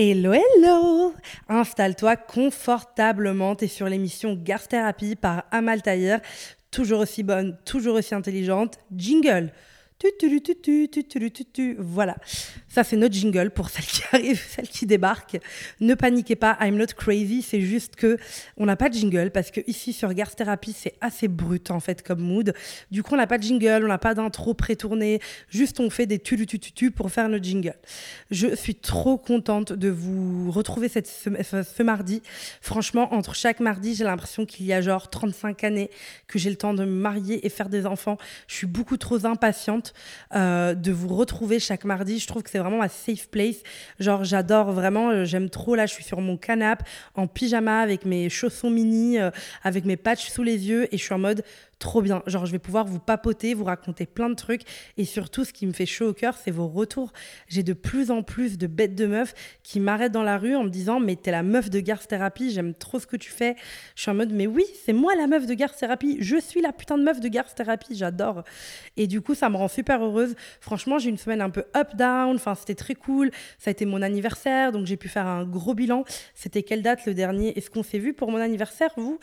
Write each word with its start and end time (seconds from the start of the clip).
Hello, 0.00 0.32
hello. 0.32 1.12
Installe-toi 1.48 2.14
confortablement, 2.14 3.56
t'es 3.56 3.66
sur 3.66 3.88
l'émission 3.88 4.38
Garth 4.40 4.68
Therapy 4.68 5.16
par 5.16 5.42
Amal 5.50 5.82
Taïr, 5.82 6.20
toujours 6.70 7.00
aussi 7.00 7.24
bonne, 7.24 7.58
toujours 7.64 7.96
aussi 7.96 8.14
intelligente. 8.14 8.78
Jingle 8.94 9.50
voilà, 11.78 12.16
ça 12.68 12.84
c'est 12.84 12.96
notre 12.96 13.14
jingle 13.14 13.50
pour 13.50 13.68
celles 13.68 13.84
qui 13.84 14.02
arrivent, 14.12 14.44
celles 14.48 14.68
qui 14.68 14.86
débarquent. 14.86 15.38
Ne 15.80 15.94
paniquez 15.94 16.36
pas, 16.36 16.56
I'm 16.60 16.76
not 16.76 16.86
crazy, 16.96 17.42
c'est 17.42 17.60
juste 17.60 17.96
que 17.96 18.16
on 18.56 18.66
n'a 18.66 18.76
pas 18.76 18.88
de 18.90 18.94
jingle 18.94 19.32
parce 19.32 19.50
que 19.50 19.60
ici 19.66 19.92
sur 19.92 20.12
Garth 20.14 20.36
Therapy 20.36 20.72
c'est 20.72 20.94
assez 21.00 21.26
brut 21.26 21.72
en 21.72 21.80
fait 21.80 22.06
comme 22.06 22.20
mood. 22.20 22.54
Du 22.92 23.02
coup 23.02 23.14
on 23.14 23.16
n'a 23.16 23.26
pas 23.26 23.38
de 23.38 23.42
jingle, 23.42 23.84
on 23.84 23.88
n'a 23.88 23.98
pas 23.98 24.14
d'intro 24.14 24.54
pré-tournée, 24.54 25.20
juste 25.48 25.80
on 25.80 25.90
fait 25.90 26.06
des 26.06 26.20
tu 26.20 26.46
tu 26.46 26.90
pour 26.92 27.10
faire 27.10 27.28
notre 27.28 27.44
jingle. 27.44 27.74
Je 28.30 28.54
suis 28.54 28.76
trop 28.76 29.18
contente 29.18 29.72
de 29.72 29.88
vous 29.88 30.52
retrouver 30.52 30.88
cette, 30.88 31.08
ce, 31.08 31.30
ce 31.62 31.82
mardi. 31.82 32.22
Franchement, 32.60 33.12
entre 33.14 33.34
chaque 33.34 33.58
mardi, 33.58 33.96
j'ai 33.96 34.04
l'impression 34.04 34.46
qu'il 34.46 34.66
y 34.66 34.72
a 34.72 34.80
genre 34.80 35.10
35 35.10 35.64
années 35.64 35.90
que 36.28 36.38
j'ai 36.38 36.50
le 36.50 36.56
temps 36.56 36.74
de 36.74 36.84
me 36.84 36.90
marier 36.90 37.44
et 37.44 37.48
faire 37.48 37.68
des 37.68 37.84
enfants. 37.84 38.16
Je 38.46 38.54
suis 38.54 38.66
beaucoup 38.66 38.96
trop 38.96 39.26
impatiente 39.26 39.87
euh, 40.34 40.74
de 40.74 40.92
vous 40.92 41.08
retrouver 41.14 41.58
chaque 41.58 41.84
mardi. 41.84 42.18
Je 42.18 42.26
trouve 42.26 42.42
que 42.42 42.50
c'est 42.50 42.58
vraiment 42.58 42.78
ma 42.78 42.88
safe 42.88 43.28
place. 43.28 43.56
Genre, 43.98 44.24
j'adore 44.24 44.72
vraiment, 44.72 45.10
euh, 45.10 45.24
j'aime 45.24 45.50
trop. 45.50 45.74
Là, 45.74 45.86
je 45.86 45.94
suis 45.94 46.04
sur 46.04 46.20
mon 46.20 46.36
canapé 46.36 46.84
en 47.14 47.26
pyjama 47.26 47.80
avec 47.80 48.04
mes 48.04 48.28
chaussons 48.28 48.70
mini, 48.70 49.18
euh, 49.18 49.30
avec 49.62 49.84
mes 49.84 49.96
patchs 49.96 50.30
sous 50.30 50.42
les 50.42 50.68
yeux 50.68 50.92
et 50.92 50.98
je 50.98 51.02
suis 51.02 51.14
en 51.14 51.18
mode 51.18 51.42
trop 51.78 52.02
bien. 52.02 52.22
Genre, 52.26 52.46
je 52.46 52.52
vais 52.52 52.58
pouvoir 52.58 52.84
vous 52.84 52.98
papoter, 52.98 53.54
vous 53.54 53.64
raconter 53.64 54.06
plein 54.06 54.28
de 54.28 54.34
trucs. 54.34 54.62
Et 54.96 55.04
surtout, 55.04 55.44
ce 55.44 55.52
qui 55.52 55.66
me 55.66 55.72
fait 55.72 55.86
chaud 55.86 56.08
au 56.08 56.12
cœur, 56.12 56.36
c'est 56.36 56.50
vos 56.50 56.68
retours. 56.68 57.12
J'ai 57.48 57.62
de 57.62 57.72
plus 57.72 58.10
en 58.10 58.22
plus 58.22 58.58
de 58.58 58.66
bêtes 58.66 58.94
de 58.94 59.06
meufs 59.06 59.34
qui 59.62 59.80
m'arrêtent 59.80 60.12
dans 60.12 60.22
la 60.22 60.38
rue 60.38 60.56
en 60.56 60.64
me 60.64 60.70
disant 60.70 61.00
Mais 61.00 61.16
t'es 61.16 61.30
la 61.30 61.42
meuf 61.42 61.70
de 61.70 61.80
Garth 61.80 62.08
Therapy, 62.08 62.50
j'aime 62.50 62.74
trop 62.74 62.98
ce 62.98 63.06
que 63.06 63.16
tu 63.16 63.30
fais. 63.30 63.56
Je 63.94 64.02
suis 64.02 64.10
en 64.10 64.14
mode 64.14 64.32
Mais 64.32 64.46
oui, 64.46 64.64
c'est 64.84 64.92
moi 64.92 65.14
la 65.14 65.26
meuf 65.26 65.46
de 65.46 65.54
Garth 65.54 65.78
Therapy. 65.78 66.18
Je 66.20 66.36
suis 66.40 66.60
la 66.60 66.72
putain 66.72 66.98
de 66.98 67.02
meuf 67.04 67.20
de 67.20 67.28
Garth 67.28 67.54
Therapy, 67.54 67.94
j'adore. 67.94 68.42
Et 68.96 69.06
du 69.06 69.20
coup, 69.20 69.34
ça 69.34 69.48
me 69.48 69.56
rend 69.56 69.68
super 69.68 70.02
heureuse. 70.02 70.34
Franchement, 70.60 70.98
j'ai 70.98 71.10
une 71.10 71.18
semaine 71.18 71.40
un 71.40 71.50
peu 71.50 71.64
up-down. 71.76 72.34
Enfin, 72.34 72.54
c'était 72.54 72.74
très 72.74 72.94
cool. 72.94 73.30
Ça 73.58 73.68
a 73.68 73.72
été 73.72 73.86
mon 73.86 74.02
anniversaire, 74.02 74.72
donc 74.72 74.86
j'ai 74.86 74.96
pu 74.96 75.08
faire 75.08 75.26
un 75.26 75.44
gros 75.44 75.74
bilan. 75.74 76.04
C'était 76.34 76.62
quelle 76.62 76.82
date 76.82 77.06
le 77.06 77.14
dernier? 77.14 77.56
Est-ce 77.56 77.70
qu'on 77.70 77.82
s'est 77.82 77.98
vu 77.98 78.12
pour 78.14 78.30
mon 78.30 78.38
anniversaire, 78.38 78.90
vous? 78.96 79.18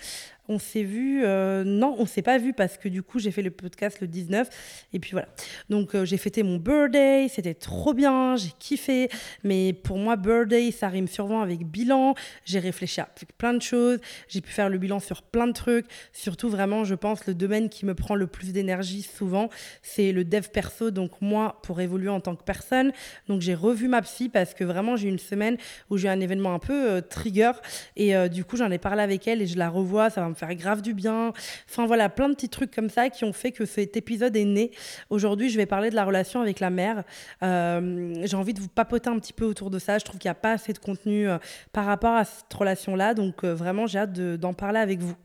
On 0.47 0.59
s'est 0.59 0.83
vu, 0.83 1.23
euh, 1.23 1.63
non, 1.63 1.95
on 1.97 2.05
s'est 2.05 2.21
pas 2.21 2.37
vu 2.37 2.53
parce 2.53 2.77
que 2.77 2.87
du 2.87 3.01
coup 3.01 3.19
j'ai 3.19 3.31
fait 3.31 3.41
le 3.41 3.51
podcast 3.51 3.99
le 4.01 4.07
19 4.07 4.47
et 4.93 4.99
puis 4.99 5.11
voilà. 5.11 5.27
Donc 5.69 5.95
euh, 5.95 6.05
j'ai 6.05 6.17
fêté 6.17 6.43
mon 6.43 6.57
birthday, 6.57 7.27
c'était 7.29 7.53
trop 7.53 7.93
bien, 7.93 8.35
j'ai 8.35 8.51
kiffé. 8.59 9.09
Mais 9.43 9.73
pour 9.73 9.97
moi 9.97 10.15
birthday 10.15 10.71
ça 10.71 10.87
rime 10.87 11.07
sûrement 11.07 11.41
avec 11.41 11.65
bilan. 11.65 12.15
J'ai 12.45 12.59
réfléchi 12.59 13.01
à 13.01 13.09
plein 13.37 13.53
de 13.53 13.61
choses, 13.61 13.99
j'ai 14.27 14.41
pu 14.41 14.51
faire 14.51 14.69
le 14.69 14.77
bilan 14.77 14.99
sur 14.99 15.23
plein 15.23 15.47
de 15.47 15.53
trucs. 15.53 15.87
Surtout 16.13 16.49
vraiment, 16.49 16.83
je 16.83 16.95
pense 16.95 17.25
le 17.25 17.33
domaine 17.33 17.69
qui 17.69 17.85
me 17.85 17.95
prend 17.95 18.15
le 18.15 18.27
plus 18.27 18.53
d'énergie 18.53 19.01
souvent, 19.01 19.49
c'est 19.81 20.11
le 20.11 20.23
dev 20.23 20.47
perso. 20.49 20.91
Donc 20.91 21.21
moi 21.21 21.59
pour 21.63 21.81
évoluer 21.81 22.09
en 22.09 22.19
tant 22.19 22.35
que 22.35 22.43
personne, 22.43 22.91
donc 23.27 23.41
j'ai 23.41 23.55
revu 23.55 23.87
ma 23.87 24.01
psy 24.03 24.29
parce 24.29 24.53
que 24.53 24.63
vraiment 24.63 24.95
j'ai 24.95 25.09
une 25.09 25.19
semaine 25.19 25.57
où 25.89 25.97
j'ai 25.97 26.07
eu 26.07 26.11
un 26.11 26.19
événement 26.19 26.53
un 26.53 26.59
peu 26.59 26.91
euh, 26.91 27.01
trigger 27.01 27.51
et 27.95 28.13
du 28.29 28.45
coup 28.45 28.57
j'en 28.57 28.69
ai 28.71 28.77
parlé 28.77 29.01
avec 29.01 29.27
elle 29.27 29.41
et 29.41 29.47
je 29.47 29.57
la 29.57 29.69
revois, 29.69 30.09
ça 30.09 30.21
va 30.21 30.34
faire 30.35 30.53
grave 30.55 30.81
du 30.81 30.93
bien. 30.93 31.33
Enfin 31.69 31.85
voilà, 31.85 32.09
plein 32.09 32.29
de 32.29 32.35
petits 32.35 32.49
trucs 32.49 32.71
comme 32.71 32.89
ça 32.89 33.09
qui 33.09 33.23
ont 33.23 33.33
fait 33.33 33.51
que 33.51 33.65
cet 33.65 33.97
épisode 33.97 34.35
est 34.35 34.45
né. 34.45 34.71
Aujourd'hui, 35.09 35.49
je 35.49 35.57
vais 35.57 35.65
parler 35.65 35.89
de 35.89 35.95
la 35.95 36.05
relation 36.05 36.41
avec 36.41 36.59
la 36.59 36.69
mère. 36.69 37.03
Euh, 37.43 38.13
j'ai 38.23 38.35
envie 38.35 38.53
de 38.53 38.59
vous 38.59 38.67
papoter 38.67 39.09
un 39.09 39.19
petit 39.19 39.33
peu 39.33 39.45
autour 39.45 39.69
de 39.69 39.79
ça. 39.79 39.97
Je 39.97 40.05
trouve 40.05 40.19
qu'il 40.19 40.29
n'y 40.29 40.33
a 40.33 40.35
pas 40.35 40.51
assez 40.51 40.73
de 40.73 40.79
contenu 40.79 41.27
euh, 41.27 41.37
par 41.71 41.85
rapport 41.85 42.13
à 42.13 42.25
cette 42.25 42.53
relation-là. 42.53 43.13
Donc 43.13 43.43
euh, 43.43 43.53
vraiment, 43.53 43.87
j'ai 43.87 43.99
hâte 43.99 44.13
d'en 44.13 44.53
parler 44.53 44.79
avec 44.79 44.99
vous. 44.99 45.15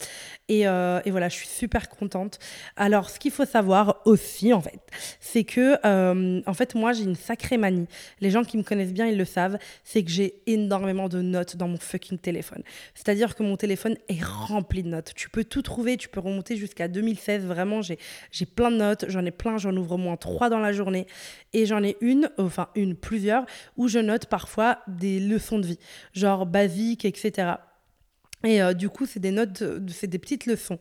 Et, 0.49 0.63
et, 0.63 1.11
voilà, 1.11 1.29
je 1.29 1.35
suis 1.37 1.47
super 1.47 1.89
contente. 1.89 2.41
Alors, 2.77 3.09
ce 3.09 3.21
qu'il 3.21 3.31
faut 3.31 3.45
savoir 3.45 4.01
aussi, 4.05 4.53
en 4.53 4.61
fait, 4.61 4.81
c'est 5.21 5.45
que, 5.45 5.77
en 6.45 6.55
fait, 6.55 6.75
moi, 6.75 6.93
j'ai 6.93 7.05
une 7.05 7.15
sacrée 7.15 7.57
manie. 7.57 7.87
Les 8.21 8.31
gens 8.31 8.43
qui 8.43 8.57
me 8.57 8.65
connaissent 8.65 8.93
bien, 8.93 9.07
ils 9.07 9.17
le 9.17 9.25
savent. 9.25 9.59
C'est 9.85 10.03
que 10.03 10.11
j'ai 10.11 10.43
énormément 10.47 11.09
de 11.09 11.23
notes 11.23 11.57
dans 11.57 11.69
mon 11.69 11.79
fucking 11.79 12.19
téléphone. 12.19 12.63
C'est-à-dire 12.95 13.37
que 13.37 13.43
mon 13.43 13.57
téléphone 13.57 13.97
est 14.09 14.25
rempli 14.25 14.83
de 14.83 14.89
notes. 14.89 15.00
Tu 15.15 15.29
peux 15.31 15.45
tout 15.45 15.63
trouver, 15.63 15.97
tu 15.97 16.09
peux 16.09 16.21
remonter 16.21 16.57
jusqu'à 16.57 16.89
2016. 16.89 17.45
Vraiment, 17.45 17.81
j'ai 17.83 17.99
plein 18.47 18.71
de 18.71 18.77
notes, 18.77 19.07
j'en 19.09 19.25
ai 19.25 19.31
plein, 19.31 19.59
j'en 19.59 19.77
ouvre 19.77 19.93
au 19.93 19.99
moins 19.99 20.17
trois 20.17 20.51
dans 20.51 20.59
la 20.59 20.73
journée. 20.73 21.07
Et 21.53 21.67
j'en 21.67 21.83
ai 21.83 21.97
une, 22.01 22.31
enfin 22.39 22.69
une, 22.75 22.95
plusieurs, 22.97 23.45
où 23.77 23.89
je 23.89 23.99
note 23.99 24.27
parfois 24.27 24.79
des 24.89 25.21
leçons 25.21 25.59
de 25.59 25.67
vie, 25.67 25.79
genre 26.13 26.47
basiques, 26.47 27.05
etc. 27.05 27.55
Et 28.45 28.63
euh, 28.63 28.73
du 28.73 28.89
coup, 28.89 29.05
c'est 29.07 29.21
des 29.21 29.33
notes, 29.33 29.63
c'est 29.89 30.07
des 30.07 30.19
petites 30.19 30.47
leçons. 30.47 30.79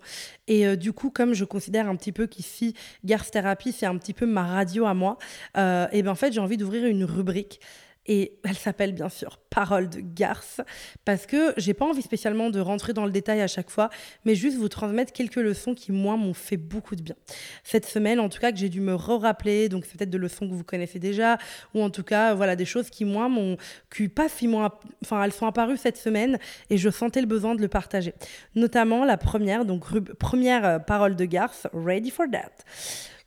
Et 0.47 0.65
euh, 0.65 0.75
du 0.75 0.93
coup, 0.93 1.09
comme 1.09 1.33
je 1.33 1.43
considère 1.43 1.89
un 1.89 1.95
petit 1.95 2.11
peu 2.11 2.25
qu'ici, 2.25 2.73
Garth 3.03 3.31
Therapy, 3.31 3.73
c'est 3.73 3.85
un 3.85 3.97
petit 3.97 4.13
peu 4.13 4.25
ma 4.25 4.43
radio 4.45 4.85
à 4.85 4.93
moi, 4.93 5.17
euh, 5.57 5.87
et 5.91 6.01
ben 6.01 6.11
en 6.11 6.15
fait, 6.15 6.31
j'ai 6.31 6.39
envie 6.39 6.57
d'ouvrir 6.57 6.85
une 6.85 7.03
rubrique 7.03 7.59
et 8.05 8.39
elle 8.43 8.55
s'appelle 8.55 8.93
bien 8.93 9.09
sûr 9.09 9.39
Parole 9.49 9.89
de 9.89 9.99
Garce, 9.99 10.61
parce 11.05 11.25
que 11.25 11.53
j'ai 11.57 11.73
pas 11.73 11.85
envie 11.85 12.01
spécialement 12.01 12.49
de 12.49 12.59
rentrer 12.59 12.93
dans 12.93 13.05
le 13.05 13.11
détail 13.11 13.41
à 13.41 13.47
chaque 13.47 13.69
fois, 13.69 13.89
mais 14.25 14.35
juste 14.35 14.57
vous 14.57 14.69
transmettre 14.69 15.11
quelques 15.11 15.35
leçons 15.35 15.73
qui, 15.73 15.91
moi, 15.91 16.17
m'ont 16.17 16.33
fait 16.33 16.57
beaucoup 16.57 16.95
de 16.95 17.01
bien. 17.01 17.15
Cette 17.63 17.85
semaine, 17.85 18.19
en 18.19 18.29
tout 18.29 18.39
cas, 18.39 18.51
que 18.51 18.57
j'ai 18.57 18.69
dû 18.69 18.79
me 18.79 18.95
re-rappeler, 18.95 19.69
donc 19.69 19.85
c'est 19.85 19.97
peut-être 19.97 20.09
de 20.09 20.17
leçons 20.17 20.47
que 20.47 20.53
vous 20.53 20.63
connaissez 20.63 20.99
déjà, 20.99 21.37
ou 21.73 21.83
en 21.83 21.89
tout 21.89 22.03
cas, 22.03 22.33
voilà, 22.33 22.55
des 22.55 22.65
choses 22.65 22.89
qui, 22.89 23.05
moi, 23.05 23.27
m'ont, 23.27 23.57
qui 23.93 24.07
pas 24.07 24.27
enfin, 25.03 25.23
elles 25.23 25.33
sont 25.33 25.47
apparues 25.47 25.77
cette 25.77 25.97
semaine 25.97 26.37
et 26.69 26.77
je 26.77 26.89
sentais 26.89 27.21
le 27.21 27.27
besoin 27.27 27.55
de 27.55 27.61
le 27.61 27.67
partager. 27.67 28.13
Notamment 28.55 29.05
la 29.05 29.17
première, 29.17 29.65
donc 29.65 29.83
première 30.15 30.65
euh, 30.65 30.79
parole 30.79 31.15
de 31.15 31.25
Garce, 31.25 31.67
Ready 31.73 32.11
for 32.11 32.25
That. 32.31 32.51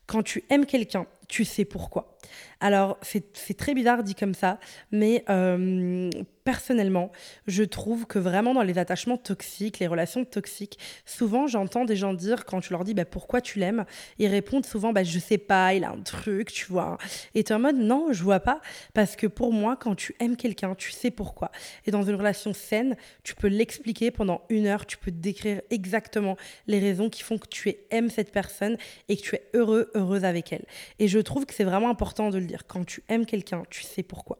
Quand 0.06 0.22
tu 0.22 0.44
aimes 0.50 0.66
quelqu'un, 0.66 1.06
tu 1.28 1.44
sais 1.44 1.64
pourquoi. 1.64 2.11
Alors, 2.60 2.98
c'est 3.02 3.56
très 3.56 3.74
bizarre 3.74 4.02
dit 4.02 4.14
comme 4.14 4.34
ça, 4.34 4.58
mais 4.90 5.24
euh, 5.28 6.10
personnellement, 6.44 7.12
je 7.46 7.62
trouve 7.62 8.06
que 8.06 8.18
vraiment 8.18 8.54
dans 8.54 8.62
les 8.62 8.78
attachements 8.78 9.16
toxiques, 9.16 9.78
les 9.78 9.86
relations 9.86 10.24
toxiques, 10.24 10.78
souvent 11.06 11.46
j'entends 11.46 11.84
des 11.84 11.96
gens 11.96 12.14
dire, 12.14 12.44
quand 12.44 12.60
tu 12.60 12.72
leur 12.72 12.84
dis 12.84 12.94
bah, 12.94 13.04
pourquoi 13.04 13.40
tu 13.40 13.58
l'aimes, 13.58 13.84
ils 14.18 14.26
répondent 14.26 14.66
souvent 14.66 14.92
bah, 14.92 15.04
je 15.04 15.18
sais 15.18 15.38
pas, 15.38 15.74
il 15.74 15.84
a 15.84 15.90
un 15.90 16.00
truc, 16.00 16.52
tu 16.52 16.66
vois. 16.66 16.98
Et 17.34 17.44
tu 17.44 17.52
es 17.52 17.56
en 17.56 17.60
mode 17.60 17.76
non, 17.76 18.12
je 18.12 18.22
vois 18.22 18.40
pas, 18.40 18.60
parce 18.94 19.16
que 19.16 19.26
pour 19.26 19.52
moi, 19.52 19.76
quand 19.76 19.94
tu 19.94 20.14
aimes 20.20 20.36
quelqu'un, 20.36 20.74
tu 20.74 20.90
sais 20.90 21.10
pourquoi. 21.10 21.50
Et 21.86 21.90
dans 21.90 22.02
une 22.02 22.14
relation 22.14 22.52
saine, 22.52 22.96
tu 23.22 23.34
peux 23.34 23.48
l'expliquer 23.48 24.10
pendant 24.10 24.42
une 24.48 24.66
heure, 24.66 24.86
tu 24.86 24.96
peux 24.96 25.10
décrire 25.10 25.60
exactement 25.70 26.36
les 26.66 26.78
raisons 26.78 27.10
qui 27.10 27.22
font 27.22 27.38
que 27.38 27.48
tu 27.48 27.74
aimes 27.90 28.10
cette 28.10 28.32
personne 28.32 28.76
et 29.08 29.16
que 29.16 29.22
tu 29.22 29.36
es 29.36 29.42
heureux, 29.54 29.90
heureuse 29.94 30.24
avec 30.24 30.52
elle. 30.52 30.64
Et 30.98 31.08
je 31.08 31.18
trouve 31.18 31.46
que 31.46 31.54
c'est 31.54 31.64
vraiment 31.64 31.90
important 31.90 32.21
de 32.30 32.38
le 32.38 32.46
dire. 32.46 32.66
Quand 32.66 32.84
tu 32.84 33.02
aimes 33.08 33.26
quelqu'un, 33.26 33.62
tu 33.70 33.82
sais 33.82 34.02
pourquoi. 34.02 34.38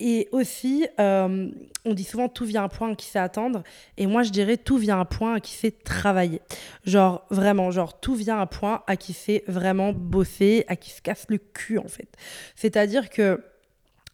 Et 0.00 0.28
aussi, 0.32 0.86
euh, 0.98 1.50
on 1.84 1.94
dit 1.94 2.04
souvent 2.04 2.28
tout 2.28 2.44
vient 2.44 2.62
à 2.62 2.64
un 2.64 2.68
point 2.68 2.94
qui 2.94 3.06
sait 3.06 3.20
attendre. 3.20 3.62
Et 3.96 4.06
moi, 4.06 4.22
je 4.22 4.30
dirais 4.30 4.56
tout 4.56 4.76
vient 4.76 4.96
à 4.96 5.00
un 5.00 5.04
point 5.04 5.38
qui 5.38 5.52
sait 5.52 5.70
travailler. 5.70 6.40
Genre, 6.84 7.24
vraiment, 7.30 7.70
genre, 7.70 8.00
tout 8.00 8.14
vient 8.14 8.38
à 8.38 8.42
un 8.42 8.46
point 8.46 8.82
à 8.86 8.96
qui 8.96 9.12
sait 9.12 9.44
vraiment 9.46 9.92
bosser, 9.92 10.64
à 10.68 10.76
qui 10.76 10.90
se 10.90 11.00
casse 11.00 11.26
le 11.28 11.38
cul, 11.38 11.78
en 11.78 11.86
fait. 11.86 12.08
C'est-à-dire 12.56 13.08
que 13.08 13.40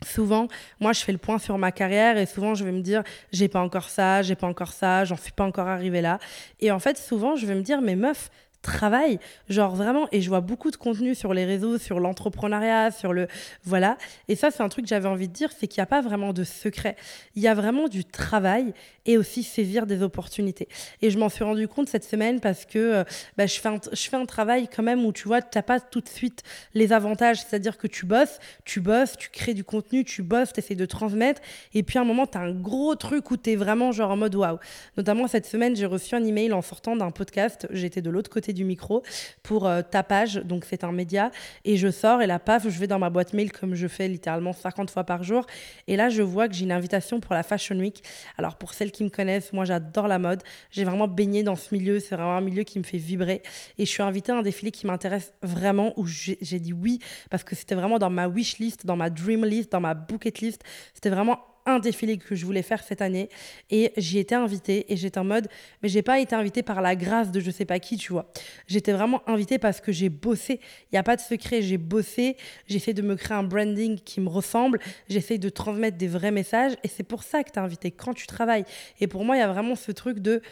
souvent, 0.04 0.48
moi, 0.80 0.92
je 0.92 1.00
fais 1.00 1.12
le 1.12 1.18
point 1.18 1.38
sur 1.38 1.56
ma 1.56 1.72
carrière 1.72 2.18
et 2.18 2.26
souvent, 2.26 2.54
je 2.54 2.64
vais 2.64 2.72
me 2.72 2.82
dire, 2.82 3.02
j'ai 3.32 3.48
pas 3.48 3.60
encore 3.60 3.88
ça, 3.88 4.22
j'ai 4.22 4.36
pas 4.36 4.46
encore 4.46 4.72
ça, 4.72 5.04
j'en 5.04 5.16
suis 5.16 5.32
pas 5.32 5.44
encore 5.44 5.68
arrivé 5.68 6.02
là. 6.02 6.18
Et 6.60 6.70
en 6.70 6.78
fait, 6.78 6.98
souvent, 6.98 7.36
je 7.36 7.46
vais 7.46 7.54
me 7.54 7.62
dire, 7.62 7.80
mais 7.80 7.96
meuf, 7.96 8.30
travail, 8.62 9.18
genre 9.48 9.74
vraiment, 9.74 10.06
et 10.12 10.20
je 10.20 10.28
vois 10.28 10.40
beaucoup 10.40 10.70
de 10.70 10.76
contenu 10.76 11.14
sur 11.14 11.34
les 11.34 11.44
réseaux, 11.44 11.78
sur 11.78 12.00
l'entrepreneuriat, 12.00 12.90
sur 12.90 13.12
le... 13.12 13.26
Voilà, 13.64 13.96
et 14.28 14.36
ça 14.36 14.50
c'est 14.50 14.62
un 14.62 14.68
truc 14.68 14.84
que 14.84 14.88
j'avais 14.88 15.08
envie 15.08 15.28
de 15.28 15.32
dire, 15.32 15.50
c'est 15.58 15.66
qu'il 15.66 15.80
n'y 15.80 15.84
a 15.84 15.86
pas 15.86 16.00
vraiment 16.02 16.32
de 16.32 16.44
secret, 16.44 16.96
il 17.34 17.42
y 17.42 17.48
a 17.48 17.54
vraiment 17.54 17.88
du 17.88 18.04
travail 18.04 18.74
et 19.06 19.16
aussi 19.16 19.42
saisir 19.42 19.86
des 19.86 20.02
opportunités. 20.02 20.68
Et 21.00 21.10
je 21.10 21.18
m'en 21.18 21.28
suis 21.28 21.42
rendu 21.42 21.68
compte 21.68 21.88
cette 21.88 22.04
semaine 22.04 22.40
parce 22.40 22.64
que 22.64 22.78
euh, 22.78 23.04
bah, 23.36 23.46
je, 23.46 23.58
fais 23.58 23.68
un, 23.68 23.80
je 23.92 24.08
fais 24.08 24.16
un 24.16 24.26
travail 24.26 24.68
quand 24.68 24.82
même 24.82 25.04
où 25.04 25.12
tu 25.12 25.26
vois, 25.26 25.40
tu 25.40 25.56
n'as 25.56 25.62
pas 25.62 25.80
tout 25.80 26.00
de 26.00 26.08
suite 26.08 26.42
les 26.74 26.92
avantages, 26.92 27.38
c'est-à-dire 27.38 27.78
que 27.78 27.86
tu 27.86 28.04
bosses, 28.06 28.38
tu 28.64 28.80
bosses, 28.80 29.16
tu 29.16 29.30
crées 29.30 29.54
du 29.54 29.64
contenu, 29.64 30.04
tu 30.04 30.22
bosses, 30.22 30.52
tu 30.52 30.60
essaies 30.60 30.74
de 30.74 30.86
transmettre, 30.86 31.40
et 31.74 31.82
puis 31.82 31.98
à 31.98 32.02
un 32.02 32.04
moment, 32.04 32.26
tu 32.26 32.36
as 32.36 32.42
un 32.42 32.52
gros 32.52 32.94
truc 32.94 33.30
où 33.30 33.36
tu 33.36 33.50
es 33.50 33.56
vraiment 33.56 33.92
genre 33.92 34.10
en 34.10 34.16
mode 34.16 34.34
waouh. 34.34 34.58
Notamment 34.96 35.26
cette 35.28 35.46
semaine, 35.46 35.74
j'ai 35.74 35.86
reçu 35.86 36.14
un 36.14 36.24
email 36.24 36.52
en 36.52 36.62
sortant 36.62 36.94
d'un 36.94 37.10
podcast, 37.10 37.66
j'étais 37.70 38.02
de 38.02 38.10
l'autre 38.10 38.30
côté 38.30 38.49
du 38.52 38.64
micro 38.64 39.02
pour 39.42 39.66
euh, 39.66 39.82
ta 39.82 40.02
page, 40.02 40.36
donc 40.36 40.64
c'est 40.64 40.84
un 40.84 40.92
média, 40.92 41.30
et 41.64 41.76
je 41.76 41.90
sors 41.90 42.22
et 42.22 42.26
la 42.26 42.38
paf, 42.38 42.68
je 42.68 42.78
vais 42.78 42.86
dans 42.86 42.98
ma 42.98 43.10
boîte 43.10 43.32
mail 43.32 43.52
comme 43.52 43.74
je 43.74 43.88
fais 43.88 44.08
littéralement 44.08 44.52
50 44.52 44.90
fois 44.90 45.04
par 45.04 45.22
jour, 45.22 45.46
et 45.86 45.96
là 45.96 46.08
je 46.08 46.22
vois 46.22 46.48
que 46.48 46.54
j'ai 46.54 46.64
une 46.64 46.72
invitation 46.72 47.20
pour 47.20 47.34
la 47.34 47.42
Fashion 47.42 47.76
Week. 47.76 48.02
Alors 48.38 48.56
pour 48.56 48.74
celles 48.74 48.92
qui 48.92 49.04
me 49.04 49.10
connaissent, 49.10 49.52
moi 49.52 49.64
j'adore 49.64 50.08
la 50.08 50.18
mode, 50.18 50.42
j'ai 50.70 50.84
vraiment 50.84 51.08
baigné 51.08 51.42
dans 51.42 51.56
ce 51.56 51.74
milieu, 51.74 52.00
c'est 52.00 52.14
vraiment 52.14 52.36
un 52.36 52.40
milieu 52.40 52.62
qui 52.62 52.78
me 52.78 52.84
fait 52.84 52.98
vibrer, 52.98 53.42
et 53.78 53.86
je 53.86 53.90
suis 53.90 54.02
invitée 54.02 54.32
à 54.32 54.36
un 54.36 54.42
défilé 54.42 54.70
qui 54.70 54.86
m'intéresse 54.86 55.32
vraiment, 55.42 55.92
où 55.96 56.06
j'ai 56.06 56.36
dit 56.58 56.72
oui, 56.72 56.98
parce 57.30 57.44
que 57.44 57.54
c'était 57.54 57.74
vraiment 57.74 57.98
dans 57.98 58.10
ma 58.10 58.28
wish 58.28 58.58
list, 58.58 58.86
dans 58.86 58.96
ma 58.96 59.10
dream 59.10 59.44
list, 59.44 59.72
dans 59.72 59.80
ma 59.80 59.94
bucket 59.94 60.40
list, 60.40 60.62
c'était 60.94 61.10
vraiment 61.10 61.40
un 61.70 61.78
défilé 61.78 62.18
que 62.18 62.34
je 62.34 62.44
voulais 62.44 62.62
faire 62.62 62.82
cette 62.82 63.02
année 63.02 63.28
et 63.70 63.92
j'y 63.96 64.18
étais 64.18 64.34
invitée 64.34 64.92
et 64.92 64.96
j'étais 64.96 65.18
en 65.18 65.24
mode, 65.24 65.48
mais 65.82 65.88
j'ai 65.88 66.02
pas 66.02 66.20
été 66.20 66.34
invitée 66.34 66.62
par 66.62 66.80
la 66.80 66.96
grâce 66.96 67.30
de 67.30 67.40
je 67.40 67.50
sais 67.50 67.64
pas 67.64 67.78
qui, 67.78 67.96
tu 67.96 68.12
vois. 68.12 68.30
J'étais 68.66 68.92
vraiment 68.92 69.22
invitée 69.28 69.58
parce 69.58 69.80
que 69.80 69.92
j'ai 69.92 70.08
bossé. 70.08 70.60
Il 70.84 70.94
n'y 70.94 70.98
a 70.98 71.02
pas 71.02 71.16
de 71.16 71.20
secret, 71.20 71.62
j'ai 71.62 71.78
bossé, 71.78 72.36
j'essaie 72.66 72.94
de 72.94 73.02
me 73.02 73.16
créer 73.16 73.36
un 73.36 73.42
branding 73.42 73.98
qui 73.98 74.20
me 74.20 74.28
ressemble, 74.28 74.80
j'essaie 75.08 75.38
de 75.38 75.48
transmettre 75.48 75.96
des 75.96 76.08
vrais 76.08 76.30
messages 76.30 76.72
et 76.82 76.88
c'est 76.88 77.02
pour 77.02 77.22
ça 77.22 77.42
que 77.42 77.50
tu 77.50 77.58
es 77.58 77.62
invité 77.62 77.90
quand 77.90 78.14
tu 78.14 78.26
travailles. 78.26 78.64
Et 79.00 79.06
pour 79.06 79.24
moi, 79.24 79.36
il 79.36 79.40
y 79.40 79.42
a 79.42 79.52
vraiment 79.52 79.76
ce 79.76 79.92
truc 79.92 80.20
de 80.20 80.42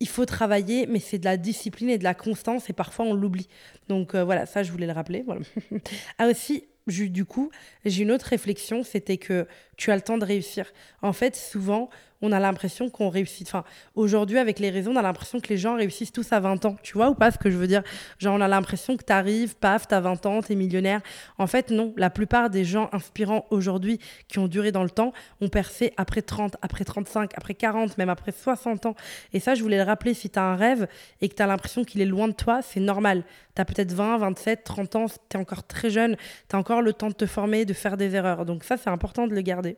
il 0.00 0.08
faut 0.08 0.26
travailler, 0.26 0.86
mais 0.86 0.98
c'est 0.98 1.18
de 1.18 1.24
la 1.24 1.36
discipline 1.36 1.88
et 1.90 1.98
de 1.98 2.04
la 2.04 2.14
constance, 2.14 2.68
et 2.68 2.72
parfois 2.72 3.06
on 3.06 3.14
l'oublie. 3.14 3.48
Donc 3.88 4.14
euh, 4.14 4.24
voilà, 4.24 4.46
ça 4.46 4.62
je 4.62 4.70
voulais 4.70 4.86
le 4.86 4.92
rappeler. 4.92 5.22
Voilà. 5.24 5.40
ah 6.18 6.28
aussi, 6.28 6.64
du 6.86 7.24
coup, 7.24 7.50
j'ai 7.84 8.02
une 8.02 8.12
autre 8.12 8.26
réflexion, 8.26 8.82
c'était 8.84 9.18
que 9.18 9.46
tu 9.76 9.90
as 9.90 9.96
le 9.96 10.02
temps 10.02 10.18
de 10.18 10.24
réussir. 10.24 10.72
En 11.02 11.12
fait, 11.12 11.36
souvent, 11.36 11.90
on 12.22 12.32
a 12.32 12.40
l'impression 12.40 12.88
qu'on 12.90 13.08
réussit. 13.08 13.46
Enfin, 13.46 13.64
aujourd'hui, 13.94 14.38
avec 14.38 14.58
les 14.58 14.70
réseaux, 14.70 14.90
on 14.92 14.96
a 14.96 15.02
l'impression 15.02 15.40
que 15.40 15.48
les 15.48 15.58
gens 15.58 15.76
réussissent 15.76 16.12
tous 16.12 16.32
à 16.32 16.40
20 16.40 16.64
ans. 16.64 16.76
Tu 16.82 16.94
vois 16.94 17.10
ou 17.10 17.14
pas 17.14 17.30
ce 17.30 17.38
que 17.38 17.50
je 17.50 17.56
veux 17.56 17.66
dire? 17.66 17.82
Genre, 18.18 18.34
on 18.34 18.40
a 18.40 18.48
l'impression 18.48 18.96
que 18.96 19.04
tu 19.04 19.12
arrives, 19.12 19.56
paf, 19.56 19.86
t'as 19.86 20.00
20 20.00 20.26
ans, 20.26 20.42
t'es 20.42 20.54
millionnaire. 20.54 21.00
En 21.38 21.46
fait, 21.46 21.70
non. 21.70 21.92
La 21.96 22.10
plupart 22.10 22.50
des 22.50 22.64
gens 22.64 22.88
inspirants 22.92 23.46
aujourd'hui 23.50 23.98
qui 24.28 24.38
ont 24.38 24.48
duré 24.48 24.72
dans 24.72 24.82
le 24.82 24.90
temps 24.90 25.12
ont 25.40 25.48
percé 25.48 25.92
après 25.96 26.22
30, 26.22 26.56
après 26.62 26.84
35, 26.84 27.32
après 27.36 27.54
40, 27.54 27.98
même 27.98 28.08
après 28.08 28.32
60 28.32 28.86
ans. 28.86 28.94
Et 29.32 29.40
ça, 29.40 29.54
je 29.54 29.62
voulais 29.62 29.78
le 29.78 29.84
rappeler. 29.84 30.14
Si 30.14 30.30
tu 30.30 30.38
as 30.38 30.44
un 30.44 30.56
rêve 30.56 30.86
et 31.20 31.28
que 31.28 31.34
tu 31.34 31.42
as 31.42 31.46
l'impression 31.46 31.84
qu'il 31.84 32.00
est 32.00 32.06
loin 32.06 32.28
de 32.28 32.34
toi, 32.34 32.60
c'est 32.62 32.80
normal. 32.80 33.24
Tu 33.54 33.62
as 33.62 33.64
peut-être 33.64 33.92
20, 33.92 34.18
27, 34.18 34.64
30 34.64 34.96
ans, 34.96 35.06
tu 35.06 35.36
es 35.36 35.40
encore 35.40 35.66
très 35.66 35.90
jeune, 35.90 36.16
tu 36.48 36.56
as 36.56 36.58
encore 36.58 36.82
le 36.82 36.92
temps 36.92 37.08
de 37.08 37.14
te 37.14 37.26
former, 37.26 37.64
de 37.64 37.72
faire 37.72 37.96
des 37.96 38.14
erreurs. 38.14 38.44
Donc 38.44 38.64
ça, 38.64 38.76
c'est 38.76 38.90
important 38.90 39.26
de 39.26 39.34
le 39.34 39.40
garder. 39.40 39.76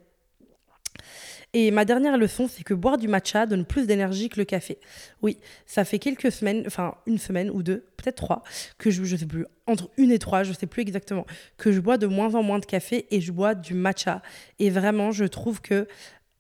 Et 1.55 1.71
ma 1.71 1.87
dernière 1.87 2.19
leçon, 2.19 2.47
c'est 2.47 2.63
que 2.63 2.75
boire 2.75 2.99
du 2.99 3.09
matcha 3.09 3.47
donne 3.47 3.65
plus 3.65 3.87
d'énergie 3.87 4.29
que 4.29 4.39
le 4.39 4.45
café. 4.45 4.79
Oui, 5.23 5.39
ça 5.65 5.85
fait 5.85 5.99
quelques 5.99 6.31
semaines, 6.31 6.65
enfin 6.67 6.95
une 7.07 7.17
semaine 7.17 7.51
ou 7.51 7.63
deux, 7.63 7.87
peut-être 7.97 8.17
trois, 8.17 8.43
que 8.77 8.91
je, 8.91 9.03
je 9.05 9.17
sais 9.17 9.27
plus, 9.27 9.47
entre 9.67 9.89
une 9.97 10.13
et 10.13 10.19
trois, 10.19 10.43
je 10.43 10.53
sais 10.53 10.67
plus 10.67 10.83
exactement, 10.83 11.25
que 11.57 11.73
je 11.73 11.81
bois 11.81 11.97
de 11.97 12.07
moins 12.07 12.35
en 12.35 12.43
moins 12.43 12.59
de 12.59 12.67
café 12.67 13.07
et 13.11 13.23
je 13.23 13.33
bois 13.33 13.55
du 13.55 13.73
matcha. 13.73 14.21
Et 14.59 14.69
vraiment, 14.69 15.11
je 15.11 15.25
trouve 15.25 15.63
que 15.63 15.89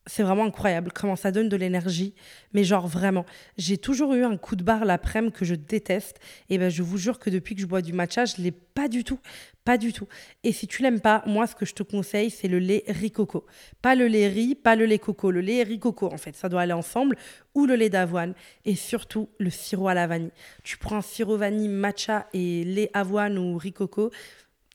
c'est 0.08 0.22
vraiment 0.22 0.44
incroyable 0.44 0.90
comment 0.92 1.16
ça 1.16 1.30
donne 1.30 1.48
de 1.48 1.56
l'énergie. 1.56 2.14
Mais 2.52 2.64
genre 2.64 2.88
vraiment, 2.88 3.24
j'ai 3.56 3.78
toujours 3.78 4.14
eu 4.14 4.24
un 4.24 4.36
coup 4.36 4.56
de 4.56 4.64
barre 4.64 4.84
l'après-midi 4.84 5.32
que 5.32 5.44
je 5.44 5.54
déteste. 5.54 6.18
Et 6.48 6.58
ben 6.58 6.70
je 6.70 6.82
vous 6.82 6.96
jure 6.96 7.18
que 7.18 7.30
depuis 7.30 7.54
que 7.54 7.60
je 7.60 7.66
bois 7.66 7.82
du 7.82 7.92
matcha, 7.92 8.24
je 8.24 8.36
l'ai 8.38 8.50
pas 8.50 8.88
du 8.88 9.04
tout. 9.04 9.20
Pas 9.64 9.76
du 9.76 9.92
tout. 9.92 10.08
Et 10.44 10.52
si 10.52 10.66
tu 10.66 10.82
l'aimes 10.82 11.00
pas, 11.00 11.22
moi 11.26 11.46
ce 11.46 11.54
que 11.54 11.66
je 11.66 11.74
te 11.74 11.82
conseille, 11.82 12.30
c'est 12.30 12.48
le 12.48 12.58
lait 12.58 12.84
riz 12.88 13.10
coco. 13.10 13.44
Pas 13.82 13.94
le 13.94 14.06
lait 14.06 14.28
riz, 14.28 14.54
pas 14.54 14.76
le 14.76 14.86
lait 14.86 14.98
coco. 14.98 15.30
Le 15.30 15.42
lait 15.42 15.62
riz 15.62 15.78
coco 15.78 16.10
en 16.12 16.16
fait, 16.16 16.34
ça 16.34 16.48
doit 16.48 16.62
aller 16.62 16.72
ensemble. 16.72 17.16
Ou 17.54 17.66
le 17.66 17.74
lait 17.74 17.90
d'avoine. 17.90 18.34
Et 18.64 18.76
surtout 18.76 19.28
le 19.38 19.50
sirop 19.50 19.88
à 19.88 19.94
la 19.94 20.06
vanille. 20.06 20.32
Tu 20.64 20.78
prends 20.78 20.96
un 20.96 21.02
sirop 21.02 21.36
vanille 21.36 21.68
matcha 21.68 22.26
et 22.32 22.64
lait 22.64 22.90
avoine 22.94 23.36
ou 23.36 23.58
riz 23.58 23.72
coco. 23.72 24.10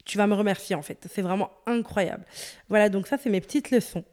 Tu 0.06 0.18
vas 0.18 0.28
me 0.28 0.36
remercier 0.36 0.76
en 0.76 0.84
fait. 0.84 1.08
C'est 1.12 1.24
vraiment 1.24 1.50
incroyable. 1.66 2.26
Voilà, 2.70 2.90
donc 2.90 3.08
ça 3.08 3.18
c'est 3.18 3.30
mes 3.30 3.42
petites 3.42 3.72
leçons. 3.72 4.04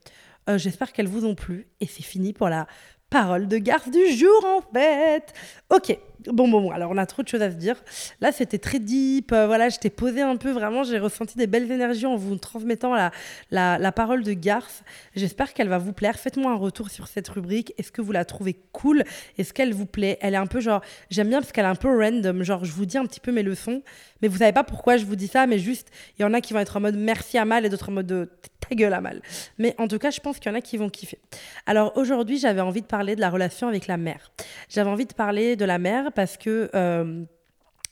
Euh, 0.48 0.58
j'espère 0.58 0.92
qu'elles 0.92 1.08
vous 1.08 1.24
ont 1.24 1.34
plu. 1.34 1.68
Et 1.80 1.86
c'est 1.86 2.02
fini 2.02 2.32
pour 2.32 2.48
la 2.48 2.66
parole 3.10 3.48
de 3.48 3.58
garce 3.58 3.90
du 3.90 4.06
jour, 4.16 4.44
en 4.46 4.62
fait. 4.72 5.32
Ok, 5.70 5.98
bon, 6.26 6.48
bon, 6.48 6.60
bon. 6.60 6.70
Alors, 6.70 6.90
on 6.90 6.96
a 6.96 7.06
trop 7.06 7.22
de 7.22 7.28
choses 7.28 7.42
à 7.42 7.50
se 7.50 7.56
dire. 7.56 7.76
Là, 8.20 8.32
c'était 8.32 8.58
très 8.58 8.78
deep. 8.78 9.32
Euh, 9.32 9.46
voilà, 9.46 9.68
je 9.68 9.78
t'ai 9.78 9.90
posé 9.90 10.22
un 10.22 10.36
peu. 10.36 10.50
Vraiment, 10.50 10.82
j'ai 10.82 10.98
ressenti 10.98 11.36
des 11.36 11.46
belles 11.46 11.70
énergies 11.70 12.06
en 12.06 12.16
vous 12.16 12.36
transmettant 12.36 12.94
la, 12.94 13.10
la, 13.50 13.92
parole 13.92 14.22
de 14.22 14.32
garce. 14.32 14.82
J'espère 15.14 15.52
qu'elle 15.54 15.68
va 15.68 15.78
vous 15.78 15.92
plaire. 15.92 16.18
Faites-moi 16.18 16.52
un 16.52 16.56
retour 16.56 16.90
sur 16.90 17.08
cette 17.08 17.28
rubrique. 17.28 17.72
Est-ce 17.78 17.92
que 17.92 18.02
vous 18.02 18.12
la 18.12 18.24
trouvez 18.24 18.56
cool? 18.72 19.04
Est-ce 19.38 19.52
qu'elle 19.52 19.72
vous 19.72 19.86
plaît? 19.86 20.18
Elle 20.20 20.34
est 20.34 20.38
un 20.38 20.46
peu 20.46 20.60
genre. 20.60 20.82
J'aime 21.10 21.28
bien 21.28 21.40
parce 21.40 21.52
qu'elle 21.52 21.64
est 21.64 21.68
un 21.68 21.74
peu 21.74 21.88
random. 21.88 22.42
Genre, 22.42 22.64
je 22.64 22.72
vous 22.72 22.86
dis 22.86 22.98
un 22.98 23.06
petit 23.06 23.20
peu 23.20 23.32
mes 23.32 23.42
leçons, 23.42 23.82
mais 24.22 24.28
vous 24.28 24.38
savez 24.38 24.52
pas 24.52 24.64
pourquoi 24.64 24.96
je 24.96 25.04
vous 25.04 25.16
dis 25.16 25.28
ça, 25.28 25.46
mais 25.46 25.58
juste, 25.58 25.88
il 26.18 26.22
y 26.22 26.24
en 26.24 26.34
a 26.34 26.40
qui 26.40 26.52
vont 26.52 26.60
être 26.60 26.76
en 26.76 26.80
mode 26.80 26.96
merci 26.96 27.38
à 27.38 27.44
mal 27.44 27.64
et 27.64 27.68
d'autres 27.68 27.88
en 27.88 27.92
mode 27.92 28.06
de 28.06 28.28
gueule 28.74 28.94
à 28.94 29.00
mal. 29.00 29.22
Mais 29.58 29.74
en 29.78 29.88
tout 29.88 29.98
cas, 29.98 30.10
je 30.10 30.20
pense 30.20 30.38
qu'il 30.38 30.50
y 30.50 30.54
en 30.54 30.58
a 30.58 30.60
qui 30.60 30.76
vont 30.76 30.88
kiffer. 30.88 31.18
Alors 31.66 31.96
aujourd'hui, 31.96 32.38
j'avais 32.38 32.60
envie 32.60 32.82
de 32.82 32.86
parler 32.86 33.16
de 33.16 33.20
la 33.20 33.30
relation 33.30 33.68
avec 33.68 33.86
la 33.86 33.96
mère. 33.96 34.32
J'avais 34.68 34.90
envie 34.90 35.06
de 35.06 35.12
parler 35.12 35.56
de 35.56 35.64
la 35.64 35.78
mère 35.78 36.09
parce 36.10 36.36
que... 36.36 36.70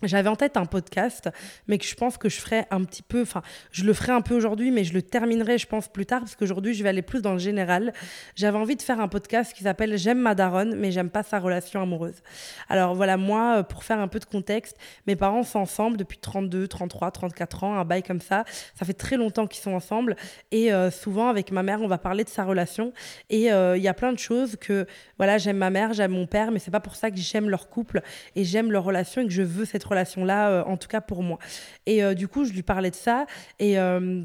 J'avais 0.04 0.28
en 0.28 0.36
tête 0.36 0.56
un 0.56 0.64
podcast, 0.64 1.28
mais 1.66 1.76
que 1.76 1.84
je 1.84 1.96
pense 1.96 2.18
que 2.18 2.28
je 2.28 2.40
ferai 2.40 2.66
un 2.70 2.84
petit 2.84 3.02
peu, 3.02 3.22
enfin, 3.22 3.42
je 3.72 3.82
le 3.82 3.92
ferai 3.92 4.12
un 4.12 4.20
peu 4.20 4.36
aujourd'hui, 4.36 4.70
mais 4.70 4.84
je 4.84 4.94
le 4.94 5.02
terminerai, 5.02 5.58
je 5.58 5.66
pense, 5.66 5.88
plus 5.88 6.06
tard, 6.06 6.20
parce 6.20 6.36
qu'aujourd'hui, 6.36 6.72
je 6.72 6.84
vais 6.84 6.88
aller 6.88 7.02
plus 7.02 7.20
dans 7.20 7.32
le 7.32 7.40
général. 7.40 7.92
J'avais 8.36 8.58
envie 8.58 8.76
de 8.76 8.82
faire 8.82 9.00
un 9.00 9.08
podcast 9.08 9.52
qui 9.52 9.64
s'appelle 9.64 9.98
J'aime 9.98 10.20
ma 10.20 10.36
daronne, 10.36 10.76
mais 10.76 10.92
j'aime 10.92 11.10
pas 11.10 11.24
sa 11.24 11.40
relation 11.40 11.82
amoureuse. 11.82 12.22
Alors 12.68 12.94
voilà, 12.94 13.16
moi, 13.16 13.56
euh, 13.58 13.62
pour 13.64 13.82
faire 13.82 13.98
un 13.98 14.06
peu 14.06 14.20
de 14.20 14.24
contexte, 14.24 14.76
mes 15.08 15.16
parents 15.16 15.42
sont 15.42 15.58
ensemble 15.58 15.96
depuis 15.96 16.18
32, 16.18 16.68
33, 16.68 17.10
34 17.10 17.64
ans, 17.64 17.74
un 17.74 17.84
bail 17.84 18.04
comme 18.04 18.20
ça. 18.20 18.44
Ça 18.78 18.86
fait 18.86 18.94
très 18.94 19.16
longtemps 19.16 19.48
qu'ils 19.48 19.62
sont 19.62 19.74
ensemble. 19.74 20.14
Et 20.52 20.72
euh, 20.72 20.92
souvent, 20.92 21.28
avec 21.28 21.50
ma 21.50 21.64
mère, 21.64 21.82
on 21.82 21.88
va 21.88 21.98
parler 21.98 22.22
de 22.22 22.28
sa 22.28 22.44
relation. 22.44 22.92
Et 23.30 23.52
euh, 23.52 23.76
il 23.76 23.82
y 23.82 23.88
a 23.88 23.94
plein 23.94 24.12
de 24.12 24.18
choses 24.20 24.54
que, 24.54 24.86
voilà, 25.16 25.38
j'aime 25.38 25.56
ma 25.56 25.70
mère, 25.70 25.92
j'aime 25.92 26.12
mon 26.12 26.28
père, 26.28 26.52
mais 26.52 26.60
c'est 26.60 26.70
pas 26.70 26.78
pour 26.78 26.94
ça 26.94 27.10
que 27.10 27.16
j'aime 27.16 27.50
leur 27.50 27.68
couple 27.68 28.00
et 28.36 28.44
j'aime 28.44 28.70
leur 28.70 28.84
relation 28.84 29.22
et 29.22 29.26
que 29.26 29.32
je 29.32 29.42
veux 29.42 29.64
cette 29.64 29.87
relation-là, 29.88 30.50
euh, 30.50 30.64
en 30.64 30.76
tout 30.76 30.88
cas 30.88 31.00
pour 31.00 31.22
moi. 31.22 31.38
Et 31.86 32.02
euh, 32.02 32.14
du 32.14 32.28
coup, 32.28 32.44
je 32.44 32.52
lui 32.52 32.62
parlais 32.62 32.90
de 32.90 32.96
ça 32.96 33.26
et. 33.58 33.78
Euh, 33.78 34.22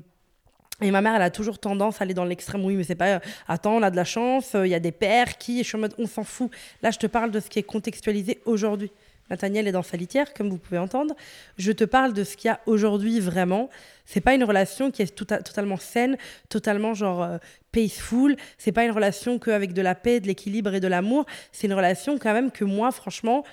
et 0.82 0.90
ma 0.92 1.02
mère, 1.02 1.16
elle 1.16 1.22
a 1.22 1.30
toujours 1.30 1.60
tendance 1.60 2.02
à 2.02 2.04
aller 2.04 2.16
dans 2.16 2.26
l'extrême. 2.26 2.66
Oui, 2.66 2.76
mais 2.76 2.84
c'est 2.84 2.96
pas. 2.96 3.22
attends, 3.48 3.76
on 3.76 3.84
a 3.84 3.92
de 3.92 3.96
la 3.96 4.04
chance, 4.04 4.54
il 4.56 4.68
y 4.68 4.74
a 4.74 4.80
des 4.80 4.92
pères 4.92 5.38
qui. 5.38 5.60
je 5.60 5.68
suis 5.68 5.78
en 5.78 5.80
mode, 5.80 5.94
on 5.98 6.08
s'en 6.08 6.24
fout. 6.24 6.52
Là, 6.82 6.90
je 6.92 6.98
te 6.98 7.08
parle 7.08 7.32
de 7.32 7.40
ce 7.40 7.48
qui 7.48 7.60
est 7.60 7.64
contextualisé 7.64 8.42
aujourd'hui. 8.46 8.92
Nathaniel 9.30 9.68
est 9.68 9.72
dans 9.72 9.84
sa 9.84 9.96
litière, 9.96 10.34
comme 10.34 10.50
vous 10.50 10.58
pouvez 10.58 10.80
entendre. 10.80 11.16
Je 11.58 11.72
te 11.72 11.86
parle 11.86 12.12
de 12.12 12.24
ce 12.26 12.36
qu'il 12.36 12.50
y 12.50 12.52
a 12.52 12.60
aujourd'hui 12.66 13.20
vraiment. 13.22 13.70
C'est 14.06 14.20
pas 14.20 14.34
une 14.34 14.44
relation 14.44 14.92
qui 14.92 15.04
est 15.04 15.16
totalement 15.16 15.78
saine, 15.78 16.18
totalement 16.50 16.96
genre 16.96 17.40
peaceful. 17.72 18.36
C'est 18.58 18.74
pas 18.74 18.84
une 18.84 18.92
relation 18.92 19.40
qu'avec 19.40 19.74
de 19.74 19.82
la 19.82 19.96
paix, 19.96 20.20
de 20.20 20.28
l'équilibre 20.28 20.74
et 20.74 20.80
de 20.80 20.88
l'amour. 20.88 21.26
C'est 21.52 21.68
une 21.68 21.74
relation 21.74 22.18
quand 22.18 22.34
même 22.34 22.52
que 22.52 22.66
moi, 22.66 22.92
franchement, 22.92 23.44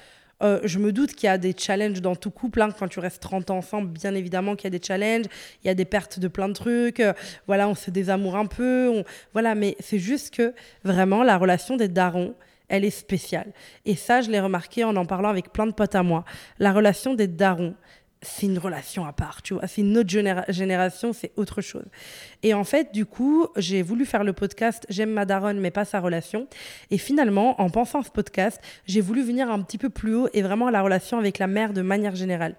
euh, 0.43 0.61
je 0.65 0.79
me 0.79 0.93
doute 0.93 1.15
qu'il 1.15 1.27
y 1.27 1.31
a 1.31 1.39
des 1.39 1.55
challenges 1.57 2.01
dans 2.01 2.17
tout 2.17 2.31
couple. 2.31 2.63
Hein. 2.63 2.71
Quand 2.79 2.89
tu 2.89 3.01
restes 3.01 3.23
30 3.23 3.51
ans 3.51 3.59
ensemble, 3.59 3.89
bien 3.89 4.15
évidemment 4.15 4.57
qu'il 4.57 4.73
y 4.73 4.75
a 4.75 4.79
des 4.79 4.85
challenges. 4.85 5.27
Il 5.63 5.67
y 5.67 5.71
a 5.71 5.75
des 5.75 5.85
pertes 5.85 6.19
de 6.19 6.29
plein 6.29 6.49
de 6.49 6.55
trucs. 6.55 7.01
Euh, 7.01 7.13
voilà, 7.47 7.69
on 7.69 7.75
se 7.75 7.91
désamoure 7.91 8.37
un 8.37 8.47
peu. 8.47 9.03
Voilà, 9.33 9.55
mais 9.55 9.77
c'est 9.81 9.99
juste 9.99 10.35
que 10.35 10.55
vraiment, 10.85 11.23
la 11.23 11.37
relation 11.37 11.77
des 11.77 11.89
darons, 11.89 12.35
elle 12.69 12.85
est 12.85 12.91
spéciale. 12.91 13.53
Et 13.85 13.97
ça, 13.97 14.23
je 14.23 14.31
l'ai 14.31 14.41
remarqué 14.41 14.85
en 14.85 14.97
en 14.97 15.05
parlant 15.05 15.29
avec 15.29 15.53
plein 15.53 15.67
de 15.67 15.73
potes 15.73 15.95
à 15.95 16.03
moi. 16.03 16.25
La 16.59 16.73
relation 16.73 17.15
des 17.15 17.27
darons, 17.27 17.75
c'est 18.23 18.47
une 18.47 18.59
relation 18.59 19.07
à 19.07 19.13
part, 19.13 19.43
tu 19.43 19.55
vois. 19.55 19.67
C'est 19.67 19.81
une 19.81 19.97
autre 19.97 20.11
génération, 20.49 21.13
c'est 21.13 21.33
autre 21.37 21.61
chose. 21.63 21.87
Et 22.43 22.55
en 22.55 22.65
fait, 22.65 22.93
du 22.93 23.07
coup, 23.07 23.47
j'ai 23.57 23.83
voulu 23.83 24.07
faire 24.07 24.25
le 24.25 24.33
podcast 24.33 24.87
J'aime 24.89 25.11
ma 25.11 25.25
daronne, 25.25 25.61
mais 25.61 25.71
pas 25.71 25.85
sa 25.85 26.01
relation. 26.01 26.47
Et 26.91 26.99
finalement, 26.99 27.61
en 27.61 27.69
pensant 27.69 28.01
à 28.01 28.05
ce 28.05 28.11
podcast, 28.11 28.61
j'ai 28.87 29.01
voulu 29.01 29.23
venir 29.23 29.51
un 29.51 29.61
petit 29.63 29.79
peu 29.79 29.91
plus 29.91 30.15
haut 30.15 30.29
et 30.33 30.43
vraiment 30.43 30.69
à 30.69 30.71
la 30.71 30.83
relation 30.83 31.19
avec 31.19 31.39
la 31.39 31.47
mère 31.47 31.73
de 31.73 31.83
manière 31.83 32.15
générale. 32.15 32.55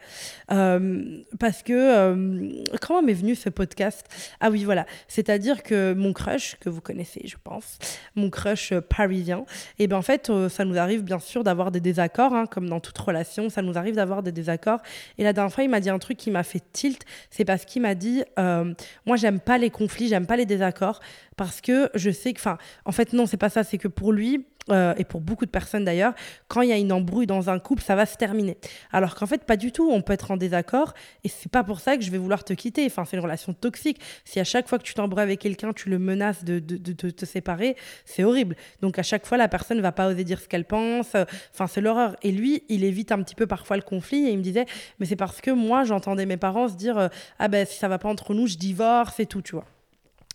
Euh, 0.51 1.03
parce 1.39 1.63
que, 1.63 1.73
euh, 1.73 2.63
comment 2.81 3.01
m'est 3.01 3.13
venu 3.13 3.35
ce 3.35 3.49
podcast? 3.49 4.05
Ah 4.39 4.49
oui, 4.49 4.63
voilà. 4.65 4.85
C'est-à-dire 5.07 5.63
que 5.63 5.93
mon 5.93 6.13
crush, 6.13 6.57
que 6.59 6.69
vous 6.69 6.81
connaissez, 6.81 7.21
je 7.25 7.37
pense, 7.43 7.77
mon 8.15 8.29
crush 8.29 8.73
parisien, 8.89 9.45
et 9.79 9.87
bien 9.87 9.97
en 9.97 10.01
fait, 10.03 10.29
euh, 10.29 10.49
ça 10.49 10.65
nous 10.65 10.77
arrive 10.77 11.03
bien 11.03 11.19
sûr 11.19 11.43
d'avoir 11.43 11.71
des 11.71 11.79
désaccords, 11.79 12.33
hein, 12.33 12.45
comme 12.45 12.69
dans 12.69 12.79
toute 12.79 12.97
relation, 12.97 13.49
ça 13.49 13.61
nous 13.61 13.77
arrive 13.77 13.95
d'avoir 13.95 14.23
des 14.23 14.31
désaccords. 14.31 14.79
Et 15.17 15.23
la 15.23 15.33
dernière 15.33 15.53
fois, 15.53 15.63
il 15.63 15.69
m'a 15.69 15.79
dit 15.79 15.89
un 15.89 15.99
truc 15.99 16.17
qui 16.17 16.31
m'a 16.31 16.43
fait 16.43 16.63
tilt. 16.71 17.03
C'est 17.29 17.45
parce 17.45 17.65
qu'il 17.65 17.81
m'a 17.81 17.95
dit 17.95 18.23
euh, 18.39 18.73
Moi, 19.05 19.17
j'aime 19.17 19.39
pas 19.39 19.57
les 19.57 19.69
conflits, 19.71 20.07
j'aime 20.07 20.27
pas 20.27 20.35
les 20.35 20.45
désaccords. 20.45 20.99
Parce 21.41 21.59
que 21.59 21.89
je 21.95 22.11
sais 22.11 22.33
que. 22.33 22.39
Enfin, 22.39 22.59
en 22.85 22.91
fait, 22.91 23.13
non, 23.13 23.25
c'est 23.25 23.35
pas 23.35 23.49
ça. 23.49 23.63
C'est 23.63 23.79
que 23.79 23.87
pour 23.87 24.13
lui, 24.13 24.45
euh, 24.69 24.93
et 24.97 25.05
pour 25.05 25.21
beaucoup 25.21 25.47
de 25.47 25.49
personnes 25.49 25.83
d'ailleurs, 25.83 26.13
quand 26.49 26.61
il 26.61 26.69
y 26.69 26.71
a 26.71 26.77
une 26.77 26.91
embrouille 26.91 27.25
dans 27.25 27.49
un 27.49 27.57
couple, 27.57 27.81
ça 27.81 27.95
va 27.95 28.05
se 28.05 28.15
terminer. 28.15 28.59
Alors 28.91 29.15
qu'en 29.15 29.25
fait, 29.25 29.43
pas 29.43 29.57
du 29.57 29.71
tout. 29.71 29.89
On 29.91 30.03
peut 30.03 30.13
être 30.13 30.29
en 30.29 30.37
désaccord 30.37 30.93
et 31.23 31.29
c'est 31.29 31.51
pas 31.51 31.63
pour 31.63 31.79
ça 31.79 31.97
que 31.97 32.03
je 32.03 32.11
vais 32.11 32.19
vouloir 32.19 32.43
te 32.43 32.53
quitter. 32.53 32.85
Enfin, 32.85 33.05
c'est 33.05 33.17
une 33.17 33.23
relation 33.23 33.55
toxique. 33.55 33.99
Si 34.23 34.39
à 34.39 34.43
chaque 34.43 34.67
fois 34.67 34.77
que 34.77 34.83
tu 34.83 34.93
t'embrouilles 34.93 35.23
avec 35.23 35.39
quelqu'un, 35.39 35.73
tu 35.73 35.89
le 35.89 35.97
menaces 35.97 36.43
de, 36.43 36.59
de, 36.59 37.09
te 37.09 37.25
séparer, 37.25 37.75
c'est 38.05 38.23
horrible. 38.23 38.55
Donc 38.83 38.99
à 38.99 39.03
chaque 39.03 39.25
fois, 39.25 39.39
la 39.39 39.47
personne 39.47 39.81
va 39.81 39.91
pas 39.91 40.09
oser 40.09 40.23
dire 40.23 40.39
ce 40.39 40.47
qu'elle 40.47 40.65
pense. 40.65 41.15
Enfin, 41.55 41.65
c'est 41.65 41.81
l'horreur. 41.81 42.15
Et 42.21 42.31
lui, 42.31 42.61
il 42.69 42.83
évite 42.83 43.11
un 43.11 43.23
petit 43.23 43.33
peu 43.33 43.47
parfois 43.47 43.77
le 43.77 43.83
conflit 43.83 44.27
et 44.27 44.29
il 44.29 44.37
me 44.37 44.43
disait, 44.43 44.67
mais 44.99 45.07
c'est 45.07 45.15
parce 45.15 45.41
que 45.41 45.49
moi, 45.49 45.85
j'entendais 45.85 46.27
mes 46.27 46.37
parents 46.37 46.67
se 46.67 46.75
dire, 46.75 46.99
euh, 46.99 47.07
ah 47.39 47.47
ben 47.47 47.65
si 47.65 47.79
ça 47.79 47.87
va 47.87 47.97
pas 47.97 48.09
entre 48.09 48.35
nous, 48.35 48.45
je 48.45 48.57
divorce 48.57 49.19
et 49.19 49.25
tout, 49.25 49.41
tu 49.41 49.55
vois. 49.55 49.65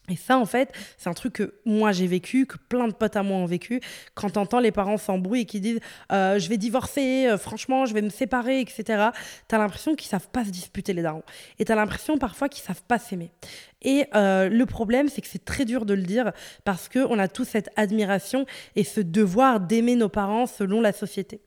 Et 0.08 0.16
ça, 0.16 0.38
en 0.38 0.46
fait, 0.46 0.72
c'est 0.98 1.08
un 1.08 1.14
truc 1.14 1.34
que 1.34 1.54
moi 1.64 1.92
j'ai 1.92 2.06
vécu, 2.06 2.46
que 2.46 2.56
plein 2.68 2.88
de 2.88 2.92
potes 2.92 3.16
à 3.16 3.22
moi 3.22 3.38
ont 3.38 3.46
vécu. 3.46 3.80
Quand 4.14 4.30
t'entends 4.30 4.60
les 4.60 4.72
parents 4.72 4.96
s'embrouillent 4.96 5.42
et 5.42 5.46
qui 5.46 5.60
disent 5.60 5.80
euh, 6.12 6.38
je 6.38 6.48
vais 6.48 6.58
divorcer, 6.58 7.26
euh, 7.26 7.38
franchement, 7.38 7.86
je 7.86 7.94
vais 7.94 8.02
me 8.02 8.08
séparer, 8.08 8.60
etc., 8.60 9.10
t'as 9.48 9.58
l'impression 9.58 9.94
qu'ils 9.94 10.08
savent 10.08 10.28
pas 10.28 10.44
se 10.44 10.50
disputer 10.50 10.92
les 10.92 11.02
darons. 11.02 11.24
Et 11.58 11.64
t'as 11.64 11.74
l'impression 11.74 12.18
parfois 12.18 12.48
qu'ils 12.48 12.64
savent 12.64 12.82
pas 12.86 12.98
s'aimer. 12.98 13.30
Et 13.82 14.06
euh, 14.14 14.48
le 14.48 14.66
problème, 14.66 15.08
c'est 15.08 15.20
que 15.20 15.28
c'est 15.28 15.44
très 15.44 15.64
dur 15.64 15.84
de 15.86 15.94
le 15.94 16.02
dire 16.02 16.32
parce 16.64 16.88
qu'on 16.88 17.18
a 17.18 17.28
tous 17.28 17.44
cette 17.44 17.70
admiration 17.76 18.46
et 18.74 18.84
ce 18.84 19.00
devoir 19.00 19.60
d'aimer 19.60 19.96
nos 19.96 20.08
parents 20.08 20.46
selon 20.46 20.80
la 20.80 20.92
société. 20.92 21.40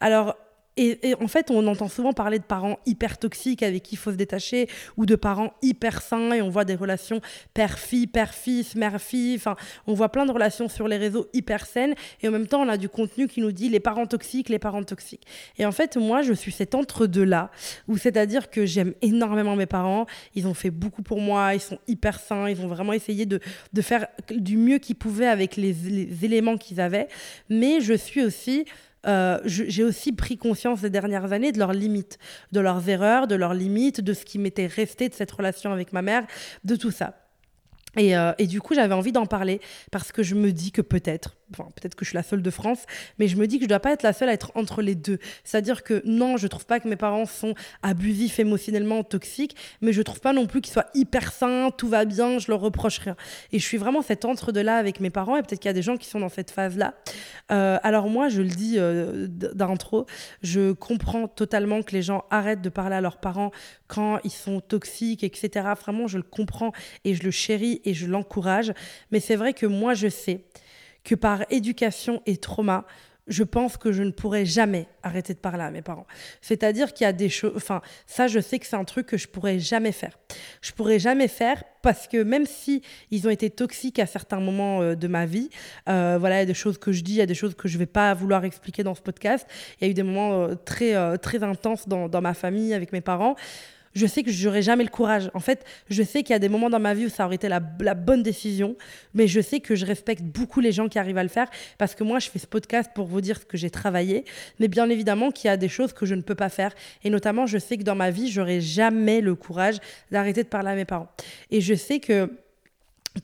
Alors, 0.00 0.36
et, 0.76 1.14
en 1.20 1.28
fait, 1.28 1.50
on 1.50 1.66
entend 1.66 1.88
souvent 1.88 2.12
parler 2.12 2.38
de 2.38 2.44
parents 2.44 2.78
hyper 2.86 3.18
toxiques 3.18 3.62
avec 3.62 3.82
qui 3.82 3.96
il 3.96 3.98
faut 3.98 4.12
se 4.12 4.16
détacher, 4.16 4.68
ou 4.96 5.04
de 5.04 5.16
parents 5.16 5.52
hyper 5.62 6.00
sains, 6.00 6.32
et 6.32 6.40
on 6.40 6.48
voit 6.48 6.64
des 6.64 6.74
relations 6.74 7.20
père-fille, 7.54 8.06
père-fils, 8.06 8.76
mère-fille, 8.76 9.36
enfin, 9.36 9.56
on 9.86 9.94
voit 9.94 10.10
plein 10.10 10.26
de 10.26 10.32
relations 10.32 10.68
sur 10.68 10.88
les 10.88 10.96
réseaux 10.96 11.28
hyper 11.32 11.66
saines, 11.66 11.94
et 12.22 12.28
en 12.28 12.30
même 12.30 12.46
temps, 12.46 12.62
on 12.62 12.68
a 12.68 12.76
du 12.76 12.88
contenu 12.88 13.26
qui 13.26 13.40
nous 13.40 13.52
dit 13.52 13.68
les 13.68 13.80
parents 13.80 14.06
toxiques, 14.06 14.48
les 14.48 14.58
parents 14.58 14.84
toxiques. 14.84 15.26
Et 15.58 15.66
en 15.66 15.72
fait, 15.72 15.96
moi, 15.96 16.22
je 16.22 16.32
suis 16.32 16.52
cet 16.52 16.74
entre-deux-là, 16.74 17.50
où 17.88 17.98
c'est-à-dire 17.98 18.48
que 18.48 18.64
j'aime 18.64 18.94
énormément 19.02 19.56
mes 19.56 19.66
parents, 19.66 20.06
ils 20.34 20.46
ont 20.46 20.54
fait 20.54 20.70
beaucoup 20.70 21.02
pour 21.02 21.20
moi, 21.20 21.54
ils 21.54 21.60
sont 21.60 21.78
hyper 21.88 22.20
sains, 22.20 22.48
ils 22.48 22.60
ont 22.60 22.68
vraiment 22.68 22.92
essayé 22.92 23.26
de, 23.26 23.40
faire 23.82 24.06
du 24.30 24.56
mieux 24.56 24.78
qu'ils 24.78 24.96
pouvaient 24.96 25.26
avec 25.26 25.56
les 25.56 26.24
éléments 26.24 26.56
qu'ils 26.56 26.80
avaient, 26.80 27.08
mais 27.48 27.80
je 27.80 27.94
suis 27.94 28.22
aussi 28.22 28.64
euh, 29.06 29.38
j'ai 29.44 29.84
aussi 29.84 30.12
pris 30.12 30.36
conscience 30.36 30.80
ces 30.80 30.90
dernières 30.90 31.32
années 31.32 31.52
de 31.52 31.58
leurs 31.58 31.72
limites, 31.72 32.18
de 32.52 32.60
leurs 32.60 32.88
erreurs, 32.88 33.26
de 33.26 33.34
leurs 33.34 33.54
limites, 33.54 34.00
de 34.00 34.12
ce 34.12 34.24
qui 34.24 34.38
m'était 34.38 34.66
resté 34.66 35.08
de 35.08 35.14
cette 35.14 35.30
relation 35.30 35.72
avec 35.72 35.92
ma 35.92 36.02
mère, 36.02 36.26
de 36.64 36.76
tout 36.76 36.90
ça. 36.90 37.14
Et, 37.96 38.16
euh, 38.16 38.32
et, 38.38 38.46
du 38.46 38.60
coup, 38.60 38.74
j'avais 38.74 38.94
envie 38.94 39.12
d'en 39.12 39.26
parler 39.26 39.60
parce 39.90 40.12
que 40.12 40.22
je 40.22 40.34
me 40.34 40.52
dis 40.52 40.70
que 40.70 40.82
peut-être, 40.82 41.36
peut-être 41.56 41.94
que 41.94 42.04
je 42.04 42.10
suis 42.10 42.16
la 42.16 42.22
seule 42.22 42.42
de 42.42 42.50
France, 42.50 42.86
mais 43.18 43.28
je 43.28 43.36
me 43.36 43.46
dis 43.46 43.58
que 43.58 43.64
je 43.64 43.68
dois 43.68 43.80
pas 43.80 43.92
être 43.92 44.02
la 44.02 44.12
seule 44.12 44.28
à 44.28 44.32
être 44.32 44.52
entre 44.54 44.82
les 44.82 44.94
deux. 44.94 45.18
C'est-à-dire 45.44 45.82
que 45.82 46.02
non, 46.04 46.36
je 46.36 46.46
trouve 46.46 46.66
pas 46.66 46.80
que 46.80 46.88
mes 46.88 46.96
parents 46.96 47.26
sont 47.26 47.54
abusifs 47.82 48.38
émotionnellement, 48.38 49.02
toxiques, 49.02 49.56
mais 49.80 49.92
je 49.92 50.02
trouve 50.02 50.20
pas 50.20 50.32
non 50.32 50.46
plus 50.46 50.60
qu'ils 50.60 50.72
soient 50.72 50.90
hyper 50.94 51.32
sains, 51.32 51.70
tout 51.76 51.88
va 51.88 52.04
bien, 52.04 52.38
je 52.38 52.50
leur 52.50 52.60
reproche 52.60 52.98
rien. 52.98 53.16
Et 53.52 53.58
je 53.58 53.64
suis 53.64 53.76
vraiment 53.76 54.02
cette 54.02 54.24
entre-deux-là 54.24 54.76
avec 54.76 55.00
mes 55.00 55.10
parents, 55.10 55.36
et 55.36 55.42
peut-être 55.42 55.60
qu'il 55.60 55.68
y 55.68 55.70
a 55.70 55.74
des 55.74 55.82
gens 55.82 55.96
qui 55.96 56.08
sont 56.08 56.20
dans 56.20 56.28
cette 56.28 56.50
phase-là. 56.50 56.94
Euh, 57.50 57.78
alors 57.82 58.08
moi, 58.08 58.28
je 58.28 58.42
le 58.42 58.48
dis 58.48 58.74
euh, 58.78 59.26
d'intro, 59.28 60.06
je 60.42 60.72
comprends 60.72 61.28
totalement 61.28 61.82
que 61.82 61.92
les 61.92 62.02
gens 62.02 62.24
arrêtent 62.30 62.62
de 62.62 62.68
parler 62.68 62.96
à 62.96 63.00
leurs 63.00 63.18
parents 63.18 63.50
quand 63.88 64.18
ils 64.24 64.30
sont 64.30 64.60
toxiques, 64.60 65.24
etc. 65.24 65.68
Vraiment, 65.80 66.06
je 66.06 66.16
le 66.16 66.22
comprends 66.22 66.72
et 67.04 67.14
je 67.14 67.22
le 67.22 67.30
chéris 67.30 67.80
et 67.84 67.94
je 67.94 68.06
l'encourage. 68.06 68.72
Mais 69.10 69.20
c'est 69.20 69.36
vrai 69.36 69.52
que 69.52 69.66
moi, 69.66 69.94
je 69.94 70.08
sais 70.08 70.44
que 71.04 71.14
par 71.14 71.44
éducation 71.50 72.22
et 72.26 72.36
trauma, 72.36 72.86
je 73.30 73.44
pense 73.44 73.76
que 73.76 73.92
je 73.92 74.02
ne 74.02 74.10
pourrais 74.10 74.44
jamais 74.44 74.86
arrêter 75.02 75.34
de 75.34 75.38
parler 75.38 75.62
à 75.62 75.70
mes 75.70 75.82
parents. 75.82 76.06
C'est-à-dire 76.42 76.92
qu'il 76.92 77.04
y 77.04 77.08
a 77.08 77.12
des 77.12 77.28
choses, 77.28 77.52
enfin, 77.54 77.80
ça, 78.06 78.26
je 78.26 78.40
sais 78.40 78.58
que 78.58 78.66
c'est 78.66 78.76
un 78.76 78.84
truc 78.84 79.06
que 79.06 79.16
je 79.16 79.28
pourrais 79.28 79.58
jamais 79.58 79.92
faire. 79.92 80.18
Je 80.60 80.72
pourrais 80.72 80.98
jamais 80.98 81.28
faire 81.28 81.62
parce 81.82 82.08
que 82.08 82.22
même 82.22 82.44
si 82.44 82.82
ils 83.10 83.26
ont 83.26 83.30
été 83.30 83.48
toxiques 83.48 84.00
à 84.00 84.06
certains 84.06 84.40
moments 84.40 84.82
euh, 84.82 84.94
de 84.96 85.06
ma 85.06 85.26
vie, 85.26 85.48
euh, 85.88 86.16
voilà, 86.18 86.36
il 86.36 86.38
y 86.40 86.42
a 86.42 86.46
des 86.46 86.54
choses 86.54 86.76
que 86.76 86.92
je 86.92 87.02
dis, 87.02 87.12
il 87.12 87.18
y 87.18 87.22
a 87.22 87.26
des 87.26 87.34
choses 87.34 87.54
que 87.54 87.68
je 87.68 87.78
vais 87.78 87.86
pas 87.86 88.12
vouloir 88.14 88.44
expliquer 88.44 88.82
dans 88.82 88.96
ce 88.96 89.02
podcast. 89.02 89.46
Il 89.80 89.84
y 89.84 89.88
a 89.88 89.90
eu 89.90 89.94
des 89.94 90.02
moments 90.02 90.42
euh, 90.42 90.54
très, 90.56 91.18
très 91.18 91.42
intenses 91.44 91.88
dans, 91.88 92.08
dans 92.08 92.20
ma 92.20 92.34
famille 92.34 92.74
avec 92.74 92.92
mes 92.92 93.00
parents 93.00 93.36
je 93.94 94.06
sais 94.06 94.22
que 94.22 94.30
j'aurais 94.30 94.62
jamais 94.62 94.84
le 94.84 94.90
courage. 94.90 95.30
En 95.34 95.40
fait, 95.40 95.64
je 95.88 96.02
sais 96.02 96.22
qu'il 96.22 96.32
y 96.32 96.36
a 96.36 96.38
des 96.38 96.48
moments 96.48 96.70
dans 96.70 96.80
ma 96.80 96.94
vie 96.94 97.06
où 97.06 97.08
ça 97.08 97.26
aurait 97.26 97.34
été 97.36 97.48
la, 97.48 97.60
bonne 97.60 98.22
décision, 98.22 98.76
mais 99.14 99.26
je 99.26 99.40
sais 99.40 99.60
que 99.60 99.74
je 99.74 99.84
respecte 99.84 100.22
beaucoup 100.22 100.60
les 100.60 100.72
gens 100.72 100.88
qui 100.88 100.98
arrivent 100.98 101.18
à 101.18 101.22
le 101.22 101.28
faire 101.28 101.48
parce 101.78 101.94
que 101.94 102.04
moi, 102.04 102.18
je 102.18 102.28
fais 102.30 102.38
ce 102.38 102.46
podcast 102.46 102.90
pour 102.94 103.06
vous 103.06 103.20
dire 103.20 103.38
ce 103.38 103.44
que 103.44 103.56
j'ai 103.56 103.70
travaillé, 103.70 104.24
mais 104.58 104.68
bien 104.68 104.88
évidemment 104.88 105.30
qu'il 105.30 105.48
y 105.48 105.50
a 105.50 105.56
des 105.56 105.68
choses 105.68 105.92
que 105.92 106.06
je 106.06 106.14
ne 106.14 106.22
peux 106.22 106.34
pas 106.34 106.48
faire. 106.48 106.74
Et 107.04 107.10
notamment, 107.10 107.46
je 107.46 107.58
sais 107.58 107.76
que 107.76 107.82
dans 107.82 107.96
ma 107.96 108.10
vie, 108.10 108.30
j'aurais 108.30 108.60
jamais 108.60 109.20
le 109.20 109.34
courage 109.34 109.78
d'arrêter 110.10 110.42
de 110.42 110.48
parler 110.48 110.70
à 110.70 110.74
mes 110.74 110.84
parents. 110.84 111.08
Et 111.50 111.60
je 111.60 111.74
sais 111.74 112.00
que 112.00 112.30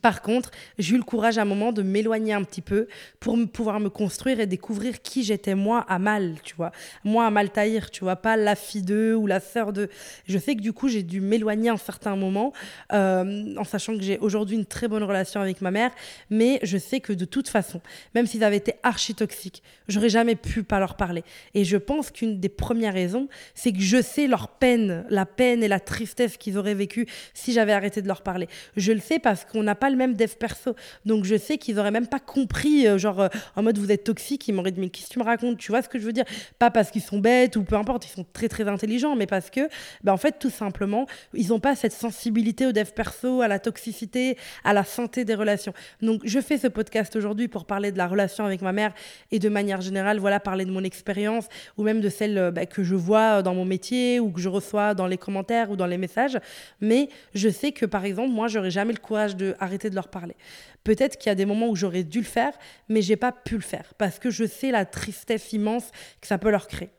par 0.03 0.21
contre, 0.21 0.51
j'ai 0.79 0.95
eu 0.95 0.99
le 0.99 1.05
courage 1.05 1.39
à 1.39 1.43
un 1.43 1.45
moment 1.45 1.73
de 1.73 1.83
m'éloigner 1.83 2.33
un 2.33 2.43
petit 2.43 2.61
peu 2.61 2.89
pour 3.21 3.39
pouvoir 3.53 3.79
me 3.79 3.89
construire 3.89 4.41
et 4.41 4.47
découvrir 4.47 5.01
qui 5.01 5.23
j'étais 5.23 5.55
moi 5.55 5.87
à 5.89 6.01
mal, 6.01 6.37
tu 6.43 6.57
vois. 6.57 6.73
Moi 7.05 7.25
à 7.25 7.31
mal 7.31 7.51
tu 7.93 8.03
vois, 8.03 8.17
pas 8.17 8.37
la 8.37 8.57
fille 8.57 8.83
d'eux 8.83 9.15
ou 9.15 9.27
la 9.27 9.39
sœur 9.41 9.73
d'eux. 9.73 9.89
Je 10.27 10.39
sais 10.39 10.57
que 10.57 10.61
du 10.61 10.73
coup, 10.73 10.89
j'ai 10.89 11.05
dû 11.05 11.21
m'éloigner 11.21 11.71
un 11.71 11.77
certain 11.77 12.17
moment, 12.17 12.53
euh, 12.93 13.55
en 13.57 13.65
sachant 13.65 13.97
que 13.97 14.03
j'ai 14.03 14.19
aujourd'hui 14.19 14.57
une 14.57 14.67
très 14.67 14.89
bonne 14.89 15.05
relation 15.05 15.41
avec 15.41 15.61
ma 15.61 15.71
mère, 15.71 15.93
mais 16.31 16.59
je 16.63 16.77
sais 16.77 17.01
que 17.01 17.13
de 17.13 17.25
toute 17.25 17.49
façon, 17.49 17.81
même 18.15 18.27
s'ils 18.27 18.43
avaient 18.43 18.57
été 18.57 18.75
archi 18.83 19.15
toxiques, 19.15 19.63
j'aurais 19.89 20.09
jamais 20.09 20.35
pu 20.35 20.65
pas 20.65 20.81
leur 20.81 20.97
parler. 20.97 21.23
Et 21.55 21.65
je 21.65 21.77
pense 21.77 22.11
qu'une 22.11 22.41
des 22.41 22.49
premières 22.49 22.95
raisons, 22.95 23.29
c'est 23.55 23.73
que 23.73 23.81
je 23.81 24.03
sais 24.03 24.27
leur 24.27 24.49
peine, 24.49 25.05
la 25.09 25.27
peine 25.27 25.63
et 25.63 25.69
la 25.69 25.81
tristesse 25.81 26.37
qu'ils 26.37 26.59
auraient 26.59 26.75
vécu 26.75 27.07
si 27.33 27.53
j'avais 27.53 27.73
arrêté 27.73 28.03
de 28.03 28.09
leur 28.09 28.23
parler. 28.23 28.49
Je 28.77 28.93
le 28.93 29.01
sais 29.01 29.21
parce 29.21 29.45
qu'on 29.45 29.67
a 29.67 29.76
pas 29.77 29.91
le 29.91 29.97
même 29.97 30.15
dev 30.15 30.33
perso. 30.39 30.75
Donc 31.05 31.25
je 31.25 31.37
sais 31.37 31.59
qu'ils 31.59 31.79
auraient 31.79 31.91
même 31.91 32.07
pas 32.07 32.19
compris, 32.19 32.87
euh, 32.87 32.99
genre 32.99 33.21
euh, 33.21 33.29
en 33.55 33.63
mode 33.63 33.79
vous 33.79 33.93
êtes 33.93 34.05
toxique, 34.05 34.47
ils 34.49 34.53
m'auraient 34.53 34.73
dit 34.73 34.81
mais 34.81 34.89
qu'est-ce 34.89 35.09
que 35.09 35.13
tu 35.15 35.19
me 35.19 35.25
racontes? 35.25 35.59
Tu 35.59 35.71
vois 35.71 35.83
ce 35.83 35.89
que 35.89 35.99
je 35.99 36.05
veux 36.05 36.13
dire? 36.13 36.25
Pas 36.59 36.71
parce 36.71 36.91
qu'ils 36.91 37.03
sont 37.03 37.19
bêtes 37.19 37.57
ou 37.57 37.63
peu 37.63 37.77
importe, 37.77 38.07
ils 38.07 38.11
sont 38.11 38.27
très 38.33 38.49
très 38.49 38.69
intelligents, 38.69 39.17
mais 39.17 39.27
parce 39.27 39.51
que, 39.51 39.69
ben, 40.03 40.13
en 40.13 40.17
fait, 40.17 40.39
tout 40.39 40.51
simplement, 40.51 41.07
ils 41.35 41.49
n'ont 41.49 41.61
pas 41.61 41.77
cette 41.77 41.93
sensibilité 41.93 42.67
au 42.67 42.73
dev 42.73 42.91
perso, 42.91 43.43
à 43.43 43.49
la 43.49 43.59
toxicité, 43.59 44.37
à 44.65 44.73
la 44.73 44.85
santé 44.85 45.25
des 45.25 45.35
relations. 45.35 45.73
Donc 46.03 46.23
je 46.25 46.41
fais 46.41 46.59
ce 46.59 46.67
podcast 46.67 47.15
aujourd'hui 47.17 47.49
pour 47.49 47.65
parler 47.65 47.93
de 47.93 47.99
la 47.99 48.07
relation 48.07 48.45
avec 48.45 48.63
ma 48.63 48.73
mère 48.73 48.93
et 49.31 49.39
de 49.39 49.49
manière 49.49 49.81
générale, 49.81 50.19
voilà, 50.19 50.41
parler 50.41 50.65
de 50.65 50.71
mon 50.71 50.85
expérience 50.85 51.47
ou 51.77 51.83
même 51.83 52.01
de 52.01 52.09
celle 52.09 52.39
euh, 52.39 52.51
bah, 52.51 52.67
que 52.67 52.83
je 52.83 52.95
vois 52.95 53.43
dans 53.43 53.55
mon 53.55 53.65
métier 53.65 54.21
ou 54.21 54.31
que 54.31 54.41
je 54.41 54.49
reçois 54.49 54.95
dans 54.95 55.07
les 55.07 55.19
commentaires 55.19 55.71
ou 55.71 55.77
dans 55.77 55.87
les 55.87 55.99
messages. 55.99 56.39
Mais 56.81 57.09
je 57.35 57.49
sais 57.49 57.73
que 57.73 57.87
par 57.87 58.05
exemple, 58.05 58.31
moi, 58.31 58.49
j'aurais 58.49 58.71
jamais 58.71 58.93
le 58.93 58.99
courage 58.99 59.37
de 59.37 59.55
arrêter 59.67 59.91
de 59.91 59.95
leur 59.95 60.09
parler. 60.09 60.35
Peut-être 60.85 61.19
qu'il 61.19 61.29
y 61.29 61.33
a 61.33 61.35
des 61.35 61.47
moments 61.47 61.69
où 61.69 61.77
j'aurais 61.77 62.05
dû 62.05 62.19
le 62.19 62.25
faire, 62.25 62.53
mais 62.89 63.03
j'ai 63.03 63.17
pas 63.17 63.33
pu 63.33 63.55
le 63.55 63.63
faire 63.63 63.95
parce 63.99 64.19
que 64.19 64.31
je 64.31 64.45
sais 64.45 64.71
la 64.71 64.85
tristesse 64.85 65.53
immense 65.53 65.91
que 66.21 66.27
ça 66.27 66.39
peut 66.39 66.51
leur 66.51 66.67
créer. 66.67 66.91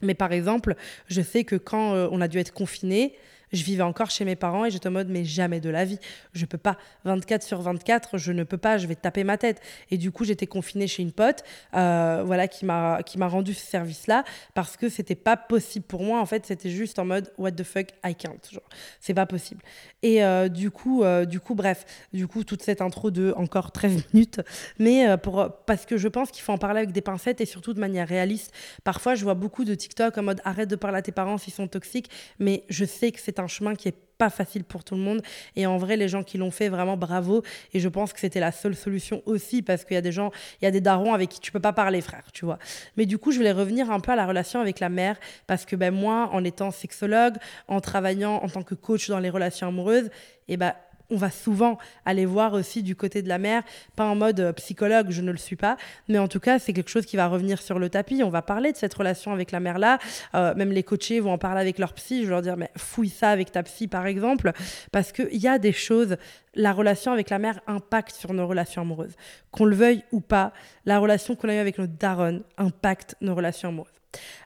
Mais 0.00 0.14
par 0.14 0.32
exemple, 0.32 0.76
je 1.08 1.20
sais 1.22 1.44
que 1.44 1.56
quand 1.56 1.94
euh, 1.94 2.08
on 2.12 2.20
a 2.20 2.28
dû 2.28 2.38
être 2.38 2.52
confiné, 2.52 3.16
je 3.52 3.62
vivais 3.64 3.82
encore 3.82 4.10
chez 4.10 4.24
mes 4.24 4.36
parents 4.36 4.64
et 4.64 4.70
j'étais 4.70 4.88
en 4.88 4.92
mode, 4.92 5.08
mais 5.08 5.24
jamais 5.24 5.60
de 5.60 5.70
la 5.70 5.84
vie. 5.84 5.98
Je 6.32 6.44
peux 6.44 6.58
pas. 6.58 6.76
24 7.04 7.42
sur 7.42 7.60
24, 7.60 8.18
je 8.18 8.32
ne 8.32 8.44
peux 8.44 8.58
pas, 8.58 8.78
je 8.78 8.86
vais 8.86 8.94
taper 8.94 9.24
ma 9.24 9.38
tête. 9.38 9.60
Et 9.90 9.98
du 9.98 10.10
coup, 10.10 10.24
j'étais 10.24 10.46
confinée 10.46 10.86
chez 10.86 11.02
une 11.02 11.12
pote, 11.12 11.44
euh, 11.74 12.22
voilà, 12.24 12.48
qui 12.48 12.64
m'a, 12.64 12.98
rendu 13.20 13.54
ce 13.54 13.64
service-là 13.64 14.24
parce 14.54 14.76
que 14.76 14.88
c'était 14.88 15.14
pas 15.14 15.36
possible 15.36 15.84
pour 15.86 16.02
moi. 16.02 16.20
En 16.20 16.26
fait, 16.26 16.46
c'était 16.46 16.70
juste 16.70 16.98
en 16.98 17.04
mode, 17.04 17.32
what 17.38 17.52
the 17.52 17.62
fuck, 17.62 17.88
I 18.04 18.14
can't. 18.14 18.60
C'est 19.00 19.14
pas 19.14 19.26
possible. 19.26 19.62
Et 20.02 20.22
euh, 20.24 20.48
du 20.48 20.70
coup, 20.70 21.02
euh, 21.02 21.24
du 21.24 21.40
coup, 21.40 21.54
bref, 21.54 21.84
du 22.12 22.26
coup, 22.26 22.44
toute 22.44 22.62
cette 22.62 22.80
intro 22.80 23.10
de 23.10 23.32
encore 23.36 23.72
13 23.72 24.04
minutes. 24.12 24.40
Mais 24.78 25.16
pour, 25.18 25.50
parce 25.66 25.86
que 25.86 25.96
je 25.96 26.08
pense 26.08 26.30
qu'il 26.30 26.42
faut 26.42 26.52
en 26.52 26.58
parler 26.58 26.78
avec 26.78 26.92
des 26.92 27.00
pincettes 27.00 27.40
et 27.40 27.46
surtout 27.46 27.74
de 27.74 27.80
manière 27.80 28.08
réaliste. 28.08 28.52
Parfois, 28.84 29.14
je 29.14 29.24
vois 29.24 29.34
beaucoup 29.34 29.64
de 29.64 29.74
TikTok 29.74 30.16
en 30.18 30.22
mode, 30.22 30.40
arrête 30.44 30.68
de 30.68 30.76
parler 30.76 30.98
à 30.98 31.02
tes 31.02 31.12
parents 31.12 31.38
s'ils 31.38 31.52
sont 31.52 31.68
toxiques. 31.68 32.10
Mais 32.38 32.64
je 32.68 32.84
sais 32.84 33.12
que 33.12 33.20
c'est 33.20 33.37
un 33.38 33.46
chemin 33.46 33.74
qui 33.74 33.88
est 33.88 33.96
pas 34.18 34.30
facile 34.30 34.64
pour 34.64 34.84
tout 34.84 34.96
le 34.96 35.00
monde. 35.00 35.22
Et 35.56 35.66
en 35.66 35.78
vrai, 35.78 35.96
les 35.96 36.08
gens 36.08 36.24
qui 36.24 36.38
l'ont 36.38 36.50
fait, 36.50 36.68
vraiment 36.68 36.96
bravo. 36.96 37.42
Et 37.72 37.80
je 37.80 37.88
pense 37.88 38.12
que 38.12 38.20
c'était 38.20 38.40
la 38.40 38.52
seule 38.52 38.74
solution 38.74 39.22
aussi, 39.26 39.62
parce 39.62 39.84
qu'il 39.84 39.94
y 39.94 39.98
a 39.98 40.02
des 40.02 40.12
gens, 40.12 40.32
il 40.60 40.64
y 40.64 40.68
a 40.68 40.70
des 40.70 40.80
darons 40.80 41.14
avec 41.14 41.30
qui 41.30 41.40
tu 41.40 41.52
peux 41.52 41.60
pas 41.60 41.72
parler, 41.72 42.00
frère, 42.00 42.24
tu 42.32 42.44
vois. 42.44 42.58
Mais 42.96 43.06
du 43.06 43.16
coup, 43.16 43.30
je 43.30 43.38
voulais 43.38 43.52
revenir 43.52 43.90
un 43.90 44.00
peu 44.00 44.12
à 44.12 44.16
la 44.16 44.26
relation 44.26 44.60
avec 44.60 44.80
la 44.80 44.88
mère, 44.88 45.16
parce 45.46 45.64
que 45.64 45.76
ben, 45.76 45.94
moi, 45.94 46.28
en 46.32 46.44
étant 46.44 46.70
sexologue, 46.70 47.36
en 47.68 47.80
travaillant 47.80 48.40
en 48.42 48.48
tant 48.48 48.62
que 48.62 48.74
coach 48.74 49.08
dans 49.08 49.20
les 49.20 49.30
relations 49.30 49.68
amoureuses, 49.68 50.10
et 50.48 50.56
ben, 50.56 50.74
on 51.10 51.16
va 51.16 51.30
souvent 51.30 51.78
aller 52.04 52.26
voir 52.26 52.52
aussi 52.52 52.82
du 52.82 52.94
côté 52.94 53.22
de 53.22 53.28
la 53.28 53.38
mère, 53.38 53.62
pas 53.96 54.06
en 54.06 54.14
mode 54.14 54.40
euh, 54.40 54.52
psychologue, 54.52 55.06
je 55.10 55.22
ne 55.22 55.30
le 55.30 55.38
suis 55.38 55.56
pas, 55.56 55.76
mais 56.08 56.18
en 56.18 56.28
tout 56.28 56.40
cas, 56.40 56.58
c'est 56.58 56.72
quelque 56.72 56.90
chose 56.90 57.06
qui 57.06 57.16
va 57.16 57.28
revenir 57.28 57.62
sur 57.62 57.78
le 57.78 57.88
tapis. 57.88 58.22
On 58.22 58.30
va 58.30 58.42
parler 58.42 58.72
de 58.72 58.76
cette 58.76 58.94
relation 58.94 59.32
avec 59.32 59.50
la 59.52 59.60
mère-là. 59.60 59.98
Euh, 60.34 60.54
même 60.54 60.72
les 60.72 60.82
coachés 60.82 61.20
vont 61.20 61.32
en 61.32 61.38
parler 61.38 61.60
avec 61.60 61.78
leur 61.78 61.92
psy. 61.94 62.20
Je 62.20 62.24
vais 62.26 62.30
leur 62.30 62.42
dire, 62.42 62.56
mais 62.56 62.70
fouille 62.76 63.08
ça 63.08 63.30
avec 63.30 63.52
ta 63.52 63.62
psy, 63.62 63.88
par 63.88 64.06
exemple, 64.06 64.52
parce 64.92 65.12
qu'il 65.12 65.36
y 65.36 65.48
a 65.48 65.58
des 65.58 65.72
choses. 65.72 66.16
La 66.54 66.72
relation 66.72 67.12
avec 67.12 67.30
la 67.30 67.38
mère 67.38 67.60
impacte 67.66 68.16
sur 68.16 68.34
nos 68.34 68.46
relations 68.46 68.82
amoureuses. 68.82 69.14
Qu'on 69.52 69.64
le 69.64 69.76
veuille 69.76 70.02
ou 70.12 70.20
pas, 70.20 70.52
la 70.86 70.98
relation 70.98 71.36
qu'on 71.36 71.48
a 71.48 71.54
eue 71.54 71.58
avec 71.58 71.78
notre 71.78 71.92
daronne 71.92 72.42
impacte 72.56 73.14
nos 73.20 73.34
relations 73.34 73.68
amoureuses. 73.68 73.92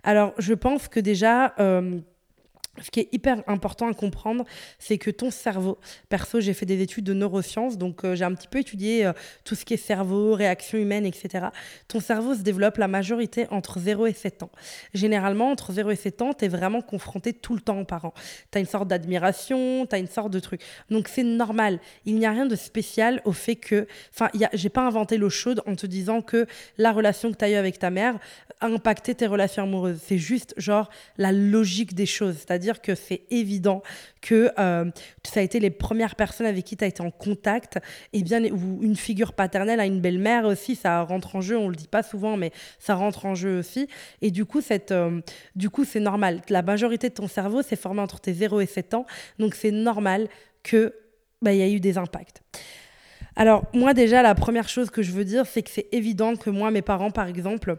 Alors, 0.03 0.35
je 0.39 0.55
pense 0.55 0.89
que 0.89 1.01
déjà, 1.01 1.55
euh, 1.59 2.01
ce 2.81 2.91
qui 2.91 3.01
est 3.01 3.09
hyper 3.13 3.43
important 3.47 3.87
à 3.87 3.93
comprendre, 3.93 4.47
c'est 4.79 4.97
que 4.97 5.11
ton 5.11 5.31
cerveau, 5.31 5.79
perso, 6.09 6.41
j'ai 6.41 6.55
fait 6.55 6.65
des 6.65 6.81
études 6.81 7.05
de 7.05 7.13
neurosciences, 7.13 7.77
donc 7.77 8.03
euh, 8.05 8.15
j'ai 8.15 8.25
un 8.25 8.35
petit 8.35 8.49
peu 8.49 8.61
étudié 8.61 9.05
euh, 9.05 9.13
tout 9.45 9.55
ce 9.55 9.67
qui 9.67 9.75
est 9.75 9.77
cerveau, 9.77 10.33
réaction 10.33 10.79
humaine, 10.79 11.05
etc. 11.05 11.49
Ton 11.87 12.01
cerveau 12.01 12.35
se 12.35 12.41
développe 12.41 12.79
la 12.79 12.89
majorité 12.89 13.47
entre 13.51 13.79
0 13.79 14.07
et 14.07 14.15
7 14.15 14.45
ans. 14.45 14.51
Généralement, 14.95 15.51
entre 15.51 15.71
0 15.73 15.91
et 15.91 15.97
7 15.97 16.23
ans, 16.23 16.33
tu 16.33 16.47
es 16.47 16.49
vraiment 16.49 16.81
confronté 16.81 17.35
tout 17.35 17.55
le 17.55 17.61
temps 17.61 17.79
aux 17.79 17.85
parents. 17.85 18.15
Tu 18.51 18.57
as 18.57 18.61
une 18.61 18.67
sorte 18.67 18.89
d'admiration, 18.89 19.87
tu 19.87 19.95
as 19.95 19.99
une 19.99 20.09
sorte 20.09 20.31
de 20.31 20.41
truc. 20.41 20.63
Donc 20.89 21.09
c'est 21.09 21.25
normal. 21.25 21.79
Il 22.07 22.17
n'y 22.17 22.25
a 22.25 22.31
rien 22.31 22.47
de 22.47 22.57
spécial 22.57 23.21
au 23.27 23.33
fait 23.33 23.57
que. 23.57 23.87
Enfin, 24.15 24.31
j'ai 24.55 24.71
pas 24.71 24.87
inventé 24.87 25.19
l'eau 25.19 25.29
chaude 25.29 25.63
en 25.67 25.75
te 25.75 25.87
disant 25.87 26.23
que 26.23 26.47
la 26.79 26.93
relation 26.93 27.31
que 27.31 27.37
tu 27.37 27.45
as 27.45 27.51
eue 27.51 27.55
avec 27.55 27.79
ta 27.79 27.91
mère 27.91 28.19
a 28.61 28.67
impacté 28.67 29.15
tes 29.15 29.27
relations 29.27 29.65
amoureuses. 29.65 30.01
C'est 30.03 30.19
juste, 30.19 30.55
genre, 30.57 30.89
la 31.19 31.33
logique 31.33 31.95
des 31.95 32.07
choses. 32.07 32.37
C'est-à-dire 32.39 32.62
dire 32.63 32.81
que 32.81 32.95
c'est 32.95 33.23
évident 33.31 33.83
que 34.21 34.51
euh, 34.59 34.91
ça 35.25 35.41
a 35.41 35.43
été 35.43 35.61
les 35.61 35.71
premières 35.71 36.17
personnes 36.17 36.47
avec 36.47 36.65
qui 36.65 36.77
tu 36.77 36.85
as 36.85 36.87
été 36.87 37.03
en 37.03 37.11
contact, 37.11 37.79
et 38.13 38.23
bien, 38.23 38.43
ou 38.45 38.83
une 38.83 38.97
figure 38.97 39.33
paternelle 39.35 39.81
à 39.81 39.87
une 39.87 40.01
belle-mère 40.01 40.47
aussi, 40.47 40.77
ça 40.77 41.03
rentre 41.03 41.37
en 41.37 41.41
jeu, 41.41 41.59
on 41.59 41.69
le 41.69 41.77
dit 41.77 41.89
pas 41.89 42.03
souvent, 42.03 42.37
mais 42.37 42.53
ça 42.79 42.95
rentre 42.95 43.27
en 43.27 43.35
jeu 43.35 43.59
aussi. 43.59 43.89
Et 44.23 44.31
du 44.31 44.45
coup, 44.45 44.61
cette, 44.61 44.93
euh, 44.93 45.21
du 45.57 45.69
coup, 45.69 45.85
c'est 45.85 46.01
normal. 46.01 46.41
La 46.49 46.63
majorité 46.63 47.09
de 47.09 47.15
ton 47.15 47.29
cerveau 47.29 47.63
s'est 47.63 47.77
formé 47.77 48.01
entre 48.01 48.21
tes 48.21 48.33
0 48.33 48.61
et 48.61 48.67
7 48.67 48.95
ans, 48.95 49.07
donc 49.39 49.55
c'est 49.55 49.73
normal 49.73 50.29
que 50.63 50.95
bah, 51.43 51.53
il 51.53 51.59
y 51.59 51.63
a 51.63 51.69
eu 51.69 51.81
des 51.81 51.99
impacts. 51.99 52.43
Alors, 53.35 53.65
moi, 53.73 53.95
déjà, 53.95 54.23
la 54.23 54.35
première 54.35 54.69
chose 54.69 54.91
que 54.91 55.03
je 55.03 55.13
veux 55.13 55.25
dire, 55.25 55.47
c'est 55.47 55.63
que 55.63 55.71
c'est 55.71 55.89
évident 55.93 56.37
que 56.37 56.51
moi, 56.51 56.71
mes 56.71 56.83
parents, 56.83 57.11
par 57.11 57.29
exemple, 57.29 57.77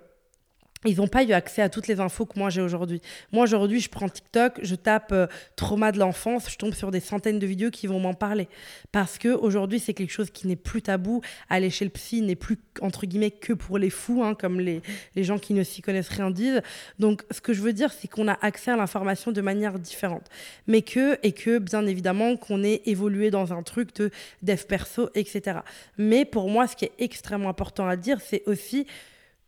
ils 0.86 0.98
n'ont 0.98 1.08
pas 1.08 1.24
eu 1.24 1.32
accès 1.32 1.62
à 1.62 1.70
toutes 1.70 1.88
les 1.88 2.00
infos 2.00 2.26
que 2.26 2.38
moi 2.38 2.50
j'ai 2.50 2.62
aujourd'hui. 2.62 3.02
Moi 3.32 3.44
aujourd'hui, 3.44 3.80
je 3.80 3.90
prends 3.90 4.10
TikTok, 4.10 4.60
je 4.62 4.76
tape 4.76 5.12
euh, 5.12 5.28
trauma 5.56 5.92
de 5.92 6.00
l'enfance, 6.00 6.50
je 6.50 6.58
tombe 6.58 6.74
sur 6.74 6.92
des 6.92 7.00
centaines 7.00 7.40
de 7.40 7.48
vidéos 7.48 7.72
qui 7.72 7.88
vont 7.88 8.00
m'en 8.00 8.14
parler. 8.14 8.48
Parce 8.92 9.18
que 9.18 9.30
aujourd'hui, 9.30 9.80
c'est 9.80 9.94
quelque 9.94 10.12
chose 10.12 10.30
qui 10.30 10.48
n'est 10.48 10.56
plus 10.56 10.82
tabou. 10.82 11.22
Aller 11.50 11.70
chez 11.70 11.86
le 11.86 11.92
psy 11.92 12.22
n'est 12.22 12.36
plus 12.36 12.58
entre 12.82 13.06
guillemets 13.06 13.32
que 13.32 13.54
pour 13.54 13.78
les 13.78 13.90
fous, 13.90 14.24
hein, 14.24 14.36
comme 14.36 14.60
les, 14.60 14.82
les 15.16 15.24
gens 15.24 15.40
qui 15.40 15.54
ne 15.54 15.64
s'y 15.64 15.82
connaissent 15.82 16.10
rien 16.10 16.32
disent. 16.32 16.62
Donc, 17.00 17.24
ce 17.32 17.42
que 17.42 17.54
je 17.54 17.62
veux 17.62 17.74
dire, 17.74 17.92
c'est 17.92 18.08
qu'on 18.08 18.28
a 18.28 18.38
accès 18.42 18.72
à 18.72 18.78
l'information 18.78 19.32
de 19.32 19.42
manière 19.42 19.80
différente, 19.80 20.30
mais 20.68 20.82
que 20.82 21.18
et 21.24 21.32
que 21.32 21.60
bien 21.60 21.86
évidemment 21.86 22.36
qu'on 22.38 22.64
ait 22.64 22.82
évolué 22.86 23.32
dans 23.32 23.54
un 23.54 23.64
truc 23.64 23.96
de 23.96 24.10
dev 24.42 24.64
perso, 24.66 25.10
etc. 25.16 25.60
Mais 25.98 26.26
pour 26.26 26.50
moi, 26.50 26.68
ce 26.68 26.76
qui 26.76 26.86
est 26.86 26.94
extrêmement 27.00 27.50
important 27.50 27.88
à 27.88 27.96
dire, 27.96 28.20
c'est 28.22 28.44
aussi 28.46 28.86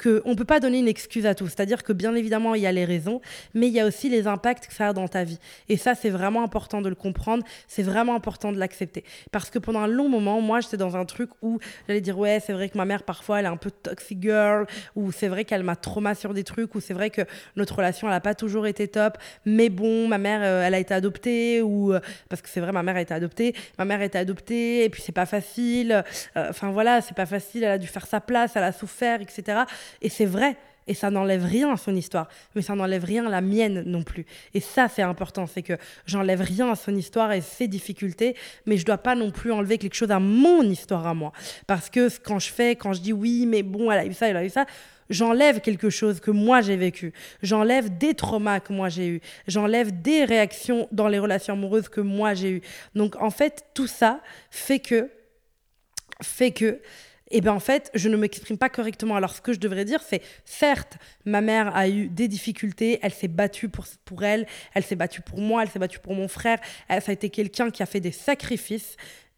qu'on 0.02 0.30
ne 0.30 0.36
peut 0.36 0.46
pas 0.46 0.60
donner 0.60 0.80
une 0.80 0.88
excuse 0.88 1.26
à 1.26 1.36
tout. 1.36 1.48
C'est-à-dire 1.48 1.84
que 1.84 1.94
bien 1.94 2.16
évidemment, 2.16 2.56
il 2.56 2.62
y 2.62 2.68
a 2.68 2.72
les 2.72 2.86
raisons, 2.86 3.22
mais 3.54 3.68
il 3.68 3.74
y 3.74 3.80
a 3.80 3.86
aussi 3.86 4.10
les 4.10 4.28
impacts 4.28 4.68
que 4.68 4.74
ça 4.74 4.90
a 4.90 4.94
dans 4.94 5.08
ta 5.08 5.24
vie. 5.24 5.40
Et 5.70 5.78
ça, 5.78 5.96
c'est 5.96 6.10
vraiment 6.10 6.44
important 6.44 6.82
de 6.82 6.90
le 6.90 6.96
comprendre, 6.96 7.44
c'est 7.68 7.84
vraiment 7.84 8.16
important 8.16 8.52
de 8.52 8.58
l'accepter. 8.58 9.04
Parce 9.32 9.50
que 9.50 9.60
pendant 9.60 9.80
un 9.80 9.88
long 9.88 10.10
moment, 10.10 10.42
moi, 10.42 10.60
j'étais 10.60 10.78
dans 10.78 10.96
un 10.96 11.06
truc 11.06 11.30
où 11.42 11.60
j'allais 11.88 12.02
dire, 12.02 12.18
ouais, 12.18 12.42
c'est 12.46 12.54
vrai 12.54 12.70
que 12.70 12.78
ma 12.78 12.86
mère, 12.86 13.04
parfois, 13.04 13.40
elle 13.40 13.46
est 13.46 13.50
un 13.50 13.58
peu 13.58 13.72
toxic 13.72 14.22
girl, 14.22 14.66
ou 14.96 15.12
c'est 15.12 15.28
vrai 15.28 15.46
qu'elle 15.46 15.64
m'a 15.64 15.76
trauma 15.76 16.16
sur 16.16 16.34
des 16.34 16.44
trucs, 16.44 16.76
ou 16.76 16.82
c'est 16.82 16.94
vrai 16.94 17.10
que 17.10 17.22
notre 17.56 17.76
relation, 17.76 18.08
elle 18.08 18.14
n'a 18.14 18.22
pas 18.22 18.36
toujours 18.36 18.68
été 18.68 18.88
top, 18.88 19.18
mais 19.46 19.70
bon, 19.70 20.08
ma 20.08 20.18
mère, 20.18 20.42
euh, 20.44 20.66
elle 20.66 20.74
a 20.74 20.80
été 20.80 20.94
adoptée, 20.94 21.62
ou 21.62 21.94
euh, 21.94 22.00
parce 22.30 22.42
que 22.42 22.50
c'est 22.50 22.60
vrai, 22.60 22.72
ma 22.72 22.84
mère 22.84 22.96
a 22.96 23.02
été 23.02 23.14
adoptée, 23.14 23.56
ma 23.78 23.86
mère 23.86 24.02
a 24.02 24.06
été 24.06 24.18
adoptée, 24.18 24.84
et 24.84 24.90
puis 24.90 25.02
c'est 25.02 25.12
pas 25.12 25.26
facile, 25.26 26.04
euh, 26.36 26.50
enfin 26.50 26.72
voilà, 26.72 27.02
c'est 27.02 27.16
pas 27.16 27.26
facile, 27.26 27.64
elle 27.64 27.72
a 27.72 27.78
dû 27.78 27.88
faire 27.88 28.06
sa 28.06 28.20
place, 28.20 28.52
elle 28.56 28.64
a 28.64 28.72
souffert, 28.72 29.22
etc. 29.22 29.64
Et 30.02 30.10
c'est 30.10 30.26
vrai. 30.26 30.58
Et 30.88 30.94
ça 30.94 31.10
n'enlève 31.10 31.44
rien 31.44 31.74
à 31.74 31.78
son 31.78 31.96
histoire, 31.96 32.28
mais 32.54 32.62
ça 32.62 32.76
n'enlève 32.76 33.04
rien 33.04 33.26
à 33.26 33.30
la 33.30 33.42
mienne 33.42 33.82
non 33.88 34.04
plus. 34.04 34.26
Et 34.54 34.60
ça, 34.60 34.88
c'est 34.88 35.02
important, 35.02 35.48
c'est 35.48 35.64
que 35.64 35.74
j'enlève 36.06 36.42
rien 36.42 36.72
à 36.72 36.76
son 36.76 36.96
histoire 36.96 37.32
et 37.32 37.42
ses 37.42 37.68
difficultés, 37.68 38.36
mais 38.68 38.78
je 38.78 38.86
dois 38.86 39.00
pas 39.00 39.16
non 39.16 39.32
plus 39.32 39.52
enlever 39.52 39.80
quelque 39.80 39.96
chose 39.96 40.12
à 40.12 40.20
mon 40.20 40.62
histoire 40.62 41.08
à 41.08 41.16
moi. 41.16 41.32
Parce 41.66 41.90
que 41.90 42.10
quand 42.20 42.38
je 42.38 42.52
fais, 42.52 42.76
quand 42.76 42.94
je 42.94 43.02
dis 43.02 43.14
oui, 43.14 43.48
mais 43.48 43.64
bon, 43.64 43.92
elle 43.92 44.00
a 44.00 44.06
eu 44.06 44.14
ça, 44.14 44.28
elle 44.28 44.38
a 44.38 44.46
eu 44.46 44.50
ça, 44.50 44.68
j'enlève 45.10 45.60
quelque 45.62 45.90
chose 45.90 46.20
que 46.20 46.30
moi 46.30 46.62
j'ai 46.62 46.76
vécu. 46.76 47.14
J'enlève 47.42 47.98
des 47.98 48.14
traumas 48.14 48.60
que 48.60 48.72
moi 48.72 48.90
j'ai 48.90 49.08
eu. 49.08 49.22
J'enlève 49.48 50.02
des 50.04 50.24
réactions 50.24 50.88
dans 50.92 51.08
les 51.08 51.18
relations 51.18 51.54
amoureuses 51.54 51.90
que 51.90 52.02
moi 52.02 52.36
j'ai 52.36 52.52
eues. 52.52 52.62
Donc 52.94 53.16
en 53.16 53.32
fait, 53.32 53.66
tout 53.74 53.88
ça 53.88 54.22
fait 54.52 54.80
que 54.80 55.10
fait 56.22 56.52
que 56.52 56.80
et 57.32 57.42
bien 57.42 57.54
en 57.54 57.60
fait, 57.60 57.90
je 57.96 58.08
ne 58.10 58.18
m'exprime 58.18 58.58
pas 58.58 58.70
correctement. 58.70 59.16
Alors 59.16 59.34
ce 59.34 59.42
que 59.42 59.54
je 59.54 59.60
devrais 59.60 59.86
dire, 59.86 60.02
c'est 60.02 60.22
certes, 60.44 60.98
ma 61.26 61.42
mère 61.42 61.76
a 61.76 61.90
eu 61.90 62.08
des 62.08 62.28
difficultés, 62.28 63.00
elle 63.02 63.14
s'est 63.14 63.28
battue 63.28 63.70
pour, 63.70 63.86
pour 64.06 64.24
elle, 64.24 64.46
elle 64.74 64.84
s'est 64.84 64.96
battue 64.96 65.22
pour 65.22 65.40
moi, 65.40 65.64
elle 65.64 65.70
s'est 65.70 65.80
battue 65.80 66.00
pour 66.00 66.14
mon 66.14 66.28
frère, 66.28 66.60
ça 66.90 67.00
a 67.08 67.12
été 67.12 67.30
quelqu'un 67.30 67.72
qui 67.72 67.82
a 67.82 67.86
fait 67.86 68.00
des 68.00 68.12
sacrifices, 68.12 68.96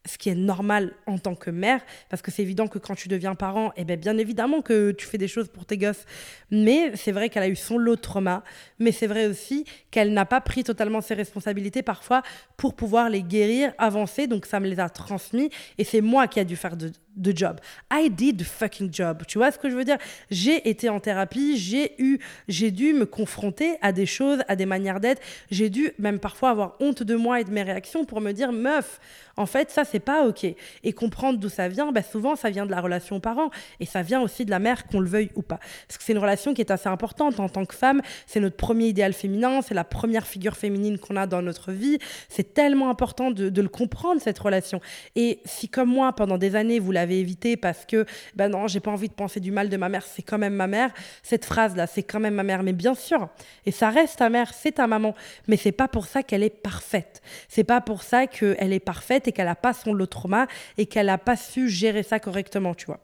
ce 0.08 0.18
qui 0.18 0.30
est 0.30 0.36
normal 0.36 0.94
en 1.06 1.18
tant 1.18 1.36
que 1.36 1.52
mère, 1.52 1.82
parce 2.10 2.22
que 2.22 2.32
c'est 2.32 2.42
évident 2.42 2.68
que 2.68 2.80
quand 2.80 2.96
tu 2.96 3.08
deviens 3.08 3.36
parent, 3.36 3.72
eh 3.76 3.84
bien, 3.84 3.98
bien 3.98 4.18
évidemment 4.18 4.62
que 4.62 4.92
tu 4.92 5.06
fais 5.06 5.18
des 5.18 5.28
choses 5.28 5.50
pour 5.50 5.66
tes 5.66 5.78
gosses. 5.78 6.06
Mais 6.50 6.96
c'est 6.96 7.12
vrai 7.12 7.30
qu'elle 7.30 7.44
a 7.44 7.50
eu 7.50 7.56
son 7.56 7.78
lot 7.78 7.96
de 7.96 8.02
trauma, 8.02 8.44
mais 8.80 8.92
c'est 8.92 9.08
vrai 9.08 9.28
aussi 9.28 9.66
qu'elle 9.92 10.14
n'a 10.14 10.26
pas 10.26 10.42
pris 10.42 10.64
totalement 10.64 11.02
ses 11.02 11.14
responsabilités 11.14 11.84
parfois 11.84 12.22
pour 12.56 12.76
pouvoir 12.76 13.10
les 13.10 13.24
guérir, 13.24 13.74
avancer, 13.78 14.28
donc 14.28 14.46
ça 14.46 14.60
me 14.60 14.68
les 14.68 14.80
a 14.80 14.90
transmis, 14.90 15.50
et 15.78 15.84
c'est 15.84 16.02
moi 16.02 16.28
qui 16.28 16.40
a 16.40 16.44
dû 16.44 16.56
faire 16.56 16.78
de, 16.78 16.92
job. 17.36 17.60
I 17.92 18.10
did 18.10 18.38
the 18.38 18.44
fucking 18.44 18.94
job. 18.94 19.24
Tu 19.28 19.40
vois 19.40 19.52
ce 19.52 19.58
que 19.58 19.70
je 19.70 19.76
veux 19.76 19.84
dire? 19.84 19.98
J'ai 20.30 20.70
été 20.70 20.88
en 20.88 21.00
thérapie, 21.00 21.58
j'ai 21.58 21.96
eu, 22.00 22.20
j'ai 22.48 22.70
dû 22.70 22.94
me 22.94 23.06
confronter 23.06 23.78
à 23.82 23.92
des 23.92 24.06
choses, 24.06 24.40
à 24.48 24.56
des 24.56 24.68
manières 24.68 25.00
d'être. 25.00 25.22
J'ai 25.50 25.70
dû 25.70 25.92
même 25.98 26.20
parfois 26.20 26.52
avoir 26.52 26.76
honte 26.80 27.02
de 27.02 27.16
moi 27.16 27.42
et 27.42 27.44
de 27.44 27.52
mes 27.52 27.64
réactions 27.64 28.06
pour 28.06 28.22
me 28.22 28.34
dire, 28.34 28.52
meuf, 28.52 29.00
en 29.36 29.46
fait, 29.46 29.72
ça 29.72 29.84
c'est 29.84 29.97
pas 30.00 30.26
ok. 30.28 30.46
Et 30.84 30.94
comprendre 30.94 31.40
d'où 31.40 31.50
ça 31.50 31.68
vient, 31.68 31.92
bah, 31.92 32.04
souvent 32.04 32.36
ça 32.36 32.50
vient 32.50 32.66
de 32.66 32.72
la 32.72 32.82
relation 32.82 33.18
aux 33.18 33.20
parents 33.20 33.50
et 33.80 33.86
ça 33.86 34.02
vient 34.02 34.22
aussi 34.22 34.46
de 34.46 34.52
la 34.52 34.60
mère, 34.60 34.88
qu'on 34.88 35.00
le 35.00 35.10
veuille 35.10 35.32
ou 35.36 35.42
pas. 35.42 35.60
Parce 35.88 35.98
que 35.98 36.04
c'est 36.04 36.14
une 36.14 36.20
relation 36.20 36.54
qui 36.54 36.62
est 36.62 36.72
assez 36.72 36.90
importante 36.90 37.40
en 37.40 37.50
tant 37.50 37.66
que 37.66 37.76
femme. 37.76 38.02
C'est 38.26 38.40
notre 38.40 38.58
premier 38.58 38.88
idéal 38.88 39.14
féminin, 39.14 39.62
c'est 39.62 39.74
la 39.74 39.84
première 39.84 40.28
figure 40.28 40.56
féminine 40.56 40.98
qu'on 40.98 41.16
a 41.16 41.28
dans 41.28 41.42
notre 41.42 41.72
vie. 41.72 42.00
C'est 42.30 42.54
tellement 42.54 42.90
important 42.90 43.32
de, 43.32 43.50
de 43.50 43.62
le 43.62 43.70
comprendre 43.70 44.22
cette 44.22 44.40
relation. 44.40 44.82
Et 45.16 45.40
si 45.46 45.70
comme 45.70 45.90
moi 45.90 46.14
pendant 46.14 46.38
des 46.38 46.56
années 46.56 46.80
vous 46.80 46.92
l'avez 46.92 47.20
évité 47.20 47.58
parce 47.58 47.86
que, 47.86 48.06
ben 48.36 48.50
non, 48.50 48.68
j'ai 48.68 48.80
pas 48.80 48.92
envie 48.92 49.10
de 49.10 49.14
penser 49.14 49.40
du 49.40 49.52
mal 49.52 49.70
de 49.70 49.78
ma 49.78 49.90
mère, 49.90 50.04
c'est 50.06 50.22
quand 50.22 50.38
même 50.38 50.54
ma 50.54 50.68
mère. 50.68 50.92
Cette 51.24 51.46
phrase-là, 51.46 51.88
c'est 51.88 52.04
quand 52.04 52.20
même 52.20 52.36
ma 52.36 52.44
mère, 52.44 52.64
mais 52.64 52.74
bien 52.74 52.96
sûr, 52.96 53.30
et 53.66 53.72
ça 53.72 53.90
reste 53.90 54.20
ta 54.20 54.30
mère, 54.30 54.54
c'est 54.54 54.74
ta 54.74 54.88
maman, 54.88 55.16
mais 55.48 55.58
c'est 55.58 55.72
pas 55.72 55.88
pour 55.88 56.06
ça 56.06 56.24
qu'elle 56.24 56.44
est 56.44 56.50
parfaite. 56.50 57.22
C'est 57.48 57.64
pas 57.64 57.82
pour 57.82 58.04
ça 58.04 58.28
qu'elle 58.28 58.74
est 58.74 58.80
parfaite 58.80 59.28
et 59.28 59.32
qu'elle 59.32 59.48
a 59.48 59.56
pas 59.56 59.74
son 59.74 59.87
de 59.96 60.06
trauma 60.06 60.48
et 60.78 60.86
qu'elle 60.86 61.10
a 61.10 61.18
pas 61.18 61.36
su 61.36 61.70
gérer 61.70 62.04
ça 62.04 62.20
correctement, 62.20 62.74
tu 62.74 62.86
vois. 62.88 63.00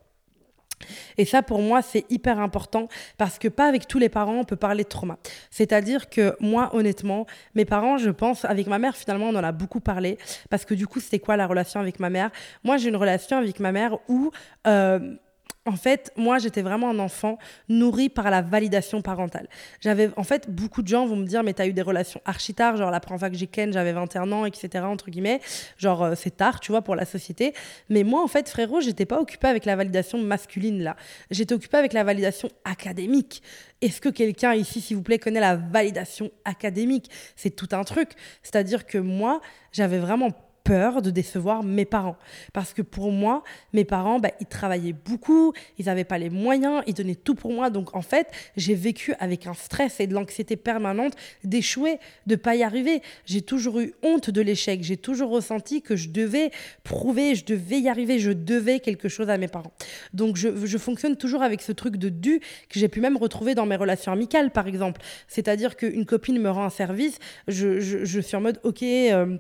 Et 1.18 1.26
ça, 1.26 1.42
pour 1.42 1.62
moi, 1.62 1.82
c'est 1.82 2.06
hyper 2.10 2.40
important 2.40 2.88
parce 3.18 3.40
que 3.40 3.48
pas 3.48 3.68
avec 3.68 3.88
tous 3.88 4.00
les 4.00 4.10
parents, 4.10 4.40
on 4.40 4.44
peut 4.44 4.56
parler 4.56 4.84
de 4.84 4.90
trauma. 4.90 5.18
C'est-à-dire 5.50 6.10
que 6.10 6.36
moi, 6.40 6.70
honnêtement, 6.74 7.26
mes 7.56 7.66
parents, 7.66 7.98
je 7.98 8.10
pense, 8.10 8.46
avec 8.46 8.68
ma 8.68 8.80
mère, 8.80 8.96
finalement, 8.96 9.30
on 9.30 9.36
en 9.36 9.44
a 9.44 9.52
beaucoup 9.52 9.80
parlé 9.80 10.18
parce 10.50 10.66
que 10.66 10.74
du 10.74 10.88
coup, 10.88 11.00
c'était 11.00 11.20
quoi 11.20 11.38
la 11.38 11.48
relation 11.48 11.80
avec 11.80 12.00
ma 12.00 12.10
mère? 12.10 12.32
Moi, 12.64 12.78
j'ai 12.78 12.90
une 12.90 12.96
relation 12.96 13.38
avec 13.38 13.60
ma 13.60 13.72
mère 13.72 13.98
où... 14.08 14.32
Euh, 14.68 15.16
en 15.66 15.78
fait, 15.78 16.12
moi, 16.18 16.40
j'étais 16.40 16.62
vraiment 16.62 16.90
un 16.90 17.00
enfant 17.00 17.38
nourri 17.70 18.10
par 18.10 18.30
la 18.30 18.42
validation 18.42 19.02
parentale. 19.02 19.48
J'avais, 19.80 20.10
en 20.18 20.24
fait, 20.24 20.50
beaucoup 20.50 20.82
de 20.82 20.90
gens 20.90 21.06
vont 21.06 21.16
me 21.16 21.26
dire, 21.26 21.42
mais 21.42 21.54
t'as 21.54 21.68
eu 21.68 21.74
des 21.74 21.82
relations 21.82 22.22
archi 22.26 22.54
tard, 22.54 22.76
genre 22.76 22.92
la 22.92 23.00
première 23.00 23.20
fois 23.20 23.30
que 23.30 23.38
j'ai 23.38 23.48
Ken, 23.48 23.72
j'avais 23.72 23.94
21 23.94 24.30
ans, 24.34 24.46
etc., 24.46 24.84
entre 24.84 25.10
guillemets. 25.10 25.40
Genre, 25.78 26.04
euh, 26.04 26.14
c'est 26.18 26.36
tard, 26.36 26.60
tu 26.60 26.74
vois, 26.74 26.82
pour 26.82 26.96
la 26.96 27.06
société. 27.06 27.54
Mais 27.90 28.04
moi, 28.04 28.22
en 28.22 28.28
fait, 28.28 28.50
frérot, 28.50 28.82
j'étais 28.82 29.06
pas 29.06 29.22
occupée 29.22 29.48
avec 29.48 29.64
la 29.64 29.78
validation 29.78 30.18
masculine, 30.18 30.84
là. 30.84 30.98
J'étais 31.32 31.56
occupée 31.56 31.78
avec 31.78 31.94
la 31.94 32.04
validation 32.04 32.50
académique. 32.66 33.42
Est-ce 33.82 34.02
que 34.02 34.10
quelqu'un 34.10 34.54
ici, 34.54 34.82
s'il 34.82 34.98
vous 34.98 35.04
plaît, 35.04 35.20
connaît 35.20 35.40
la 35.40 35.56
validation 35.56 36.30
académique? 36.44 37.10
C'est 37.38 37.56
tout 37.56 37.70
un 37.72 37.86
truc. 37.86 38.12
C'est-à-dire 38.42 38.86
que 38.86 38.98
moi, 38.98 39.40
j'avais 39.72 40.00
vraiment 40.00 40.32
peur 40.64 41.02
de 41.02 41.12
décevoir 41.12 41.64
mes 41.64 41.86
parents. 41.86 42.18
Parce 42.54 42.74
que 42.74 42.82
pour 42.82 43.12
moi, 43.12 43.44
mes 43.74 43.84
parents, 43.86 44.20
bah, 44.20 44.30
ils 44.40 44.48
travaillaient 44.48 44.94
beaucoup, 44.94 45.54
ils 45.78 45.86
n'avaient 45.86 46.04
pas 46.04 46.18
les 46.18 46.30
moyens, 46.30 46.84
ils 46.88 46.94
donnaient 46.94 47.16
tout 47.16 47.36
pour 47.36 47.52
moi. 47.52 47.70
Donc 47.70 47.96
en 47.96 48.02
fait, 48.02 48.28
j'ai 48.56 48.76
vécu 48.76 49.14
avec 49.20 49.48
un 49.48 49.54
stress 49.54 50.00
et 50.00 50.08
de 50.08 50.14
l'anxiété 50.14 50.56
permanente 50.56 51.14
d'échouer, 51.44 52.00
de 52.28 52.36
pas 52.36 52.56
y 52.56 52.64
arriver. 52.64 53.02
J'ai 53.26 53.42
toujours 53.42 53.80
eu 53.80 53.94
honte 54.04 54.30
de 54.30 54.42
l'échec. 54.42 54.84
J'ai 54.84 54.98
toujours 54.98 55.30
ressenti 55.32 55.82
que 55.82 55.96
je 55.96 56.10
devais 56.10 56.52
prouver, 56.84 57.36
je 57.36 57.46
devais 57.46 57.80
y 57.80 57.90
arriver, 57.90 58.20
je 58.20 58.32
devais 58.32 58.80
quelque 58.80 59.10
chose 59.10 59.30
à 59.30 59.38
mes 59.38 59.48
parents. 59.48 59.74
Donc 60.14 60.38
je, 60.38 60.66
je 60.66 60.78
fonctionne 60.78 61.18
toujours 61.18 61.44
avec 61.44 61.62
ce 61.62 61.72
truc 61.72 61.98
de 61.98 62.10
dû 62.10 62.40
que 62.70 62.80
j'ai 62.80 62.88
pu 62.88 63.02
même 63.02 63.18
retrouver 63.18 63.56
dans 63.56 63.66
mes 63.66 63.76
relations 63.76 64.12
amicales, 64.12 64.52
par 64.52 64.68
exemple. 64.68 65.02
C'est-à-dire 65.28 65.76
qu'une 65.76 66.06
copine 66.06 66.40
me 66.40 66.50
rend 66.50 66.66
un 66.66 66.70
service, 66.70 67.20
je, 67.48 67.80
je, 67.80 68.20
suis 68.20 68.36
en 68.36 68.42
mode, 68.42 68.60
ok... 68.64 68.84
Euh, 68.84 69.38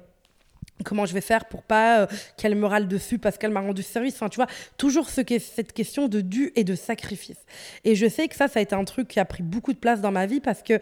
comment 0.83 1.05
je 1.05 1.13
vais 1.13 1.21
faire 1.21 1.45
pour 1.45 1.63
pas 1.63 2.01
euh, 2.01 2.07
qu'elle 2.37 2.55
me 2.55 2.65
râle 2.65 2.87
dessus 2.87 3.17
parce 3.17 3.37
qu'elle 3.37 3.51
m'a 3.51 3.61
rendu 3.61 3.83
service. 3.83 4.15
Enfin, 4.15 4.29
tu 4.29 4.37
vois, 4.37 4.47
toujours 4.77 5.09
ce 5.09 5.21
cette 5.39 5.73
question 5.73 6.07
de 6.07 6.21
dû 6.21 6.51
et 6.55 6.63
de 6.63 6.75
sacrifice. 6.75 7.45
Et 7.83 7.95
je 7.95 8.07
sais 8.07 8.27
que 8.27 8.35
ça, 8.35 8.47
ça 8.47 8.59
a 8.59 8.61
été 8.61 8.75
un 8.75 8.83
truc 8.83 9.07
qui 9.07 9.19
a 9.19 9.25
pris 9.25 9.43
beaucoup 9.43 9.73
de 9.73 9.77
place 9.77 10.01
dans 10.01 10.11
ma 10.11 10.25
vie 10.25 10.39
parce 10.39 10.61
que 10.63 10.79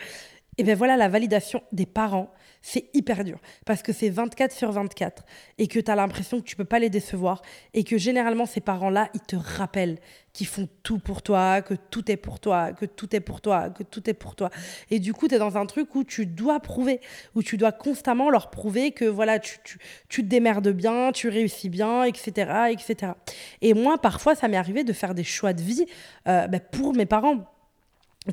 Et 0.57 0.63
bien 0.63 0.75
voilà, 0.75 0.97
la 0.97 1.07
validation 1.07 1.63
des 1.71 1.85
parents, 1.85 2.29
c'est 2.61 2.89
hyper 2.93 3.23
dur 3.23 3.39
parce 3.65 3.81
que 3.81 3.93
c'est 3.93 4.09
24 4.09 4.51
sur 4.51 4.71
24 4.71 5.23
et 5.57 5.67
que 5.67 5.79
tu 5.79 5.89
as 5.89 5.95
l'impression 5.95 6.39
que 6.39 6.45
tu 6.45 6.55
peux 6.55 6.65
pas 6.65 6.79
les 6.79 6.89
décevoir 6.89 7.41
et 7.73 7.83
que 7.83 7.97
généralement 7.97 8.45
ces 8.45 8.59
parents-là, 8.59 9.09
ils 9.13 9.21
te 9.21 9.35
rappellent 9.35 9.97
qu'ils 10.33 10.47
font 10.47 10.67
tout 10.83 10.99
pour 10.99 11.21
toi, 11.21 11.61
que 11.61 11.73
tout 11.73 12.09
est 12.11 12.17
pour 12.17 12.39
toi, 12.39 12.73
que 12.73 12.85
tout 12.85 13.15
est 13.15 13.19
pour 13.19 13.41
toi, 13.41 13.69
que 13.69 13.83
tout 13.83 14.09
est 14.09 14.13
pour 14.13 14.35
toi. 14.35 14.49
Et 14.89 14.99
du 14.99 15.13
coup, 15.13 15.27
tu 15.27 15.35
es 15.35 15.39
dans 15.39 15.57
un 15.57 15.65
truc 15.65 15.95
où 15.95 16.03
tu 16.03 16.25
dois 16.25 16.59
prouver, 16.59 17.01
où 17.35 17.43
tu 17.43 17.57
dois 17.57 17.71
constamment 17.71 18.29
leur 18.29 18.49
prouver 18.49 18.91
que 18.91 19.05
voilà, 19.05 19.39
tu, 19.39 19.57
tu, 19.63 19.77
tu 20.09 20.23
te 20.23 20.27
démerdes 20.27 20.69
bien, 20.69 21.11
tu 21.11 21.27
réussis 21.29 21.69
bien, 21.69 22.03
etc. 22.03 22.71
etc. 22.71 23.13
Et 23.61 23.73
moi, 23.73 23.97
parfois, 23.97 24.35
ça 24.35 24.47
m'est 24.47 24.57
arrivé 24.57 24.83
de 24.83 24.93
faire 24.93 25.15
des 25.15 25.23
choix 25.23 25.53
de 25.53 25.61
vie 25.61 25.85
euh, 26.27 26.47
ben, 26.47 26.61
pour 26.71 26.93
mes 26.93 27.05
parents 27.05 27.50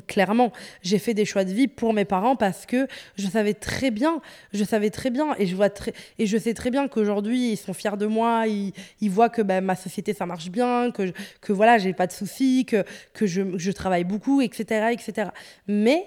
Clairement, 0.05 0.51
j'ai 0.83 0.99
fait 0.99 1.15
des 1.15 1.25
choix 1.25 1.43
de 1.43 1.51
vie 1.51 1.67
pour 1.67 1.93
mes 1.93 2.05
parents 2.05 2.35
parce 2.35 2.67
que 2.67 2.87
je 3.17 3.25
savais 3.25 3.55
très 3.55 3.89
bien, 3.89 4.21
je 4.53 4.63
savais 4.63 4.91
très 4.91 5.09
bien 5.09 5.33
et 5.39 5.47
je 5.47 5.55
vois 5.55 5.71
très 5.71 5.93
et 6.19 6.27
je 6.27 6.37
sais 6.37 6.53
très 6.53 6.69
bien 6.69 6.87
qu'aujourd'hui 6.87 7.53
ils 7.53 7.57
sont 7.57 7.73
fiers 7.73 7.97
de 7.97 8.05
moi, 8.05 8.45
ils, 8.45 8.71
ils 9.01 9.09
voient 9.09 9.29
que 9.29 9.41
ben, 9.41 9.65
ma 9.65 9.75
société 9.75 10.13
ça 10.13 10.27
marche 10.27 10.51
bien, 10.51 10.91
que 10.91 11.11
que 11.41 11.53
voilà 11.53 11.79
j'ai 11.79 11.93
pas 11.93 12.05
de 12.05 12.11
soucis, 12.11 12.65
que 12.67 12.83
que 13.13 13.25
je, 13.25 13.57
je 13.57 13.71
travaille 13.71 14.03
beaucoup, 14.03 14.41
etc., 14.41 14.89
etc. 14.93 15.29
Mais 15.67 16.05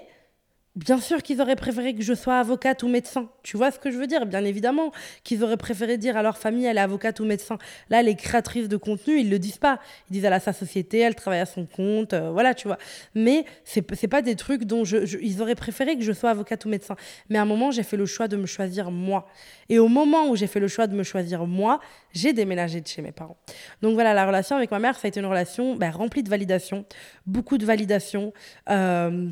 Bien 0.75 0.99
sûr 0.99 1.21
qu'ils 1.21 1.39
auraient 1.39 1.55
préféré 1.55 1.93
que 1.93 2.01
je 2.01 2.15
sois 2.15 2.39
avocate 2.39 2.81
ou 2.81 2.87
médecin. 2.87 3.29
Tu 3.43 3.57
vois 3.57 3.69
ce 3.69 3.77
que 3.77 3.91
je 3.91 3.97
veux 3.97 4.07
dire? 4.07 4.25
Bien 4.25 4.43
évidemment 4.43 4.91
qu'ils 5.23 5.43
auraient 5.43 5.55
préféré 5.55 5.99
dire 5.99 6.17
à 6.17 6.23
leur 6.23 6.35
famille 6.39 6.65
elle 6.65 6.77
est 6.77 6.81
avocate 6.81 7.19
ou 7.19 7.25
médecin. 7.25 7.59
Là, 7.91 8.01
les 8.01 8.15
créatrices 8.15 8.67
de 8.69 8.77
contenu, 8.77 9.19
ils 9.19 9.29
le 9.29 9.37
disent 9.37 9.59
pas. 9.59 9.79
Ils 10.09 10.13
disent 10.13 10.25
elle 10.25 10.33
a 10.33 10.39
sa 10.39 10.51
société, 10.51 10.97
elle 10.97 11.13
travaille 11.13 11.41
à 11.41 11.45
son 11.45 11.67
compte, 11.67 12.13
euh, 12.13 12.31
voilà, 12.31 12.55
tu 12.55 12.67
vois. 12.67 12.79
Mais 13.13 13.45
c'est 13.63 13.85
c'est 13.93 14.07
pas 14.07 14.23
des 14.23 14.35
trucs 14.35 14.63
dont 14.63 14.83
je, 14.83 14.97
ils 15.21 15.43
auraient 15.43 15.53
préféré 15.53 15.95
que 15.95 16.01
je 16.01 16.11
sois 16.11 16.31
avocate 16.31 16.65
ou 16.65 16.69
médecin. 16.69 16.95
Mais 17.29 17.37
à 17.37 17.43
un 17.43 17.45
moment, 17.45 17.69
j'ai 17.69 17.83
fait 17.83 17.97
le 17.97 18.07
choix 18.07 18.27
de 18.27 18.35
me 18.35 18.47
choisir 18.47 18.89
moi. 18.89 19.27
Et 19.69 19.77
au 19.77 19.87
moment 19.87 20.27
où 20.29 20.35
j'ai 20.35 20.47
fait 20.47 20.59
le 20.59 20.67
choix 20.67 20.87
de 20.87 20.95
me 20.95 21.03
choisir 21.03 21.45
moi, 21.45 21.81
j'ai 22.13 22.33
déménagé 22.33 22.81
de 22.81 22.87
chez 22.87 23.03
mes 23.03 23.11
parents. 23.11 23.37
Donc 23.83 23.93
voilà, 23.93 24.15
la 24.15 24.25
relation 24.25 24.55
avec 24.55 24.71
ma 24.71 24.79
mère, 24.79 24.97
ça 24.97 25.05
a 25.05 25.09
été 25.09 25.19
une 25.19 25.27
relation 25.27 25.75
ben, 25.75 25.91
remplie 25.91 26.23
de 26.23 26.29
validation, 26.29 26.85
beaucoup 27.27 27.59
de 27.59 27.65
validation. 27.65 28.33
Euh, 28.71 29.29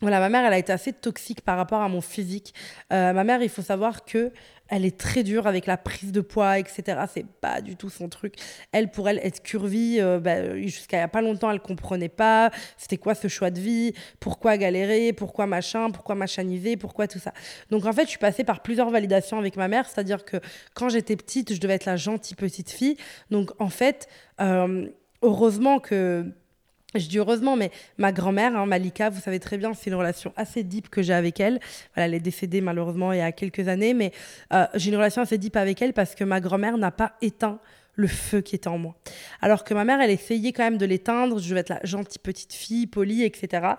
voilà, 0.00 0.20
ma 0.20 0.28
mère, 0.28 0.44
elle 0.44 0.52
a 0.52 0.58
été 0.58 0.72
assez 0.72 0.92
toxique 0.92 1.40
par 1.42 1.56
rapport 1.56 1.80
à 1.80 1.88
mon 1.88 2.00
physique. 2.00 2.54
Euh, 2.92 3.12
ma 3.12 3.24
mère, 3.24 3.42
il 3.42 3.48
faut 3.48 3.62
savoir 3.62 4.04
que 4.04 4.32
elle 4.68 4.84
est 4.84 4.98
très 4.98 5.22
dure 5.22 5.46
avec 5.46 5.66
la 5.66 5.76
prise 5.76 6.12
de 6.12 6.20
poids, 6.20 6.58
etc. 6.58 7.00
C'est 7.12 7.26
pas 7.26 7.60
du 7.60 7.74
tout 7.74 7.88
son 7.88 8.08
truc. 8.08 8.34
Elle, 8.72 8.90
pour 8.90 9.08
elle, 9.08 9.18
être 9.22 9.42
curvie, 9.42 9.98
euh, 10.00 10.20
bah, 10.20 10.56
jusqu'à 10.58 10.98
il 10.98 11.00
y 11.00 11.02
a 11.02 11.08
pas 11.08 11.22
longtemps, 11.22 11.50
elle 11.50 11.60
comprenait 11.60 12.10
pas. 12.10 12.50
C'était 12.76 12.98
quoi 12.98 13.14
ce 13.14 13.28
choix 13.28 13.50
de 13.50 13.60
vie? 13.60 13.94
Pourquoi 14.20 14.56
galérer? 14.58 15.12
Pourquoi 15.12 15.46
machin? 15.46 15.90
Pourquoi 15.90 16.14
machaniser 16.14 16.76
Pourquoi 16.76 17.08
tout 17.08 17.18
ça? 17.18 17.32
Donc 17.70 17.86
en 17.86 17.92
fait, 17.92 18.04
je 18.04 18.10
suis 18.10 18.18
passée 18.18 18.44
par 18.44 18.60
plusieurs 18.60 18.90
validations 18.90 19.38
avec 19.38 19.56
ma 19.56 19.68
mère. 19.68 19.88
C'est-à-dire 19.88 20.24
que 20.24 20.36
quand 20.74 20.90
j'étais 20.90 21.16
petite, 21.16 21.54
je 21.54 21.60
devais 21.60 21.74
être 21.74 21.86
la 21.86 21.96
gentille 21.96 22.36
petite 22.36 22.70
fille. 22.70 22.96
Donc 23.30 23.50
en 23.58 23.70
fait, 23.70 24.06
euh, 24.40 24.86
heureusement 25.22 25.78
que 25.78 26.30
je 26.94 27.06
dis 27.06 27.18
heureusement, 27.18 27.54
mais 27.54 27.70
ma 27.98 28.12
grand-mère, 28.12 28.56
hein, 28.56 28.64
Malika, 28.64 29.10
vous 29.10 29.20
savez 29.20 29.38
très 29.40 29.58
bien, 29.58 29.74
c'est 29.74 29.90
une 29.90 29.96
relation 29.96 30.32
assez 30.36 30.62
deep 30.62 30.88
que 30.88 31.02
j'ai 31.02 31.12
avec 31.12 31.38
elle. 31.38 31.60
Elle 31.94 32.14
est 32.14 32.20
décédée 32.20 32.62
malheureusement 32.62 33.12
il 33.12 33.18
y 33.18 33.22
a 33.22 33.30
quelques 33.32 33.68
années, 33.68 33.92
mais 33.92 34.12
euh, 34.54 34.66
j'ai 34.74 34.90
une 34.90 34.96
relation 34.96 35.20
assez 35.20 35.36
deep 35.36 35.56
avec 35.56 35.82
elle 35.82 35.92
parce 35.92 36.14
que 36.14 36.24
ma 36.24 36.40
grand-mère 36.40 36.78
n'a 36.78 36.90
pas 36.90 37.12
éteint 37.20 37.58
le 37.98 38.06
feu 38.06 38.40
qui 38.40 38.54
était 38.54 38.68
en 38.68 38.78
moi. 38.78 38.94
Alors 39.42 39.64
que 39.64 39.74
ma 39.74 39.84
mère, 39.84 40.00
elle 40.00 40.12
essayait 40.12 40.52
quand 40.52 40.62
même 40.62 40.78
de 40.78 40.86
l'éteindre. 40.86 41.40
Je 41.40 41.52
vais 41.52 41.60
être 41.60 41.68
la 41.68 41.80
gentille 41.82 42.20
petite 42.22 42.52
fille, 42.52 42.86
polie, 42.86 43.24
etc. 43.24 43.72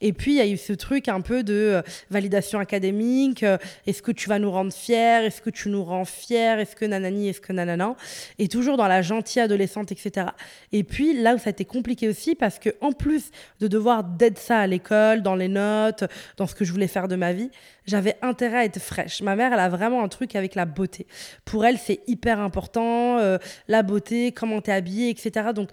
Et 0.00 0.14
puis, 0.14 0.32
il 0.32 0.36
y 0.38 0.40
a 0.40 0.46
eu 0.46 0.56
ce 0.56 0.72
truc 0.72 1.08
un 1.08 1.20
peu 1.20 1.44
de 1.44 1.52
euh, 1.52 1.82
validation 2.10 2.58
académique. 2.58 3.42
Euh, 3.42 3.58
est-ce 3.86 4.00
que 4.00 4.12
tu 4.12 4.30
vas 4.30 4.38
nous 4.38 4.50
rendre 4.50 4.72
fiers 4.72 5.26
Est-ce 5.26 5.42
que 5.42 5.50
tu 5.50 5.68
nous 5.68 5.84
rends 5.84 6.06
fiers 6.06 6.58
Est-ce 6.58 6.74
que 6.74 6.86
nanani 6.86 7.28
Est-ce 7.28 7.42
que 7.42 7.52
nanana 7.52 7.94
Et 8.38 8.48
toujours 8.48 8.78
dans 8.78 8.88
la 8.88 9.02
gentille 9.02 9.42
adolescente, 9.42 9.92
etc. 9.92 10.28
Et 10.72 10.82
puis, 10.82 11.12
là 11.12 11.34
où 11.34 11.38
ça 11.38 11.48
a 11.48 11.50
été 11.50 11.66
compliqué 11.66 12.08
aussi, 12.08 12.34
parce 12.34 12.58
que 12.58 12.70
en 12.80 12.92
plus 12.92 13.30
de 13.60 13.68
devoir 13.68 14.04
d'être 14.04 14.38
ça 14.38 14.58
à 14.58 14.66
l'école, 14.66 15.20
dans 15.20 15.36
les 15.36 15.48
notes, 15.48 16.04
dans 16.38 16.46
ce 16.46 16.54
que 16.54 16.64
je 16.64 16.72
voulais 16.72 16.88
faire 16.88 17.08
de 17.08 17.16
ma 17.16 17.34
vie, 17.34 17.50
j'avais 17.86 18.16
intérêt 18.22 18.58
à 18.58 18.64
être 18.64 18.80
fraîche. 18.80 19.22
Ma 19.22 19.36
mère, 19.36 19.52
elle 19.52 19.60
a 19.60 19.68
vraiment 19.68 20.02
un 20.02 20.08
truc 20.08 20.36
avec 20.36 20.54
la 20.54 20.64
beauté. 20.64 21.06
Pour 21.44 21.64
elle, 21.64 21.78
c'est 21.78 22.00
hyper 22.06 22.40
important, 22.40 23.18
euh, 23.18 23.38
la 23.68 23.82
beauté, 23.82 24.32
comment 24.32 24.60
t'es 24.60 24.72
habillée, 24.72 25.10
etc. 25.10 25.48
Donc, 25.54 25.70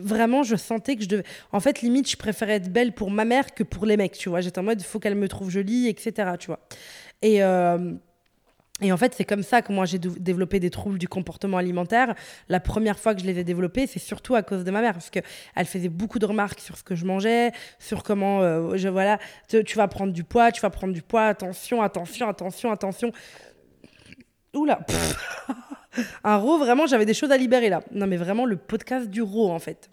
vraiment, 0.00 0.42
je 0.42 0.56
sentais 0.56 0.96
que 0.96 1.02
je 1.02 1.08
devais. 1.08 1.24
En 1.52 1.60
fait, 1.60 1.82
limite, 1.82 2.10
je 2.10 2.16
préférais 2.16 2.54
être 2.54 2.72
belle 2.72 2.92
pour 2.92 3.10
ma 3.10 3.24
mère 3.24 3.54
que 3.54 3.62
pour 3.62 3.86
les 3.86 3.96
mecs, 3.96 4.12
tu 4.12 4.28
vois. 4.28 4.40
J'étais 4.40 4.58
en 4.58 4.64
mode, 4.64 4.82
faut 4.82 4.98
qu'elle 4.98 5.16
me 5.16 5.28
trouve 5.28 5.50
jolie, 5.50 5.88
etc. 5.88 6.32
Tu 6.38 6.46
vois. 6.46 6.60
Et. 7.22 7.42
Euh, 7.42 7.94
et 8.80 8.92
en 8.92 8.96
fait, 8.96 9.14
c'est 9.14 9.24
comme 9.24 9.42
ça 9.42 9.60
que 9.60 9.72
moi 9.72 9.86
j'ai 9.86 9.98
développé 9.98 10.60
des 10.60 10.70
troubles 10.70 10.98
du 10.98 11.08
comportement 11.08 11.56
alimentaire. 11.56 12.14
La 12.48 12.60
première 12.60 12.98
fois 12.98 13.14
que 13.14 13.20
je 13.20 13.26
les 13.26 13.38
ai 13.38 13.44
développés, 13.44 13.86
c'est 13.88 13.98
surtout 13.98 14.36
à 14.36 14.42
cause 14.42 14.62
de 14.62 14.70
ma 14.70 14.80
mère, 14.80 14.92
parce 14.92 15.10
qu'elle 15.10 15.24
faisait 15.64 15.88
beaucoup 15.88 16.18
de 16.18 16.26
remarques 16.26 16.60
sur 16.60 16.76
ce 16.76 16.84
que 16.84 16.94
je 16.94 17.04
mangeais, 17.04 17.50
sur 17.78 18.04
comment, 18.04 18.40
euh, 18.42 18.76
je, 18.76 18.88
voilà, 18.88 19.18
tu, 19.48 19.76
vas 19.76 19.88
prendre 19.88 20.12
du 20.12 20.22
poids, 20.22 20.52
tu 20.52 20.60
vas 20.60 20.70
prendre 20.70 20.92
du 20.92 21.02
poids, 21.02 21.26
attention, 21.26 21.82
attention, 21.82 22.28
attention, 22.28 22.70
attention. 22.70 23.12
Oula, 24.54 24.80
un 26.24 26.36
ro, 26.36 26.58
vraiment, 26.58 26.86
j'avais 26.86 27.06
des 27.06 27.14
choses 27.14 27.32
à 27.32 27.36
libérer 27.36 27.68
là. 27.70 27.82
Non, 27.92 28.06
mais 28.06 28.16
vraiment, 28.16 28.46
le 28.46 28.56
podcast 28.56 29.08
du 29.08 29.22
ro, 29.22 29.50
en 29.50 29.58
fait. 29.58 29.90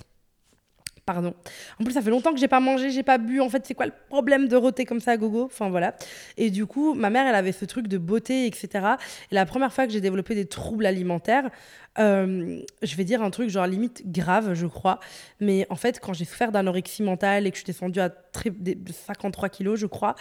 Pardon. 1.06 1.36
En 1.80 1.84
plus, 1.84 1.94
ça 1.94 2.02
fait 2.02 2.10
longtemps 2.10 2.34
que 2.34 2.40
j'ai 2.40 2.48
pas 2.48 2.60
mangé, 2.60 2.90
j'ai 2.90 3.04
pas 3.04 3.20
bu. 3.20 3.40
En 3.40 3.48
fait, 3.48 3.64
c'est 3.64 3.76
quoi 3.76 3.86
le 3.86 3.92
problème 4.10 4.48
de 4.48 4.56
roter 4.56 4.86
comme 4.86 5.00
ça 5.00 5.12
à 5.12 5.18
gogo? 5.18 5.44
Enfin, 5.44 5.70
voilà. 5.70 5.96
Et 6.36 6.50
du 6.50 6.66
coup, 6.66 6.96
ma 6.96 7.12
mère, 7.12 7.28
elle 7.28 7.36
avait 7.36 7.52
ce 7.52 7.64
truc 7.66 7.88
de 7.88 8.00
beauté, 8.00 8.48
etc. 8.48 8.96
Et 9.32 9.36
la 9.36 9.46
première 9.46 9.72
fois 9.72 9.86
que 9.86 9.94
j'ai 9.94 10.02
développé 10.02 10.34
des 10.34 10.48
troubles 10.48 10.88
alimentaires, 10.88 11.52
euh, 12.00 12.60
je 12.82 12.96
vais 12.96 13.04
dire 13.04 13.22
un 13.22 13.30
truc 13.30 13.50
genre 13.50 13.68
limite 13.68 14.12
grave, 14.12 14.56
je 14.56 14.66
crois. 14.66 15.00
Mais 15.40 15.68
en 15.70 15.76
fait, 15.76 16.00
quand 16.00 16.14
j'ai 16.14 16.26
souffert 16.26 16.52
d'anorexie 16.52 17.04
mentale 17.04 17.46
et 17.46 17.52
que 17.52 17.58
je 17.58 17.64
suis 17.64 17.72
descendue 17.72 18.00
à 18.00 18.10
53 19.06 19.50
kilos, 19.50 19.80
je 19.80 19.86
crois, 19.86 20.16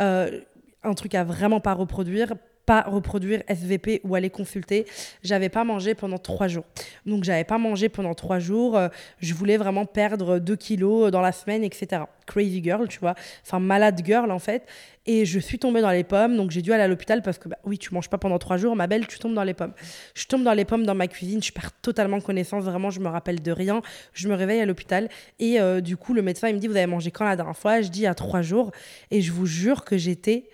euh, 0.00 0.40
un 0.82 0.94
truc 0.94 1.14
à 1.14 1.22
vraiment 1.22 1.60
pas 1.60 1.74
reproduire 1.74 2.32
pas 2.70 2.82
reproduire 2.82 3.42
SVP 3.48 4.00
ou 4.04 4.14
aller 4.14 4.30
consulter. 4.30 4.86
J'avais 5.24 5.48
pas 5.48 5.64
mangé 5.64 5.96
pendant 5.96 6.18
trois 6.18 6.46
jours. 6.46 6.62
Donc 7.04 7.24
j'avais 7.24 7.42
pas 7.42 7.58
mangé 7.58 7.88
pendant 7.88 8.14
trois 8.14 8.38
jours. 8.38 8.78
Euh, 8.78 8.86
je 9.18 9.34
voulais 9.34 9.56
vraiment 9.56 9.86
perdre 9.86 10.38
deux 10.38 10.54
kilos 10.54 11.10
dans 11.10 11.20
la 11.20 11.32
semaine, 11.32 11.64
etc. 11.64 12.02
Crazy 12.26 12.62
girl, 12.62 12.86
tu 12.86 13.00
vois. 13.00 13.16
Enfin, 13.44 13.58
malade 13.58 14.00
girl 14.06 14.30
en 14.30 14.38
fait. 14.38 14.68
Et 15.04 15.24
je 15.24 15.40
suis 15.40 15.58
tombée 15.58 15.80
dans 15.80 15.90
les 15.90 16.04
pommes. 16.04 16.36
Donc 16.36 16.52
j'ai 16.52 16.62
dû 16.62 16.72
aller 16.72 16.84
à 16.84 16.86
l'hôpital 16.86 17.22
parce 17.22 17.38
que, 17.38 17.48
bah, 17.48 17.58
oui, 17.64 17.76
tu 17.76 17.92
manges 17.92 18.08
pas 18.08 18.18
pendant 18.18 18.38
trois 18.38 18.56
jours. 18.56 18.76
Ma 18.76 18.86
belle, 18.86 19.08
tu 19.08 19.18
tombes 19.18 19.34
dans 19.34 19.42
les 19.42 19.54
pommes. 19.54 19.74
Je 20.14 20.26
tombe 20.26 20.44
dans 20.44 20.54
les 20.54 20.64
pommes 20.64 20.86
dans 20.86 20.94
ma 20.94 21.08
cuisine. 21.08 21.42
Je 21.42 21.50
perds 21.50 21.72
totalement 21.82 22.20
connaissance. 22.20 22.62
Vraiment, 22.62 22.90
je 22.90 23.00
me 23.00 23.08
rappelle 23.08 23.42
de 23.42 23.50
rien. 23.50 23.82
Je 24.12 24.28
me 24.28 24.34
réveille 24.36 24.60
à 24.60 24.66
l'hôpital. 24.66 25.08
Et 25.40 25.60
euh, 25.60 25.80
du 25.80 25.96
coup, 25.96 26.14
le 26.14 26.22
médecin, 26.22 26.46
il 26.46 26.54
me 26.54 26.60
dit, 26.60 26.68
vous 26.68 26.76
avez 26.76 26.86
mangé 26.86 27.10
quand 27.10 27.24
la 27.24 27.34
dernière 27.34 27.56
fois? 27.56 27.80
Je 27.80 27.88
dis, 27.88 28.06
à 28.06 28.14
trois 28.14 28.42
jours. 28.42 28.70
Et 29.10 29.22
je 29.22 29.32
vous 29.32 29.46
jure 29.46 29.84
que 29.84 29.98
j'étais 29.98 30.44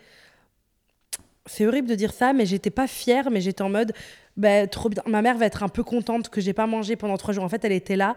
c'est 1.47 1.67
horrible 1.67 1.89
de 1.89 1.95
dire 1.95 2.13
ça, 2.13 2.33
mais 2.33 2.47
j'étais 2.47 2.71
pas 2.71 2.87
fière, 2.87 3.31
mais 3.31 3.41
j'étais 3.41 3.63
en 3.63 3.71
mode, 3.71 3.93
bah, 4.37 4.67
trop 4.67 4.89
bien. 4.89 5.03
Ma 5.07 5.23
mère 5.23 5.37
va 5.39 5.47
être 5.47 5.63
un 5.63 5.69
peu 5.69 5.83
contente 5.83 6.29
que 6.29 6.41
j'ai 6.41 6.53
pas 6.53 6.67
mangé 6.67 6.97
pendant 6.97 7.17
trois 7.17 7.33
jours. 7.33 7.45
En 7.45 7.49
fait, 7.49 7.65
elle 7.65 7.73
était 7.73 7.97
là 7.97 8.17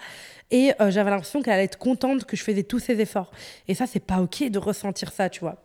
et 0.52 0.74
euh, 0.82 0.92
j'avais 0.92 1.10
l'impression 1.10 1.42
qu'elle 1.42 1.54
allait 1.54 1.64
être 1.64 1.78
contente 1.78 2.26
que 2.26 2.36
je 2.36 2.44
faisais 2.44 2.64
tous 2.64 2.80
ces 2.80 3.00
efforts. 3.00 3.32
Et 3.68 3.76
ça, 3.76 3.88
c'est 3.88 4.00
pas 4.00 4.20
ok 4.20 4.50
de 4.50 4.60
ressentir 4.60 5.12
ça, 5.12 5.30
tu 5.30 5.40
vois. 5.42 5.64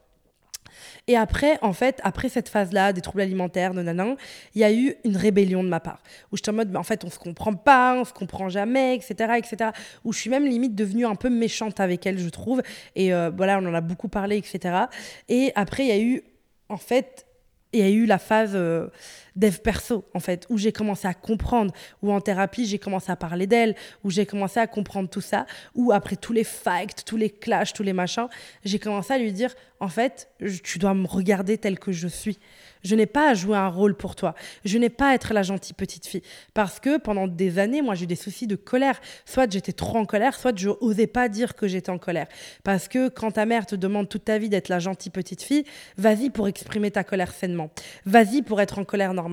Et 1.07 1.17
après, 1.17 1.59
en 1.63 1.73
fait, 1.73 2.01
après 2.03 2.29
cette 2.29 2.49
phase-là, 2.49 2.93
des 2.93 3.01
troubles 3.01 3.21
alimentaires, 3.23 3.75
nanan, 3.75 4.17
il 4.55 4.61
y 4.61 4.65
a 4.65 4.73
eu 4.73 4.95
une 5.05 5.17
rébellion 5.17 5.63
de 5.63 5.69
ma 5.69 5.81
part. 5.81 6.03
Où 6.33 6.37
j'étais 6.37 6.51
en 6.51 6.55
mode, 6.55 6.71
bah, 6.71 6.81
en 6.81 6.85
fait, 6.85 7.05
on 7.05 7.11
se 7.11 7.19
comprend 7.19 7.55
pas, 7.55 7.97
on 7.99 8.05
se 8.05 8.13
comprend 8.13 8.49
jamais, 8.49 8.95
etc., 8.95 9.35
etc. 9.37 9.71
Où 10.05 10.13
je 10.13 10.21
suis 10.21 10.31
même 10.31 10.47
limite 10.47 10.75
devenue 10.75 11.07
un 11.07 11.15
peu 11.15 11.31
méchante 11.31 11.81
avec 11.81 12.07
elle, 12.07 12.19
je 12.19 12.29
trouve. 12.29 12.63
Et 12.97 13.13
euh, 13.13 13.31
voilà, 13.35 13.59
on 13.59 13.67
en 13.67 13.75
a 13.75 13.81
beaucoup 13.81 14.09
parlé, 14.09 14.37
etc. 14.37 14.87
Et 15.29 15.53
après, 15.55 15.85
il 15.85 15.89
y 15.89 15.93
a 15.93 16.01
eu, 16.01 16.23
en 16.69 16.79
fait, 16.79 17.27
il 17.75 17.81
y 17.81 17.83
a 17.83 17.91
eu 17.91 18.07
la 18.07 18.19
phase 18.19 18.53
euh, 18.55 18.87
dev 19.37 19.59
perso, 19.59 20.05
en 20.15 20.21
fait, 20.21 20.47
où 20.49 20.59
j'ai 20.59 20.73
commencé 20.73 21.09
à 21.09 21.15
comprendre, 21.15 21.73
où 22.03 22.13
en 22.13 22.21
thérapie, 22.21 22.67
j'ai 22.67 22.79
commencé 22.79 23.11
à 23.11 23.17
parler 23.17 23.47
d'elle, 23.47 23.75
où 24.05 24.11
j'ai 24.11 24.27
commencé 24.27 24.61
à 24.61 24.67
comprendre 24.67 25.09
tout 25.09 25.21
ça, 25.21 25.47
où 25.75 25.93
après 25.93 26.17
tous 26.17 26.33
les 26.33 26.45
fights, 26.45 27.05
tous 27.05 27.17
les 27.17 27.31
clashs, 27.31 27.73
tous 27.73 27.83
les 27.83 27.93
machins, 27.93 28.29
j'ai 28.65 28.79
commencé 28.79 29.13
à 29.13 29.19
lui 29.19 29.33
dire, 29.33 29.55
en 29.81 29.89
fait, 29.89 30.31
tu 30.63 30.79
dois 30.79 30.95
me 30.95 31.07
regarder 31.07 31.59
tel 31.59 31.79
que 31.79 31.93
je 31.93 32.09
suis. 32.09 32.39
Je 32.83 32.95
n'ai 32.95 33.07
pas 33.07 33.31
à 33.31 33.35
jouer 33.35 33.57
un 33.57 33.69
rôle 33.69 33.97
pour 33.97 34.15
toi. 34.15 34.35
Je 34.65 34.79
n'ai 34.79 34.91
pas 34.91 35.09
à 35.09 35.15
être 35.15 35.33
la 35.33 35.43
gentille 35.43 35.75
petite 35.75 36.07
fille. 36.07 36.23
Parce 36.53 36.81
que 36.81 36.99
pendant 36.99 37.27
des 37.27 37.59
années, 37.59 37.83
moi, 37.83 37.95
j'ai 37.95 38.05
eu 38.05 38.07
des 38.07 38.15
soucis 38.15 38.47
de 38.47 38.57
colère. 38.57 39.01
Soit 39.25 39.51
j'étais 39.51 39.73
trop 39.73 39.99
en 39.99 40.05
colère, 40.05 40.35
soit 40.37 40.57
je 40.57 40.69
n'osais 40.69 41.07
pas 41.07 41.29
dire 41.29 41.55
que 41.55 41.67
j'étais 41.67 41.91
en 41.91 41.99
colère. 41.99 42.29
Parce 42.63 42.89
que 42.89 43.09
quand 43.09 43.33
ta 43.33 43.47
mère 43.47 43.67
te 43.67 43.75
demande 43.75 44.09
toute 44.09 44.25
ta 44.25 44.39
vie 44.39 44.49
d'être 44.49 44.69
la 44.69 44.79
gentille 44.79 45.11
petite 45.11 45.43
fille, 45.43 45.65
vas-y 45.97 46.31
pour 46.31 46.47
exprimer 46.47 46.91
ta 46.91 47.05
colère 47.05 47.33
sainement. 47.33 47.71
Vas-y 48.05 48.43
pour 48.43 48.61
être 48.61 48.79
en 48.79 48.85
colère 48.85 49.13
normalement. 49.13 49.24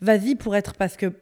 Vas-y 0.00 0.34
pour 0.34 0.56
être 0.56 0.74
parce 0.74 0.96
que 0.96 1.12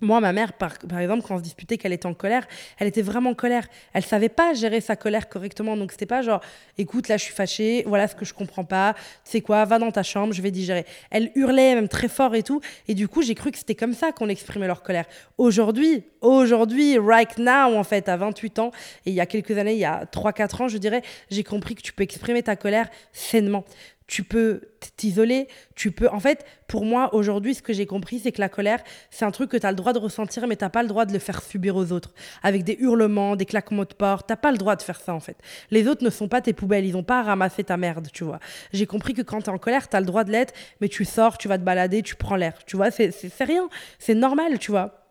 Moi, 0.00 0.20
ma 0.20 0.32
mère, 0.32 0.52
par, 0.52 0.72
exemple, 0.98 1.22
quand 1.26 1.36
on 1.36 1.38
se 1.38 1.42
disputait 1.42 1.78
qu'elle 1.78 1.92
était 1.92 2.06
en 2.06 2.14
colère, 2.14 2.46
elle 2.78 2.88
était 2.88 3.00
vraiment 3.00 3.30
en 3.30 3.34
colère. 3.34 3.66
Elle 3.94 4.04
savait 4.04 4.28
pas 4.28 4.52
gérer 4.52 4.80
sa 4.80 4.96
colère 4.96 5.28
correctement. 5.28 5.76
Donc, 5.76 5.92
c'était 5.92 6.04
pas 6.04 6.20
genre, 6.20 6.40
écoute, 6.76 7.08
là, 7.08 7.16
je 7.16 7.22
suis 7.22 7.32
fâchée, 7.32 7.84
voilà 7.86 8.06
ce 8.08 8.14
que 8.14 8.24
je 8.24 8.34
comprends 8.34 8.64
pas, 8.64 8.94
tu 9.24 9.30
sais 9.30 9.40
quoi, 9.40 9.64
va 9.64 9.78
dans 9.78 9.92
ta 9.92 10.02
chambre, 10.02 10.34
je 10.34 10.42
vais 10.42 10.50
digérer. 10.50 10.84
Elle 11.10 11.30
hurlait 11.36 11.76
même 11.76 11.88
très 11.88 12.08
fort 12.08 12.34
et 12.34 12.42
tout. 12.42 12.60
Et 12.88 12.94
du 12.94 13.08
coup, 13.08 13.22
j'ai 13.22 13.34
cru 13.34 13.50
que 13.50 13.56
c'était 13.56 13.76
comme 13.76 13.94
ça 13.94 14.12
qu'on 14.12 14.28
exprimait 14.28 14.66
leur 14.66 14.82
colère. 14.82 15.06
Aujourd'hui, 15.38 16.04
aujourd'hui, 16.20 16.98
right 16.98 17.38
now, 17.38 17.74
en 17.74 17.84
fait, 17.84 18.08
à 18.08 18.16
28 18.16 18.58
ans, 18.58 18.72
et 19.06 19.10
il 19.10 19.14
y 19.14 19.20
a 19.20 19.26
quelques 19.26 19.56
années, 19.56 19.74
il 19.74 19.78
y 19.78 19.86
a 19.86 20.04
3-4 20.06 20.64
ans, 20.64 20.68
je 20.68 20.76
dirais, 20.76 21.02
j'ai 21.30 21.44
compris 21.44 21.76
que 21.76 21.82
tu 21.82 21.92
peux 21.92 22.02
exprimer 22.02 22.42
ta 22.42 22.56
colère 22.56 22.88
sainement 23.12 23.64
tu 24.06 24.22
peux 24.22 24.60
t'isoler, 24.96 25.48
tu 25.74 25.90
peux... 25.90 26.08
En 26.10 26.20
fait, 26.20 26.44
pour 26.68 26.84
moi, 26.84 27.14
aujourd'hui, 27.14 27.54
ce 27.54 27.62
que 27.62 27.72
j'ai 27.72 27.86
compris, 27.86 28.18
c'est 28.18 28.32
que 28.32 28.40
la 28.40 28.48
colère, 28.48 28.82
c'est 29.10 29.24
un 29.24 29.30
truc 29.30 29.50
que 29.50 29.56
tu 29.56 29.66
as 29.66 29.70
le 29.70 29.76
droit 29.76 29.92
de 29.92 29.98
ressentir, 29.98 30.46
mais 30.46 30.56
tu 30.56 30.68
pas 30.68 30.82
le 30.82 30.88
droit 30.88 31.06
de 31.06 31.12
le 31.12 31.18
faire 31.18 31.42
subir 31.42 31.76
aux 31.76 31.92
autres. 31.92 32.12
Avec 32.42 32.64
des 32.64 32.76
hurlements, 32.80 33.36
des 33.36 33.46
claquements 33.46 33.84
de 33.84 33.94
porte, 33.94 34.26
t'as 34.26 34.36
pas 34.36 34.50
le 34.50 34.58
droit 34.58 34.76
de 34.76 34.82
faire 34.82 35.00
ça, 35.00 35.14
en 35.14 35.20
fait. 35.20 35.36
Les 35.70 35.88
autres 35.88 36.04
ne 36.04 36.10
sont 36.10 36.28
pas 36.28 36.40
tes 36.40 36.52
poubelles, 36.52 36.84
ils 36.84 36.92
n'ont 36.92 37.02
pas 37.02 37.20
à 37.20 37.22
ramasser 37.22 37.64
ta 37.64 37.76
merde, 37.76 38.08
tu 38.12 38.24
vois. 38.24 38.40
J'ai 38.72 38.86
compris 38.86 39.14
que 39.14 39.22
quand 39.22 39.40
tu 39.40 39.46
es 39.46 39.52
en 39.52 39.58
colère, 39.58 39.88
tu 39.88 39.96
as 39.96 40.00
le 40.00 40.06
droit 40.06 40.24
de 40.24 40.32
l'être, 40.32 40.52
mais 40.80 40.88
tu 40.88 41.04
sors, 41.04 41.38
tu 41.38 41.48
vas 41.48 41.58
te 41.58 41.64
balader, 41.64 42.02
tu 42.02 42.16
prends 42.16 42.36
l'air, 42.36 42.64
tu 42.66 42.76
vois. 42.76 42.90
C'est 42.90 43.12
rien, 43.40 43.68
c'est 43.98 44.14
normal, 44.14 44.58
tu 44.58 44.70
vois 44.70 45.03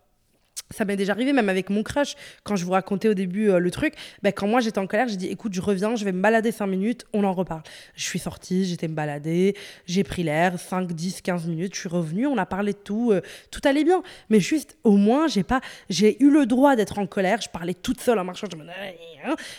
ça 0.74 0.86
m'est 0.86 0.96
déjà 0.96 1.14
arrivé, 1.14 1.34
même 1.34 1.50
avec 1.50 1.70
mon 1.70 1.84
crush, 1.84 2.16
quand 2.44 2.56
je 2.56 2.66
vous 2.66 2.72
racontais 2.72 3.10
au 3.10 3.14
début 3.14 3.50
euh, 3.50 3.60
le 3.60 3.72
truc, 3.72 3.94
ben, 4.22 4.34
quand 4.34 4.48
moi 4.48 4.60
j'étais 4.60 4.80
en 4.80 4.88
colère, 4.88 5.08
j'ai 5.08 5.18
dit 5.18 5.28
écoute, 5.28 5.54
je 5.54 5.62
reviens, 5.62 5.96
je 5.96 6.06
vais 6.06 6.12
me 6.12 6.22
balader 6.22 6.52
5 6.52 6.68
minutes, 6.68 7.06
on 7.14 7.24
en 7.24 7.34
reparle. 7.34 7.64
Je 7.96 8.04
suis 8.04 8.20
sortie, 8.20 8.66
j'étais 8.66 8.88
me 8.88 8.96
balader, 8.96 9.56
j'ai 9.86 10.04
pris 10.04 10.24
l'air, 10.24 10.60
5, 10.60 10.92
10, 10.92 11.22
15 11.22 11.48
minutes, 11.48 11.76
je 11.76 11.80
suis 11.82 11.90
revenue, 11.90 12.28
on 12.28 12.38
a 12.38 12.46
parlé 12.46 12.74
de 12.74 12.78
tout, 12.78 13.12
euh, 13.12 13.22
tout 13.52 13.62
allait 13.66 13.84
bien. 13.84 14.02
Mais 14.30 14.40
juste, 14.40 14.78
au 14.84 14.98
moins, 14.98 15.28
j'ai 15.28 15.44
pas, 15.44 15.62
j'ai 15.90 16.22
eu 16.24 16.30
le 16.30 16.46
droit 16.46 16.76
d'être 16.76 17.00
en 17.00 17.08
colère, 17.08 17.42
je 17.42 17.50
parlais 17.50 17.74
toute 17.74 18.02
seule 18.02 18.20
en 18.20 18.24
marchant, 18.24 18.48
je 18.52 18.58
me 18.58 18.64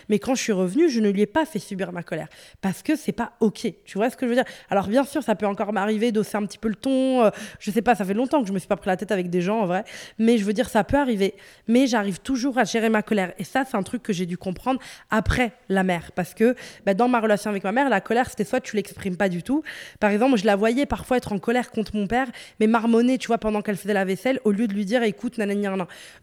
mais 0.09 0.19
quand 0.19 0.35
je 0.35 0.43
suis 0.43 0.53
revenue, 0.53 0.89
je 0.89 1.01
ne 1.01 1.11
lui 1.11 1.23
ai 1.23 1.27
pas 1.27 1.47
fait 1.47 1.59
subir 1.59 1.93
ma 1.93 2.03
colère 2.03 2.29
parce 2.61 2.83
que 2.83 2.97
c'est 2.97 3.13
pas 3.13 3.33
ok. 3.41 3.73
Tu 3.85 3.99
vois 3.99 4.11
ce 4.11 4.17
que 4.17 4.27
je 4.27 4.31
veux 4.31 4.37
dire? 4.37 4.45
Alors 4.71 4.89
bien 4.89 5.05
sûr, 5.05 5.23
ça 5.23 5.35
peut 5.35 5.47
encore 5.47 5.73
m'arriver 5.73 6.13
d'osser 6.13 6.37
un 6.37 6.45
petit 6.45 6.59
peu 6.59 6.69
le 6.69 6.75
ton. 6.75 7.25
Euh, 7.25 7.31
je 7.59 7.71
sais 7.71 7.83
pas, 7.83 7.95
ça 7.95 8.05
fait 8.05 8.15
longtemps 8.15 8.43
que 8.43 8.49
je 8.49 8.53
me 8.53 8.59
suis 8.59 8.69
pas 8.69 8.77
pris 8.77 8.89
la 8.89 8.97
tête 8.97 9.13
avec 9.13 9.31
des 9.31 9.41
gens 9.41 9.61
en 9.61 9.67
vrai, 9.67 9.85
mais 10.19 10.39
je 10.39 10.45
veux 10.45 10.53
dire, 10.53 10.69
ça 10.69 10.85
peut 10.85 10.99
arriver. 11.05 11.35
Mais 11.69 11.87
j'arrive 11.87 12.21
toujours 12.21 12.59
à 12.59 12.65
gérer 12.65 12.89
ma 12.89 13.03
colère. 13.03 13.33
Et 13.39 13.45
ça, 13.45 13.65
c'est 13.65 13.77
un 13.77 13.83
truc 13.83 14.03
que 14.03 14.13
j'ai 14.13 14.27
dû 14.27 14.37
comprendre 14.37 14.81
après 15.11 15.53
la 15.69 15.83
mère. 15.83 16.13
Parce 16.13 16.35
que 16.35 16.55
bah, 16.85 16.95
dans 16.95 17.09
ma 17.09 17.21
relation 17.21 17.51
avec 17.51 17.65
ma 17.65 17.73
mère, 17.73 17.89
la 17.89 18.01
colère, 18.01 18.29
c'était 18.29 18.45
soit 18.45 18.61
tu 18.61 18.77
l'exprimes 18.77 19.17
pas 19.17 19.29
du 19.29 19.43
tout. 19.43 19.63
Par 20.01 20.11
exemple, 20.11 20.37
je 20.37 20.45
la 20.45 20.57
voyais 20.57 20.87
parfois 20.87 21.17
être 21.17 21.33
en 21.33 21.39
colère 21.39 21.71
contre 21.71 21.95
mon 21.95 22.07
père, 22.07 22.27
mais 22.61 22.67
marmonner, 22.67 23.19
tu 23.19 23.29
vois, 23.29 23.39
pendant 23.39 23.63
qu'elle 23.63 23.77
faisait 23.77 23.95
la 23.95 24.05
vaisselle, 24.05 24.41
au 24.45 24.51
lieu 24.51 24.67
de 24.67 24.75
lui 24.75 24.85
dire 24.85 25.03
écoute, 25.03 25.39
nanani, 25.39 25.67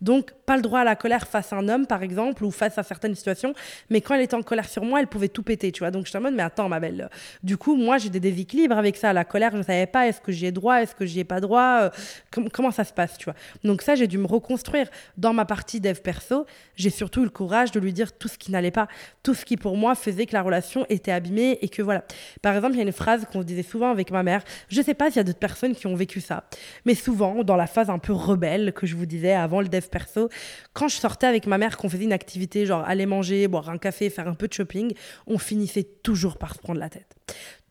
Donc, 0.02 0.32
pas 0.46 0.56
le 0.56 0.62
droit 0.62 0.80
à 0.80 0.84
la 0.84 0.96
colère 0.96 1.28
face 1.28 1.54
à 1.54 1.58
un 1.58 1.70
homme, 1.70 1.88
par 1.88 2.04
exemple, 2.04 2.44
ou 2.44 2.52
face 2.52 2.78
à 2.78 2.84
certaines 2.84 3.16
situations. 3.16 3.54
Mais 3.90 4.02
quand 4.02 4.16
elle 4.16 4.22
était 4.22 4.36
en 4.36 4.42
colère 4.42 4.68
sur 4.68 4.84
moi, 4.84 5.00
elle 5.00 5.08
pouvait 5.08 5.30
tout 5.30 5.44
péter, 5.44 5.72
tu 5.72 5.80
vois. 5.80 5.92
Donc, 5.92 6.06
je 6.06 6.10
suis 6.10 6.18
en 6.18 6.22
mode, 6.22 6.34
mais 6.34 6.44
attends, 6.44 6.70
ma 6.70 6.80
belle. 6.80 7.10
Du 7.44 7.58
coup, 7.58 7.76
moi, 7.76 7.98
j'ai 7.98 8.10
des 8.10 8.20
déséquilibres 8.20 8.78
avec 8.78 8.98
ça. 8.98 9.14
La 9.14 9.26
colère, 9.26 9.52
je 9.52 9.58
ne 9.58 9.64
savais 9.64 9.88
pas, 9.88 10.08
est-ce 10.08 10.22
que 10.22 10.32
j'y 10.32 10.46
ai 10.46 10.52
droit, 10.52 10.82
est-ce 10.82 10.96
que 10.96 11.06
j'y 11.06 11.20
ai 11.20 11.24
pas 11.24 11.40
droit, 11.40 11.80
euh, 11.82 11.90
comment 12.52 12.72
ça 12.72 12.84
se 12.84 12.94
passe, 12.94 13.18
tu 13.18 13.26
vois? 13.26 13.36
Donc, 13.64 13.82
ça, 13.82 13.96
j'ai 13.96 14.08
dû 14.08 14.18
me 14.18 14.28
reconstruire 14.28 14.71
dans 15.18 15.34
ma 15.34 15.46
partie 15.46 15.80
dev 15.80 16.00
perso, 16.00 16.46
j'ai 16.76 16.90
surtout 16.90 17.22
eu 17.22 17.26
le 17.26 17.30
courage 17.30 17.72
de 17.72 17.80
lui 17.80 17.94
dire 17.94 18.18
tout 18.18 18.28
ce 18.28 18.38
qui 18.38 18.52
n'allait 18.52 18.72
pas, 18.72 18.88
tout 19.24 19.34
ce 19.34 19.46
qui 19.46 19.58
pour 19.58 19.78
moi 19.78 19.96
faisait 19.96 20.26
que 20.26 20.34
la 20.34 20.42
relation 20.42 20.86
était 20.90 21.12
abîmée 21.12 21.58
et 21.62 21.70
que 21.70 21.82
voilà. 21.82 22.04
Par 22.42 22.56
exemple, 22.56 22.74
il 22.74 22.78
y 22.78 22.82
a 22.82 22.86
une 22.86 22.92
phrase 22.92 23.26
qu'on 23.32 23.44
disait 23.44 23.64
souvent 23.64 23.92
avec 23.92 24.12
ma 24.12 24.24
mère. 24.24 24.44
Je 24.70 24.82
sais 24.82 24.94
pas 24.94 25.08
s'il 25.08 25.18
y 25.18 25.20
a 25.20 25.24
d'autres 25.24 25.40
personnes 25.40 25.76
qui 25.76 25.88
ont 25.88 25.96
vécu 25.96 26.22
ça, 26.22 26.46
mais 26.86 26.96
souvent 26.96 27.44
dans 27.44 27.56
la 27.56 27.68
phase 27.68 27.90
un 27.90 28.00
peu 28.00 28.14
rebelle 28.14 28.74
que 28.74 28.86
je 28.86 28.96
vous 28.96 29.06
disais 29.06 29.34
avant 29.34 29.62
le 29.62 29.68
dev 29.68 29.88
perso, 29.88 30.30
quand 30.74 30.88
je 30.88 30.96
sortais 30.96 31.28
avec 31.28 31.48
ma 31.48 31.58
mère, 31.58 31.78
qu'on 31.78 31.90
faisait 31.90 32.04
une 32.04 32.14
activité 32.14 32.66
genre 32.66 32.84
aller 32.88 33.06
manger, 33.06 33.48
boire 33.48 33.70
un 33.70 33.78
café, 33.78 34.10
faire 34.10 34.28
un 34.28 34.34
peu 34.34 34.48
de 34.48 34.54
shopping, 34.54 34.94
on 35.28 35.38
finissait 35.38 35.84
toujours 35.84 36.38
par 36.38 36.56
se 36.56 36.60
prendre 36.60 36.80
la 36.80 36.90
tête 36.90 37.21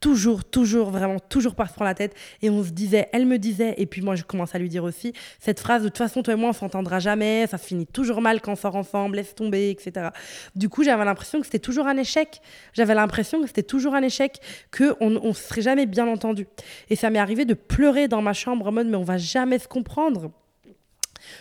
toujours, 0.00 0.44
toujours, 0.44 0.90
vraiment, 0.90 1.18
toujours 1.18 1.54
par 1.54 1.72
prendre 1.72 1.88
la 1.88 1.94
tête. 1.94 2.14
Et 2.42 2.50
on 2.50 2.64
se 2.64 2.70
disait, 2.70 3.08
elle 3.12 3.26
me 3.26 3.38
disait, 3.38 3.74
et 3.76 3.86
puis 3.86 4.02
moi 4.02 4.16
je 4.16 4.24
commence 4.24 4.54
à 4.54 4.58
lui 4.58 4.68
dire 4.68 4.82
aussi, 4.82 5.12
cette 5.38 5.60
phrase 5.60 5.82
de 5.82 5.88
toute 5.88 5.98
façon, 5.98 6.22
toi 6.22 6.34
et 6.34 6.36
moi, 6.36 6.50
on 6.50 6.54
s'entendra 6.54 6.98
jamais, 6.98 7.46
ça 7.46 7.58
finit 7.58 7.86
toujours 7.86 8.20
mal 8.20 8.40
quand 8.40 8.52
on 8.52 8.56
sort 8.56 8.76
ensemble, 8.76 9.16
laisse 9.16 9.34
tomber, 9.34 9.70
etc. 9.70 10.08
Du 10.56 10.68
coup, 10.68 10.82
j'avais 10.82 11.04
l'impression 11.04 11.40
que 11.40 11.46
c'était 11.46 11.58
toujours 11.58 11.86
un 11.86 11.96
échec. 11.96 12.40
J'avais 12.72 12.94
l'impression 12.94 13.40
que 13.40 13.46
c'était 13.46 13.62
toujours 13.62 13.94
un 13.94 14.02
échec, 14.02 14.40
qu'on 14.76 15.10
ne 15.10 15.32
serait 15.32 15.62
jamais 15.62 15.86
bien 15.86 16.08
entendu. 16.08 16.46
Et 16.88 16.96
ça 16.96 17.10
m'est 17.10 17.18
arrivé 17.18 17.44
de 17.44 17.54
pleurer 17.54 18.08
dans 18.08 18.22
ma 18.22 18.32
chambre 18.32 18.66
en 18.66 18.72
mode, 18.72 18.88
mais 18.88 18.96
on 18.96 19.04
va 19.04 19.18
jamais 19.18 19.58
se 19.58 19.68
comprendre 19.68 20.30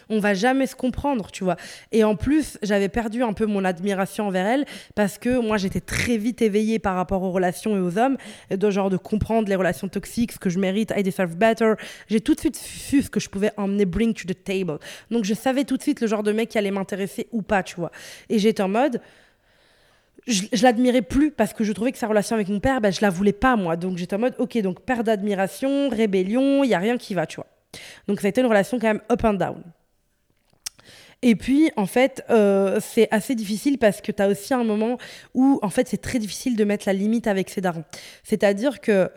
on 0.09 0.19
va 0.19 0.33
jamais 0.33 0.67
se 0.67 0.75
comprendre, 0.75 1.31
tu 1.31 1.43
vois. 1.43 1.55
Et 1.91 2.03
en 2.03 2.15
plus, 2.15 2.57
j'avais 2.61 2.89
perdu 2.89 3.23
un 3.23 3.33
peu 3.33 3.45
mon 3.45 3.63
admiration 3.65 4.27
envers 4.27 4.45
elle 4.45 4.65
parce 4.95 5.17
que 5.17 5.39
moi, 5.39 5.57
j'étais 5.57 5.81
très 5.81 6.17
vite 6.17 6.41
éveillée 6.41 6.79
par 6.79 6.95
rapport 6.95 7.23
aux 7.23 7.31
relations 7.31 7.75
et 7.75 7.79
aux 7.79 7.97
hommes, 7.97 8.17
de 8.49 8.69
genre 8.69 8.89
de 8.89 8.97
comprendre 8.97 9.49
les 9.49 9.55
relations 9.55 9.87
toxiques, 9.87 10.33
ce 10.33 10.39
que 10.39 10.49
je 10.49 10.59
mérite, 10.59 10.93
I 10.95 11.03
deserve 11.03 11.35
better. 11.35 11.73
J'ai 12.07 12.21
tout 12.21 12.35
de 12.35 12.39
suite 12.39 12.55
su 12.55 13.01
ce 13.01 13.09
que 13.09 13.19
je 13.19 13.29
pouvais 13.29 13.51
emmener, 13.57 13.85
bring 13.85 14.13
to 14.13 14.27
the 14.27 14.43
table. 14.43 14.79
Donc, 15.11 15.25
je 15.25 15.33
savais 15.33 15.63
tout 15.63 15.77
de 15.77 15.81
suite 15.81 16.01
le 16.01 16.07
genre 16.07 16.23
de 16.23 16.31
mec 16.31 16.49
qui 16.49 16.57
allait 16.57 16.71
m'intéresser 16.71 17.27
ou 17.31 17.41
pas, 17.41 17.63
tu 17.63 17.75
vois. 17.75 17.91
Et 18.29 18.39
j'étais 18.39 18.63
en 18.63 18.69
mode, 18.69 19.01
je, 20.27 20.63
l'admirais 20.63 21.01
plus 21.01 21.31
parce 21.31 21.53
que 21.53 21.63
je 21.63 21.71
trouvais 21.73 21.91
que 21.91 21.97
sa 21.97 22.07
relation 22.07 22.35
avec 22.35 22.49
mon 22.49 22.59
père, 22.59 22.81
ben, 22.81 22.91
je 22.91 23.01
la 23.01 23.09
voulais 23.09 23.33
pas, 23.33 23.55
moi. 23.55 23.75
Donc 23.75 23.97
j'étais 23.97 24.15
en 24.15 24.19
mode, 24.19 24.35
ok, 24.37 24.57
donc 24.59 24.81
perte 24.81 25.05
d'admiration, 25.05 25.89
rébellion, 25.89 26.63
il 26.63 26.69
y 26.69 26.73
a 26.73 26.79
rien 26.79 26.97
qui 26.97 27.13
va, 27.13 27.25
tu 27.25 27.37
vois. 27.37 27.47
Donc 28.07 28.21
ça 28.21 28.27
a 28.27 28.29
été 28.29 28.41
une 28.41 28.47
relation 28.47 28.79
quand 28.79 28.87
même 28.87 29.01
up 29.11 29.23
and 29.23 29.33
down. 29.33 29.63
Et 31.21 31.35
puis, 31.35 31.69
en 31.75 31.85
fait, 31.85 32.23
euh, 32.29 32.79
c'est 32.81 33.09
assez 33.11 33.35
difficile 33.35 33.77
parce 33.77 33.99
que 33.99 34.11
tu 34.11 34.23
as 34.23 34.29
aussi 34.29 34.53
un 34.53 34.63
moment 34.63 34.97
où, 35.33 35.59
en 35.61 35.69
fait, 35.69 35.87
c'est 35.89 36.01
très 36.01 36.17
difficile 36.17 36.55
de 36.55 36.63
mettre 36.63 36.87
la 36.87 36.93
limite 36.93 37.27
avec 37.27 37.49
ses 37.49 37.59
darons. 37.59 37.83
C'est-à-dire 38.23 38.79
que 38.79 39.11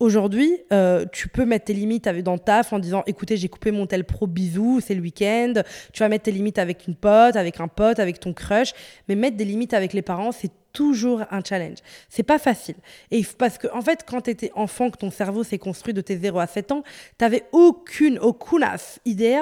Aujourd'hui, 0.00 0.58
euh, 0.72 1.06
tu 1.12 1.28
peux 1.28 1.44
mettre 1.44 1.66
tes 1.66 1.72
limites 1.72 2.08
avec, 2.08 2.24
dans 2.24 2.36
taf 2.36 2.72
en 2.72 2.80
disant 2.80 3.04
écoutez, 3.06 3.36
j'ai 3.36 3.48
coupé 3.48 3.70
mon 3.70 3.86
tel 3.86 4.04
pro, 4.04 4.26
bisous, 4.26 4.80
c'est 4.84 4.94
le 4.94 5.00
week-end. 5.00 5.54
Tu 5.92 6.00
vas 6.00 6.08
mettre 6.08 6.24
tes 6.24 6.32
limites 6.32 6.58
avec 6.58 6.88
une 6.88 6.96
pote, 6.96 7.36
avec 7.36 7.60
un 7.60 7.68
pote, 7.68 8.00
avec 8.00 8.18
ton 8.18 8.32
crush. 8.32 8.72
Mais 9.08 9.14
mettre 9.14 9.36
des 9.36 9.44
limites 9.44 9.72
avec 9.72 9.92
les 9.92 10.02
parents, 10.02 10.32
c'est 10.32 10.50
toujours 10.74 11.22
un 11.30 11.42
challenge. 11.42 11.78
C'est 12.10 12.24
pas 12.24 12.38
facile. 12.38 12.74
Et 13.10 13.24
parce 13.38 13.56
que, 13.56 13.68
en 13.72 13.80
fait, 13.80 14.04
quand 14.06 14.22
tu 14.22 14.30
étais 14.30 14.50
enfant, 14.54 14.90
que 14.90 14.98
ton 14.98 15.10
cerveau 15.10 15.44
s'est 15.44 15.56
construit 15.56 15.94
de 15.94 16.02
tes 16.02 16.18
0 16.18 16.38
à 16.38 16.46
7 16.46 16.72
ans, 16.72 16.82
tu 16.82 17.24
n'avais 17.24 17.44
aucune, 17.52 18.18
aucune 18.18 18.66
idée 19.06 19.40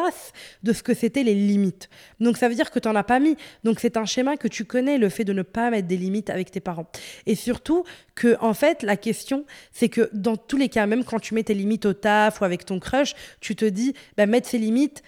de 0.62 0.72
ce 0.72 0.82
que 0.82 0.94
c'était 0.94 1.24
les 1.24 1.34
limites. 1.34 1.88
Donc, 2.20 2.36
ça 2.36 2.48
veut 2.48 2.54
dire 2.54 2.70
que 2.70 2.78
tu 2.78 2.86
n'en 2.86 2.94
as 2.94 3.02
pas 3.02 3.18
mis. 3.18 3.36
Donc, 3.64 3.80
c'est 3.80 3.96
un 3.96 4.04
schéma 4.04 4.36
que 4.36 4.46
tu 4.46 4.64
connais, 4.64 4.98
le 4.98 5.08
fait 5.08 5.24
de 5.24 5.32
ne 5.32 5.42
pas 5.42 5.70
mettre 5.70 5.88
des 5.88 5.96
limites 5.96 6.30
avec 6.30 6.50
tes 6.50 6.60
parents. 6.60 6.86
Et 7.26 7.34
surtout, 7.34 7.84
que, 8.14 8.36
en 8.40 8.54
fait, 8.54 8.82
la 8.82 8.96
question, 8.96 9.44
c'est 9.72 9.88
que 9.88 10.10
dans 10.12 10.36
tous 10.36 10.58
les 10.58 10.68
cas, 10.68 10.86
même 10.86 11.04
quand 11.04 11.18
tu 11.18 11.34
mets 11.34 11.42
tes 11.42 11.54
limites 11.54 11.86
au 11.86 11.94
taf 11.94 12.40
ou 12.40 12.44
avec 12.44 12.64
ton 12.66 12.78
crush, 12.78 13.14
tu 13.40 13.56
te 13.56 13.64
dis, 13.64 13.94
bah, 14.16 14.26
mettre 14.26 14.48
ces 14.48 14.58
limites, 14.58 15.02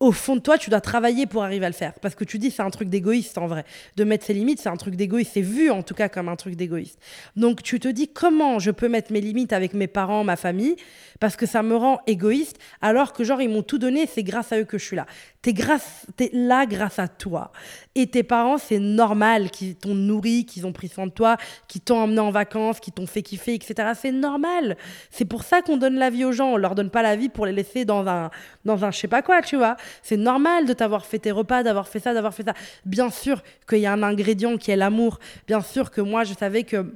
au 0.00 0.12
fond 0.12 0.34
de 0.34 0.40
toi, 0.40 0.56
tu 0.56 0.70
dois 0.70 0.80
travailler 0.80 1.26
pour 1.26 1.44
arriver 1.44 1.66
à 1.66 1.68
le 1.68 1.74
faire. 1.74 1.92
Parce 2.00 2.14
que 2.14 2.24
tu 2.24 2.38
dis, 2.38 2.50
c'est 2.50 2.62
un 2.62 2.70
truc 2.70 2.88
d'égoïste 2.88 3.36
en 3.36 3.46
vrai. 3.46 3.66
De 3.96 4.04
mettre 4.04 4.24
ses 4.24 4.32
limites, 4.32 4.58
c'est 4.58 4.70
un 4.70 4.76
truc 4.78 4.96
d'égoïste. 4.96 5.32
C'est 5.34 5.42
vu 5.42 5.70
en 5.70 5.82
tout 5.82 5.92
cas 5.92 6.08
comme 6.08 6.30
un 6.30 6.36
truc 6.36 6.56
d'égoïste. 6.56 6.98
Donc 7.36 7.62
tu 7.62 7.78
te 7.78 7.88
dis, 7.88 8.08
comment 8.08 8.58
je 8.58 8.70
peux 8.70 8.88
mettre 8.88 9.12
mes 9.12 9.20
limites 9.20 9.52
avec 9.52 9.74
mes 9.74 9.86
parents, 9.86 10.24
ma 10.24 10.36
famille, 10.36 10.76
parce 11.20 11.36
que 11.36 11.44
ça 11.44 11.62
me 11.62 11.76
rend 11.76 12.00
égoïste, 12.06 12.58
alors 12.80 13.12
que 13.12 13.24
genre, 13.24 13.42
ils 13.42 13.50
m'ont 13.50 13.62
tout 13.62 13.78
donné, 13.78 14.06
c'est 14.06 14.22
grâce 14.22 14.52
à 14.52 14.60
eux 14.60 14.64
que 14.64 14.78
je 14.78 14.84
suis 14.86 14.96
là. 14.96 15.04
T'es, 15.42 15.52
grâce, 15.52 16.06
es 16.18 16.30
là 16.32 16.64
grâce 16.64 16.98
à 16.98 17.06
toi. 17.06 17.52
Et 18.00 18.06
tes 18.06 18.22
parents, 18.22 18.56
c'est 18.56 18.78
normal 18.78 19.50
qu'ils 19.50 19.76
t'ont 19.76 19.94
nourri, 19.94 20.46
qu'ils 20.46 20.66
ont 20.66 20.72
pris 20.72 20.88
soin 20.88 21.06
de 21.06 21.12
toi, 21.12 21.36
qu'ils 21.68 21.82
t'ont 21.82 21.98
emmené 21.98 22.20
en 22.20 22.30
vacances, 22.30 22.80
qu'ils 22.80 22.94
t'ont 22.94 23.06
fait 23.06 23.20
kiffer, 23.20 23.52
etc. 23.52 23.90
C'est 23.94 24.10
normal. 24.10 24.78
C'est 25.10 25.26
pour 25.26 25.42
ça 25.42 25.60
qu'on 25.60 25.76
donne 25.76 25.96
la 25.96 26.08
vie 26.08 26.24
aux 26.24 26.32
gens. 26.32 26.52
On 26.52 26.56
leur 26.56 26.74
donne 26.74 26.88
pas 26.88 27.02
la 27.02 27.14
vie 27.14 27.28
pour 27.28 27.44
les 27.44 27.52
laisser 27.52 27.84
dans 27.84 28.08
un, 28.08 28.30
dans 28.64 28.86
un 28.86 28.90
je 28.90 28.98
sais 28.98 29.06
pas 29.06 29.20
quoi, 29.20 29.42
tu 29.42 29.56
vois. 29.56 29.76
C'est 30.02 30.16
normal 30.16 30.64
de 30.64 30.72
t'avoir 30.72 31.04
fait 31.04 31.18
tes 31.18 31.30
repas, 31.30 31.62
d'avoir 31.62 31.88
fait 31.88 32.00
ça, 32.00 32.14
d'avoir 32.14 32.32
fait 32.32 32.44
ça. 32.44 32.54
Bien 32.86 33.10
sûr 33.10 33.42
qu'il 33.68 33.80
y 33.80 33.86
a 33.86 33.92
un 33.92 34.02
ingrédient 34.02 34.56
qui 34.56 34.70
est 34.70 34.76
l'amour. 34.76 35.18
Bien 35.46 35.60
sûr 35.60 35.90
que 35.90 36.00
moi, 36.00 36.24
je 36.24 36.32
savais 36.32 36.62
que 36.62 36.86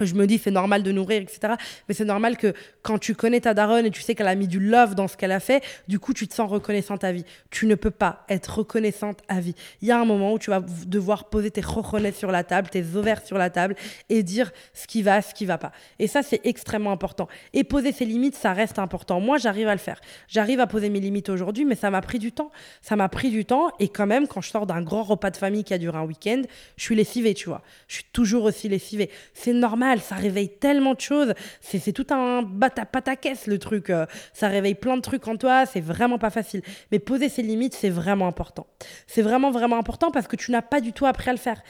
je 0.00 0.14
me 0.14 0.26
dis 0.26 0.38
c'est 0.38 0.50
normal 0.50 0.82
de 0.82 0.92
nourrir, 0.92 1.22
etc. 1.22 1.54
Mais 1.88 1.94
c'est 1.94 2.04
normal 2.04 2.36
que 2.36 2.54
quand 2.82 2.98
tu 2.98 3.14
connais 3.14 3.40
ta 3.40 3.54
daronne 3.54 3.86
et 3.86 3.90
tu 3.90 4.02
sais 4.02 4.14
qu'elle 4.14 4.28
a 4.28 4.34
mis 4.34 4.48
du 4.48 4.58
love 4.58 4.94
dans 4.94 5.08
ce 5.08 5.16
qu'elle 5.16 5.32
a 5.32 5.40
fait, 5.40 5.62
du 5.88 5.98
coup 5.98 6.14
tu 6.14 6.26
te 6.26 6.34
sens 6.34 6.50
reconnaissante 6.50 7.04
à 7.04 7.12
vie. 7.12 7.24
Tu 7.50 7.66
ne 7.66 7.74
peux 7.74 7.90
pas 7.90 8.24
être 8.28 8.58
reconnaissante 8.58 9.20
à 9.28 9.40
vie. 9.40 9.54
Il 9.80 9.88
y 9.88 9.92
a 9.92 10.00
un 10.00 10.04
moment 10.04 10.32
où 10.32 10.38
tu 10.38 10.50
vas 10.50 10.60
devoir 10.86 11.28
poser 11.28 11.50
tes 11.50 11.60
rochonnettes 11.60 12.16
sur 12.16 12.32
la 12.32 12.44
table, 12.44 12.68
tes 12.68 12.96
ovaires 12.96 13.24
sur 13.24 13.38
la 13.38 13.50
table 13.50 13.76
et 14.08 14.22
dire 14.22 14.52
ce 14.72 14.86
qui 14.86 15.02
va, 15.02 15.20
ce 15.22 15.34
qui 15.34 15.44
va 15.44 15.58
pas. 15.58 15.72
Et 15.98 16.06
ça 16.06 16.22
c'est 16.22 16.40
extrêmement 16.44 16.92
important. 16.92 17.28
Et 17.52 17.64
poser 17.64 17.92
ses 17.92 18.04
limites, 18.04 18.34
ça 18.34 18.52
reste 18.52 18.78
important. 18.78 19.20
Moi 19.20 19.38
j'arrive 19.38 19.68
à 19.68 19.74
le 19.74 19.78
faire. 19.78 20.00
J'arrive 20.28 20.60
à 20.60 20.66
poser 20.66 20.88
mes 20.88 21.00
limites 21.00 21.28
aujourd'hui, 21.28 21.64
mais 21.64 21.74
ça 21.74 21.90
m'a 21.90 22.00
pris 22.00 22.18
du 22.18 22.32
temps. 22.32 22.50
Ça 22.80 22.96
m'a 22.96 23.08
pris 23.08 23.30
du 23.30 23.44
temps 23.44 23.70
et 23.78 23.88
quand 23.88 24.06
même 24.06 24.26
quand 24.26 24.40
je 24.40 24.50
sors 24.50 24.66
d'un 24.66 24.82
grand 24.82 25.02
repas 25.02 25.30
de 25.30 25.36
famille 25.36 25.64
qui 25.64 25.74
a 25.74 25.78
duré 25.78 25.98
un 25.98 26.04
week-end, 26.04 26.42
je 26.76 26.82
suis 26.82 26.94
lessivée, 26.94 27.34
tu 27.34 27.48
vois. 27.48 27.62
Je 27.88 27.96
suis 27.96 28.06
toujours 28.12 28.44
aussi 28.44 28.68
lessivée. 28.68 29.10
C'est 29.34 29.52
normal 29.52 29.81
ça 30.00 30.14
réveille 30.14 30.48
tellement 30.48 30.94
de 30.94 31.00
choses. 31.00 31.34
C'est 31.60 31.92
tout 31.92 32.06
un 32.10 32.44
pataquès 32.90 33.46
le 33.46 33.58
truc. 33.58 33.90
Euh. 33.90 34.06
Ça 34.32 34.48
réveille 34.48 34.74
plein 34.74 34.96
de 34.96 35.02
trucs 35.02 35.26
en 35.28 35.36
toi, 35.36 35.66
c'est 35.66 35.80
vraiment 35.80 36.18
pas 36.18 36.30
facile. 36.30 36.62
Mais 36.90 36.98
poser 36.98 37.28
ses 37.28 37.42
limites, 37.42 37.74
c'est 37.74 37.90
vraiment 37.90 38.26
important. 38.26 38.66
C'est 39.06 39.22
vraiment, 39.22 39.50
vraiment 39.50 39.78
important 39.78 40.10
parce 40.10 40.26
que 40.26 40.36
tu 40.36 40.50
n'as 40.50 40.62
pas 40.62 40.80
du 40.80 40.92
tout 40.92 41.06
appris 41.06 41.30
à 41.30 41.32
le 41.32 41.38
faire. 41.38 41.62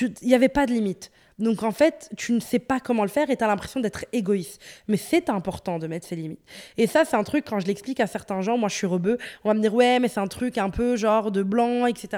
Il 0.00 0.12
n'y 0.22 0.34
avait 0.34 0.48
pas 0.48 0.66
de 0.66 0.72
limite. 0.72 1.10
Donc 1.38 1.62
en 1.62 1.70
fait, 1.70 2.10
tu 2.16 2.32
ne 2.32 2.40
sais 2.40 2.58
pas 2.58 2.80
comment 2.80 3.02
le 3.02 3.08
faire 3.08 3.30
et 3.30 3.36
tu 3.36 3.44
as 3.44 3.46
l'impression 3.46 3.80
d'être 3.80 4.04
égoïste. 4.12 4.60
Mais 4.88 4.96
c'est 4.96 5.30
important 5.30 5.78
de 5.78 5.86
mettre 5.86 6.06
ses 6.06 6.16
limites. 6.16 6.40
Et 6.76 6.86
ça, 6.86 7.04
c'est 7.04 7.16
un 7.16 7.24
truc, 7.24 7.44
quand 7.48 7.60
je 7.60 7.66
l'explique 7.66 8.00
à 8.00 8.06
certains 8.06 8.40
gens, 8.40 8.58
moi 8.58 8.68
je 8.68 8.74
suis 8.74 8.86
rebeu, 8.86 9.18
on 9.44 9.48
va 9.48 9.54
me 9.54 9.60
dire 9.60 9.74
ouais, 9.74 10.00
mais 10.00 10.08
c'est 10.08 10.20
un 10.20 10.26
truc 10.26 10.58
un 10.58 10.70
peu 10.70 10.96
genre 10.96 11.30
de 11.30 11.42
blanc, 11.42 11.86
etc. 11.86 12.08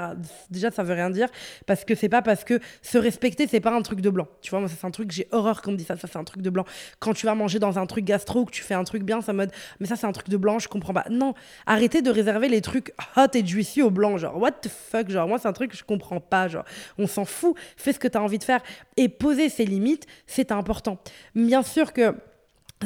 Déjà, 0.50 0.70
ça 0.70 0.82
veut 0.82 0.94
rien 0.94 1.10
dire 1.10 1.28
parce 1.66 1.84
que 1.84 1.94
c'est 1.94 2.08
pas 2.08 2.22
parce 2.22 2.44
que 2.44 2.60
se 2.82 2.98
respecter, 2.98 3.46
c'est 3.46 3.60
pas 3.60 3.72
un 3.72 3.82
truc 3.82 4.00
de 4.00 4.10
blanc. 4.10 4.26
Tu 4.40 4.50
vois, 4.50 4.60
moi, 4.60 4.68
c'est 4.68 4.86
un 4.86 4.90
truc, 4.90 5.10
j'ai 5.10 5.28
horreur 5.32 5.62
qu'on 5.62 5.72
me 5.72 5.76
dise 5.76 5.86
ça, 5.86 5.96
ça 5.96 6.08
c'est 6.10 6.18
un 6.18 6.24
truc 6.24 6.42
de 6.42 6.50
blanc. 6.50 6.64
Quand 6.98 7.12
tu 7.12 7.26
vas 7.26 7.34
manger 7.34 7.58
dans 7.58 7.78
un 7.78 7.86
truc 7.86 8.04
gastro, 8.04 8.44
que 8.44 8.50
tu 8.50 8.62
fais 8.62 8.74
un 8.74 8.84
truc 8.84 9.02
bien, 9.02 9.20
ça 9.20 9.32
mode, 9.32 9.50
mais 9.80 9.86
ça 9.86 9.96
c'est 9.96 10.06
un 10.06 10.12
truc 10.12 10.28
de 10.28 10.36
blanc, 10.36 10.58
je 10.58 10.68
comprends 10.68 10.94
pas. 10.94 11.04
Non, 11.10 11.34
arrêtez 11.66 12.00
de 12.00 12.10
réserver 12.10 12.48
les 12.48 12.62
trucs 12.62 12.94
hot 13.16 13.26
et 13.34 13.44
juicy 13.44 13.82
au 13.82 13.90
blanc. 13.90 14.16
Genre, 14.16 14.36
what 14.40 14.52
the 14.52 14.68
fuck, 14.68 15.10
genre, 15.10 15.28
moi 15.28 15.38
c'est 15.38 15.48
un 15.48 15.52
truc 15.52 15.72
que 15.72 15.76
je 15.76 15.84
comprends 15.84 16.20
pas. 16.20 16.48
Genre, 16.48 16.64
on 16.98 17.06
s'en 17.06 17.24
fout, 17.24 17.54
fais 17.76 17.92
ce 17.92 17.98
que 17.98 18.08
tu 18.08 18.16
as 18.16 18.22
envie 18.22 18.38
de 18.38 18.44
faire 18.44 18.62
et 18.96 19.09
poser 19.10 19.48
ses 19.48 19.64
limites, 19.64 20.06
c'est 20.26 20.52
important. 20.52 20.98
Bien 21.34 21.62
sûr 21.62 21.92
que 21.92 22.14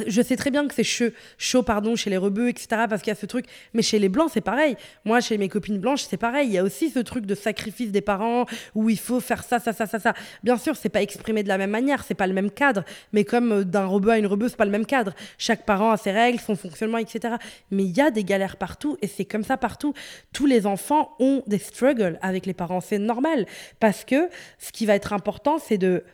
je 0.07 0.22
sais 0.22 0.37
très 0.37 0.50
bien 0.50 0.66
que 0.66 0.74
c'est 0.74 1.12
chaud, 1.38 1.62
pardon, 1.62 1.94
chez 1.94 2.11
les 2.11 2.16
rebeux, 2.16 2.48
etc., 2.48 2.66
parce 2.88 3.02
qu'il 3.02 3.11
y 3.11 3.16
a 3.16 3.18
ce 3.18 3.26
truc. 3.26 3.46
Mais 3.74 3.83
chez 3.83 3.98
les 3.98 4.09
blancs, 4.09 4.30
c'est 4.33 4.40
pareil. 4.40 4.76
Moi, 5.04 5.20
chez 5.20 5.38
mes 5.38 5.48
copines 5.48 5.78
blanches, 5.78 6.02
c'est 6.02 6.16
pareil. 6.16 6.48
Il 6.48 6.52
y 6.52 6.59
a 6.59 6.64
aussi 6.64 6.90
ce 6.90 6.98
truc 6.98 7.26
de 7.26 7.35
sacrifice 7.35 7.92
des 7.92 8.00
parents 8.00 8.46
où 8.74 8.90
il 8.90 8.98
faut 8.98 9.20
faire 9.20 9.44
ça, 9.44 9.61
ça, 9.61 9.72
ça, 9.72 9.87
ça, 9.87 9.98
ça. 9.98 10.14
Bien 10.42 10.57
sûr, 10.57 10.76
c'est 10.76 10.88
pas 10.88 11.02
exprimé 11.02 11.42
de 11.42 11.48
la 11.48 11.59
même 11.59 11.70
manière, 11.70 12.02
c'est 12.04 12.14
pas 12.14 12.26
le 12.26 12.35
même 12.35 12.50
cadre. 12.50 12.85
Mais 13.12 13.24
comme 13.24 13.52
euh, 13.52 13.64
d'un 13.64 13.87
rebeu 13.87 14.11
à 14.11 14.18
une 14.18 14.26
rebeu, 14.26 14.48
c'est 14.48 14.57
pas 14.57 14.64
le 14.64 14.70
même 14.70 14.87
cadre. 14.87 15.14
Chaque 15.38 15.64
parent 15.64 15.92
a 15.92 15.96
ses 15.96 16.11
règles, 16.11 16.40
son 16.40 16.57
fonctionnement, 16.57 16.98
etc. 16.98 17.37
Mais 17.70 17.85
il 17.85 17.96
y 17.96 18.00
a 18.00 18.11
des 18.11 18.24
galères 18.24 18.57
partout 18.57 18.96
et 19.00 19.07
c'est 19.07 19.24
comme 19.24 19.44
ça 19.44 19.57
partout. 19.57 19.94
Tous 20.33 20.46
les 20.46 20.66
enfants 20.66 21.14
ont 21.20 21.42
des 21.46 21.59
struggles 21.59 22.18
avec 22.20 22.46
les 22.46 22.54
parents. 22.54 22.80
C'est 22.80 22.98
normal. 22.98 23.46
Parce 23.78 24.04
que 24.04 24.28
ce 24.59 24.72
qui 24.72 24.87
va 24.87 24.94
être 24.94 25.12
important, 25.12 25.59
c'est 25.59 25.78
de 25.78 26.04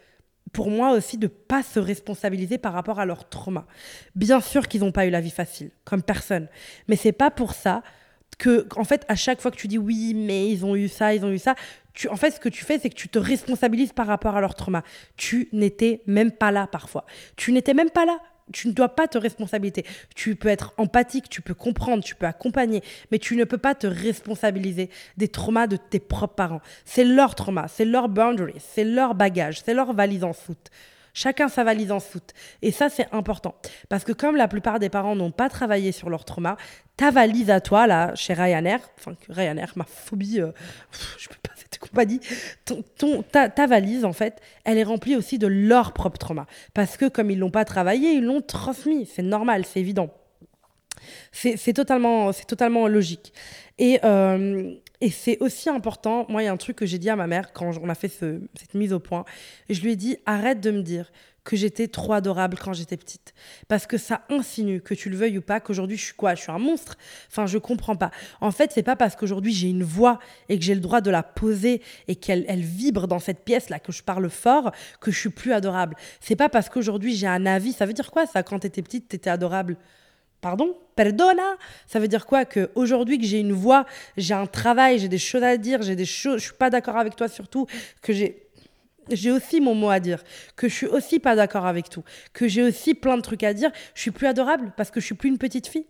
pour 0.52 0.70
moi 0.70 0.92
aussi 0.92 1.16
de 1.16 1.26
pas 1.26 1.62
se 1.62 1.78
responsabiliser 1.78 2.58
par 2.58 2.72
rapport 2.72 2.98
à 2.98 3.06
leur 3.06 3.28
trauma. 3.28 3.66
Bien 4.14 4.40
sûr 4.40 4.68
qu'ils 4.68 4.80
n'ont 4.80 4.92
pas 4.92 5.06
eu 5.06 5.10
la 5.10 5.20
vie 5.20 5.30
facile, 5.30 5.70
comme 5.84 6.02
personne, 6.02 6.48
mais 6.88 6.96
c'est 6.96 7.12
pas 7.12 7.30
pour 7.30 7.54
ça 7.54 7.82
que, 8.38 8.66
en 8.76 8.84
fait, 8.84 9.04
à 9.08 9.14
chaque 9.14 9.40
fois 9.40 9.50
que 9.50 9.56
tu 9.56 9.68
dis 9.68 9.78
oui, 9.78 10.14
mais 10.14 10.50
ils 10.50 10.64
ont 10.64 10.74
eu 10.74 10.88
ça, 10.88 11.14
ils 11.14 11.24
ont 11.24 11.30
eu 11.30 11.38
ça, 11.38 11.54
tu, 11.92 12.08
en 12.08 12.16
fait, 12.16 12.30
ce 12.30 12.40
que 12.40 12.48
tu 12.48 12.64
fais, 12.64 12.78
c'est 12.78 12.88
que 12.88 12.94
tu 12.94 13.08
te 13.08 13.18
responsabilises 13.18 13.92
par 13.92 14.06
rapport 14.06 14.36
à 14.36 14.40
leur 14.40 14.54
trauma. 14.54 14.82
Tu 15.16 15.48
n'étais 15.52 16.02
même 16.06 16.32
pas 16.32 16.50
là 16.50 16.66
parfois. 16.66 17.04
Tu 17.36 17.52
n'étais 17.52 17.74
même 17.74 17.90
pas 17.90 18.06
là 18.06 18.18
tu 18.52 18.68
ne 18.68 18.72
dois 18.72 18.90
pas 18.90 19.08
te 19.08 19.18
responsabiliser. 19.18 19.84
Tu 20.14 20.36
peux 20.36 20.48
être 20.48 20.72
empathique, 20.76 21.28
tu 21.28 21.42
peux 21.42 21.54
comprendre, 21.54 22.02
tu 22.02 22.14
peux 22.14 22.26
accompagner, 22.26 22.82
mais 23.10 23.18
tu 23.18 23.36
ne 23.36 23.44
peux 23.44 23.58
pas 23.58 23.74
te 23.74 23.86
responsabiliser 23.86 24.90
des 25.16 25.28
traumas 25.28 25.66
de 25.66 25.76
tes 25.76 26.00
propres 26.00 26.34
parents. 26.34 26.60
C'est 26.84 27.04
leur 27.04 27.34
trauma, 27.34 27.66
c'est 27.68 27.84
leur 27.84 28.08
boundary, 28.08 28.54
c'est 28.58 28.84
leur 28.84 29.14
bagage, 29.14 29.62
c'est 29.64 29.74
leur 29.74 29.92
valise 29.92 30.24
en 30.24 30.32
soute. 30.32 30.70
Chacun 31.14 31.48
sa 31.48 31.64
valise 31.64 31.92
en 31.92 32.00
soute. 32.00 32.32
Et 32.62 32.70
ça, 32.70 32.88
c'est 32.88 33.06
important. 33.12 33.54
Parce 33.88 34.04
que 34.04 34.12
comme 34.12 34.36
la 34.36 34.48
plupart 34.48 34.78
des 34.78 34.88
parents 34.88 35.16
n'ont 35.16 35.30
pas 35.30 35.48
travaillé 35.48 35.92
sur 35.92 36.10
leur 36.10 36.24
trauma, 36.24 36.56
ta 36.96 37.10
valise 37.10 37.50
à 37.50 37.60
toi, 37.60 37.86
là, 37.86 38.14
chez 38.14 38.34
Ryanair, 38.34 38.80
enfin, 38.98 39.12
Ryanair, 39.28 39.72
ma 39.76 39.84
phobie, 39.84 40.40
euh, 40.40 40.52
je 41.18 41.28
peux 41.28 41.36
pas 41.42 41.50
compagnie, 41.80 42.20
ton, 42.64 43.22
ta, 43.22 43.48
ta, 43.48 43.66
valise, 43.66 44.04
en 44.04 44.12
fait, 44.12 44.40
elle 44.64 44.78
est 44.78 44.84
remplie 44.84 45.16
aussi 45.16 45.38
de 45.38 45.46
leur 45.46 45.92
propre 45.92 46.18
trauma. 46.18 46.46
Parce 46.74 46.96
que 46.96 47.08
comme 47.08 47.30
ils 47.30 47.38
l'ont 47.38 47.50
pas 47.50 47.64
travaillé, 47.64 48.12
ils 48.12 48.24
l'ont 48.24 48.42
transmis. 48.42 49.06
C'est 49.06 49.22
normal, 49.22 49.64
c'est 49.66 49.80
évident. 49.80 50.10
C'est 51.32 51.72
totalement, 51.72 52.32
totalement 52.32 52.86
logique. 52.86 53.32
Et, 53.78 53.98
euh, 54.04 54.74
et 55.00 55.10
c'est 55.10 55.38
aussi 55.40 55.70
important. 55.70 56.26
Moi, 56.28 56.42
il 56.42 56.46
y 56.46 56.48
a 56.48 56.52
un 56.52 56.56
truc 56.56 56.76
que 56.76 56.86
j'ai 56.86 56.98
dit 56.98 57.10
à 57.10 57.16
ma 57.16 57.26
mère 57.26 57.52
quand 57.52 57.70
on 57.82 57.88
a 57.88 57.94
fait 57.94 58.08
ce, 58.08 58.40
cette 58.58 58.74
mise 58.74 58.92
au 58.92 59.00
point. 59.00 59.24
Je 59.68 59.80
lui 59.80 59.92
ai 59.92 59.96
dit 59.96 60.18
arrête 60.26 60.60
de 60.60 60.70
me 60.70 60.82
dire 60.82 61.10
que 61.42 61.56
j'étais 61.56 61.88
trop 61.88 62.12
adorable 62.12 62.58
quand 62.58 62.74
j'étais 62.74 62.98
petite. 62.98 63.32
Parce 63.66 63.86
que 63.86 63.96
ça 63.96 64.22
insinue, 64.28 64.82
que 64.82 64.92
tu 64.92 65.08
le 65.08 65.16
veuilles 65.16 65.38
ou 65.38 65.42
pas, 65.42 65.58
qu'aujourd'hui 65.58 65.96
je 65.96 66.04
suis 66.04 66.14
quoi? 66.14 66.34
Je 66.34 66.42
suis 66.42 66.52
un 66.52 66.58
monstre 66.58 66.96
Enfin, 67.30 67.46
je 67.46 67.56
comprends 67.56 67.96
pas. 67.96 68.10
En 68.42 68.50
fait, 68.50 68.72
c'est 68.74 68.82
pas 68.82 68.94
parce 68.94 69.16
qu'aujourd'hui 69.16 69.52
j'ai 69.52 69.68
une 69.68 69.82
voix 69.82 70.18
et 70.48 70.58
que 70.58 70.64
j'ai 70.64 70.74
le 70.74 70.80
droit 70.80 71.00
de 71.00 71.10
la 71.10 71.22
poser 71.22 71.82
et 72.08 72.16
qu'elle 72.16 72.44
elle 72.46 72.60
vibre 72.60 73.08
dans 73.08 73.18
cette 73.18 73.42
pièce-là, 73.44 73.78
que 73.78 73.90
je 73.92 74.02
parle 74.02 74.28
fort, 74.28 74.72
que 75.00 75.10
je 75.10 75.18
suis 75.18 75.30
plus 75.30 75.52
adorable. 75.52 75.96
C'est 76.20 76.36
pas 76.36 76.50
parce 76.50 76.68
qu'aujourd'hui 76.68 77.16
j'ai 77.16 77.26
un 77.26 77.46
avis. 77.46 77.72
Ça 77.72 77.86
veut 77.86 77.94
dire 77.94 78.10
quoi 78.10 78.26
ça? 78.26 78.42
Quand 78.42 78.58
t'étais 78.58 78.82
petite, 78.82 79.08
t'étais 79.08 79.30
adorable 79.30 79.78
Pardon? 80.40 80.76
Perdona? 80.96 81.56
Ça 81.86 81.98
veut 81.98 82.08
dire 82.08 82.26
quoi? 82.26 82.44
Que 82.44 82.70
aujourd'hui 82.74 83.18
que 83.18 83.24
j'ai 83.24 83.40
une 83.40 83.52
voix, 83.52 83.86
j'ai 84.16 84.34
un 84.34 84.46
travail, 84.46 84.98
j'ai 84.98 85.08
des 85.08 85.18
choses 85.18 85.42
à 85.42 85.56
dire, 85.56 85.82
j'ai 85.82 85.96
des 85.96 86.06
choses, 86.06 86.38
je 86.38 86.44
suis 86.44 86.54
pas 86.54 86.70
d'accord 86.70 86.96
avec 86.96 87.16
toi 87.16 87.28
surtout, 87.28 87.66
que 88.02 88.12
j'ai 88.12 89.30
aussi 89.30 89.60
mon 89.60 89.74
mot 89.74 89.90
à 89.90 90.00
dire, 90.00 90.22
que 90.56 90.68
je 90.68 90.74
suis 90.74 90.86
aussi 90.86 91.18
pas 91.18 91.36
d'accord 91.36 91.66
avec 91.66 91.90
tout, 91.90 92.04
que 92.32 92.48
j'ai 92.48 92.62
aussi 92.62 92.94
plein 92.94 93.16
de 93.16 93.22
trucs 93.22 93.42
à 93.42 93.52
dire, 93.52 93.70
je 93.94 94.00
suis 94.00 94.10
plus 94.10 94.26
adorable 94.26 94.72
parce 94.76 94.90
que 94.90 95.00
je 95.00 95.06
suis 95.06 95.14
plus 95.14 95.28
une 95.28 95.38
petite 95.38 95.66
fille. 95.66 95.86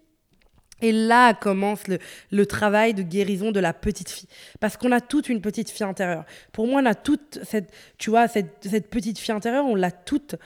Et 0.83 0.93
là 0.93 1.35
commence 1.35 1.89
le, 1.89 1.99
le, 2.31 2.47
travail 2.47 2.95
de 2.95 3.03
guérison 3.03 3.53
de 3.53 3.61
la 3.61 3.73
petite 3.73 4.09
fille. 4.09 4.29
Parce 4.61 4.77
qu'on 4.77 4.93
a 4.93 5.01
toute 5.01 5.29
une 5.29 5.41
petite 5.43 5.71
fille 5.71 5.85
intérieure. 5.85 6.25
Pour 6.53 6.67
moi, 6.67 6.81
on 6.83 6.87
a 6.87 6.95
toute 6.95 7.39
cette, 7.45 7.71
tu 7.99 8.11
vois, 8.11 8.29
cette, 8.29 8.57
cette 8.63 8.89
petite 8.89 9.19
fille 9.19 9.35
intérieure, 9.35 9.67
on 9.67 9.75
l'a 9.75 9.91
toute. 9.91 10.37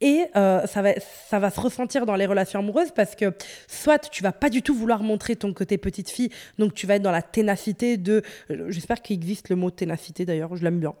Et 0.00 0.24
euh, 0.36 0.66
ça, 0.66 0.82
va, 0.82 0.90
ça 1.28 1.38
va 1.38 1.50
se 1.50 1.60
ressentir 1.60 2.06
dans 2.06 2.16
les 2.16 2.26
relations 2.26 2.60
amoureuses 2.60 2.90
parce 2.94 3.14
que 3.14 3.32
soit 3.68 4.10
tu 4.10 4.22
vas 4.22 4.32
pas 4.32 4.50
du 4.50 4.62
tout 4.62 4.74
vouloir 4.74 5.02
montrer 5.02 5.36
ton 5.36 5.52
côté 5.52 5.78
petite 5.78 6.10
fille, 6.10 6.30
donc 6.58 6.74
tu 6.74 6.86
vas 6.86 6.96
être 6.96 7.02
dans 7.02 7.10
la 7.10 7.22
ténacité 7.22 7.96
de... 7.96 8.22
Euh, 8.50 8.66
j'espère 8.70 9.02
qu'il 9.02 9.16
existe 9.16 9.48
le 9.48 9.56
mot 9.56 9.70
ténacité 9.70 10.24
d'ailleurs, 10.24 10.56
je 10.56 10.62
l'aime 10.62 10.80
bien. 10.80 10.94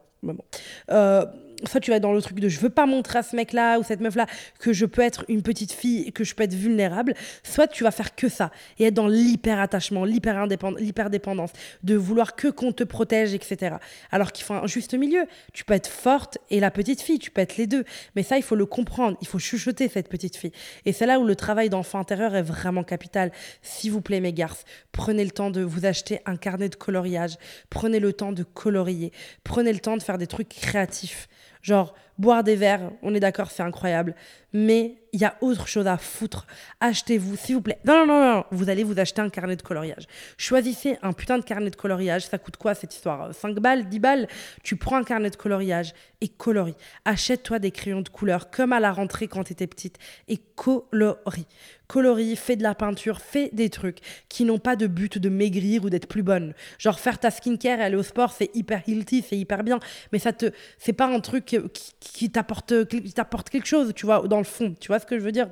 Euh, 0.90 1.26
soit 1.66 1.80
tu 1.80 1.90
vas 1.90 2.00
dans 2.00 2.12
le 2.12 2.20
truc 2.20 2.40
de 2.40 2.48
je 2.48 2.60
veux 2.60 2.70
pas 2.70 2.86
montrer 2.86 3.18
à 3.18 3.22
ce 3.22 3.36
mec-là 3.36 3.78
ou 3.78 3.82
cette 3.82 4.00
meuf-là 4.00 4.26
que 4.58 4.72
je 4.72 4.86
peux 4.86 5.02
être 5.02 5.24
une 5.28 5.42
petite 5.42 5.72
fille 5.72 6.04
et 6.06 6.12
que 6.12 6.24
je 6.24 6.34
peux 6.34 6.42
être 6.42 6.54
vulnérable, 6.54 7.14
soit 7.42 7.66
tu 7.66 7.84
vas 7.84 7.90
faire 7.90 8.14
que 8.14 8.28
ça 8.28 8.50
et 8.78 8.84
être 8.84 8.94
dans 8.94 9.08
l'hyper 9.08 9.60
attachement, 9.60 10.04
l'hyper 10.04 10.46
l'hyper 10.78 11.10
dépendance, 11.10 11.50
de 11.82 11.94
vouloir 11.94 12.36
que 12.36 12.48
qu'on 12.48 12.72
te 12.72 12.84
protège, 12.84 13.34
etc. 13.34 13.76
Alors 14.10 14.32
qu'il 14.32 14.44
faut 14.44 14.54
un 14.54 14.66
juste 14.66 14.94
milieu. 14.94 15.26
Tu 15.52 15.64
peux 15.64 15.74
être 15.74 15.88
forte 15.88 16.38
et 16.50 16.60
la 16.60 16.70
petite 16.70 17.00
fille, 17.00 17.18
tu 17.18 17.30
peux 17.30 17.40
être 17.40 17.56
les 17.56 17.66
deux. 17.66 17.84
Mais 18.16 18.22
ça, 18.22 18.36
il 18.36 18.42
faut 18.42 18.56
le 18.56 18.66
comprendre, 18.66 19.16
il 19.20 19.26
faut 19.26 19.38
chuchoter 19.38 19.88
cette 19.88 20.08
petite 20.08 20.36
fille. 20.36 20.52
Et 20.84 20.92
c'est 20.92 21.06
là 21.06 21.18
où 21.18 21.24
le 21.24 21.36
travail 21.36 21.68
d'enfant 21.68 21.98
intérieur 21.98 22.34
est 22.34 22.42
vraiment 22.42 22.84
capital. 22.84 23.32
S'il 23.62 23.92
vous 23.92 24.00
plaît, 24.00 24.20
mes 24.20 24.32
garces, 24.32 24.64
prenez 24.92 25.24
le 25.24 25.30
temps 25.30 25.50
de 25.50 25.62
vous 25.62 25.86
acheter 25.86 26.20
un 26.26 26.36
carnet 26.36 26.68
de 26.68 26.76
coloriage, 26.76 27.36
prenez 27.70 28.00
le 28.00 28.12
temps 28.12 28.32
de 28.32 28.42
colorier, 28.42 29.12
prenez 29.42 29.72
le 29.72 29.80
temps 29.80 29.96
de 29.96 30.02
faire 30.02 30.18
des 30.18 30.26
trucs 30.26 30.48
créatifs. 30.48 31.28
Genre, 31.64 31.94
boire 32.18 32.44
des 32.44 32.56
verres, 32.56 32.90
on 33.00 33.14
est 33.14 33.20
d'accord, 33.20 33.50
c'est 33.50 33.62
incroyable. 33.62 34.14
Mais 34.52 34.96
il 35.14 35.20
y 35.20 35.24
a 35.24 35.34
autre 35.40 35.66
chose 35.66 35.86
à 35.86 35.96
foutre. 35.96 36.46
Achetez-vous, 36.80 37.36
s'il 37.36 37.54
vous 37.54 37.62
plaît. 37.62 37.78
Non, 37.86 38.04
non, 38.04 38.06
non, 38.06 38.34
non, 38.34 38.44
vous 38.50 38.68
allez 38.68 38.84
vous 38.84 39.00
acheter 39.00 39.22
un 39.22 39.30
carnet 39.30 39.56
de 39.56 39.62
coloriage. 39.62 40.04
Choisissez 40.36 40.98
un 41.00 41.14
putain 41.14 41.38
de 41.38 41.42
carnet 41.42 41.70
de 41.70 41.76
coloriage. 41.76 42.26
Ça 42.26 42.36
coûte 42.36 42.58
quoi 42.58 42.74
cette 42.74 42.94
histoire? 42.94 43.34
5 43.34 43.58
balles, 43.60 43.88
10 43.88 43.98
balles? 43.98 44.28
Tu 44.62 44.76
prends 44.76 44.96
un 44.96 45.04
carnet 45.04 45.30
de 45.30 45.36
coloriage 45.36 45.94
et 46.20 46.28
colorie. 46.28 46.76
Achète-toi 47.06 47.58
des 47.58 47.70
crayons 47.70 48.02
de 48.02 48.10
couleur 48.10 48.50
comme 48.50 48.74
à 48.74 48.80
la 48.80 48.92
rentrée 48.92 49.26
quand 49.26 49.44
tu 49.44 49.54
étais 49.54 49.66
petite 49.66 49.96
et 50.28 50.36
colorie 50.36 51.46
colorie, 51.94 52.34
fais 52.34 52.56
de 52.56 52.64
la 52.64 52.74
peinture, 52.74 53.20
fais 53.20 53.50
des 53.52 53.70
trucs 53.70 53.98
qui 54.28 54.44
n'ont 54.44 54.58
pas 54.58 54.74
de 54.74 54.88
but 54.88 55.16
de 55.16 55.28
maigrir 55.28 55.84
ou 55.84 55.90
d'être 55.90 56.08
plus 56.08 56.24
bonne. 56.24 56.52
Genre 56.76 56.98
faire 56.98 57.20
ta 57.20 57.30
skincare 57.30 57.78
et 57.78 57.84
aller 57.84 57.94
au 57.94 58.02
sport, 58.02 58.32
c'est 58.32 58.50
hyper 58.52 58.82
healthy, 58.88 59.24
c'est 59.28 59.38
hyper 59.38 59.62
bien, 59.62 59.78
mais 60.10 60.18
ça 60.18 60.32
te 60.32 60.50
c'est 60.76 60.92
pas 60.92 61.06
un 61.06 61.20
truc 61.20 61.44
qui, 61.44 61.60
qui 62.00 62.30
t'apporte 62.30 62.88
qui 62.88 63.12
t'apporte 63.12 63.48
quelque 63.48 63.68
chose, 63.68 63.92
tu 63.94 64.06
vois, 64.06 64.26
dans 64.26 64.38
le 64.38 64.44
fond. 64.44 64.74
Tu 64.80 64.88
vois 64.88 64.98
ce 64.98 65.06
que 65.06 65.20
je 65.20 65.24
veux 65.24 65.30
dire? 65.30 65.50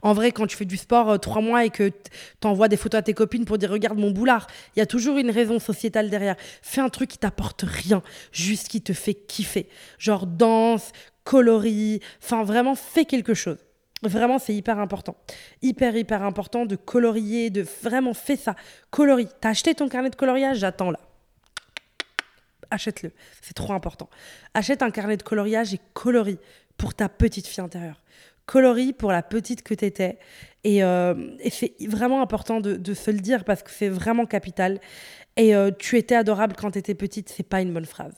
En 0.00 0.14
vrai, 0.14 0.32
quand 0.32 0.46
tu 0.46 0.56
fais 0.56 0.64
du 0.64 0.78
sport 0.78 1.10
euh, 1.10 1.18
trois 1.18 1.42
mois 1.42 1.66
et 1.66 1.70
que 1.70 1.90
t'envoies 2.40 2.68
des 2.68 2.78
photos 2.78 3.00
à 3.00 3.02
tes 3.02 3.12
copines 3.12 3.44
pour 3.44 3.58
dire 3.58 3.70
regarde 3.70 3.98
mon 3.98 4.12
boulard, 4.12 4.46
il 4.74 4.78
y 4.78 4.82
a 4.82 4.86
toujours 4.86 5.18
une 5.18 5.30
raison 5.30 5.58
sociétale 5.58 6.08
derrière. 6.08 6.36
Fais 6.62 6.80
un 6.80 6.88
truc 6.88 7.10
qui 7.10 7.18
t'apporte 7.18 7.62
rien, 7.66 8.02
juste 8.32 8.68
qui 8.68 8.80
te 8.80 8.94
fait 8.94 9.12
kiffer. 9.12 9.68
Genre 9.98 10.26
danse, 10.26 10.92
coloris, 11.24 12.00
enfin 12.22 12.42
vraiment 12.42 12.74
fais 12.74 13.04
quelque 13.04 13.34
chose. 13.34 13.58
Vraiment, 14.06 14.38
c'est 14.38 14.54
hyper 14.54 14.78
important. 14.78 15.16
Hyper, 15.62 15.96
hyper 15.96 16.22
important 16.22 16.66
de 16.66 16.76
colorier, 16.76 17.50
de 17.50 17.62
vraiment 17.82 18.14
fais 18.14 18.36
ça. 18.36 18.54
Colorie. 18.90 19.28
T'as 19.40 19.50
acheté 19.50 19.74
ton 19.74 19.88
carnet 19.88 20.10
de 20.10 20.16
coloriage? 20.16 20.58
J'attends 20.58 20.90
là. 20.90 21.00
Achète-le. 22.70 23.12
C'est 23.42 23.54
trop 23.54 23.72
important. 23.72 24.08
Achète 24.54 24.82
un 24.82 24.90
carnet 24.90 25.16
de 25.16 25.22
coloriage 25.22 25.74
et 25.74 25.80
colorie 25.92 26.38
pour 26.76 26.94
ta 26.94 27.08
petite 27.08 27.46
fille 27.46 27.62
intérieure. 27.62 28.02
Colorie 28.44 28.92
pour 28.92 29.12
la 29.12 29.22
petite 29.22 29.62
que 29.62 29.74
t'étais. 29.74 30.18
Et, 30.66 30.82
euh, 30.82 31.14
et 31.38 31.50
c'est 31.50 31.76
vraiment 31.86 32.20
important 32.20 32.60
de, 32.60 32.74
de 32.74 32.92
se 32.92 33.12
le 33.12 33.20
dire 33.20 33.44
parce 33.44 33.62
que 33.62 33.70
c'est 33.70 33.88
vraiment 33.88 34.26
capital. 34.26 34.80
et 35.36 35.54
euh, 35.54 35.70
tu 35.78 35.96
étais 35.96 36.16
adorable 36.16 36.56
quand 36.58 36.72
tu 36.72 36.78
étais 36.80 36.96
petite, 36.96 37.28
c'est 37.28 37.44
pas 37.44 37.60
une 37.60 37.72
bonne 37.72 37.84
phrase. 37.84 38.14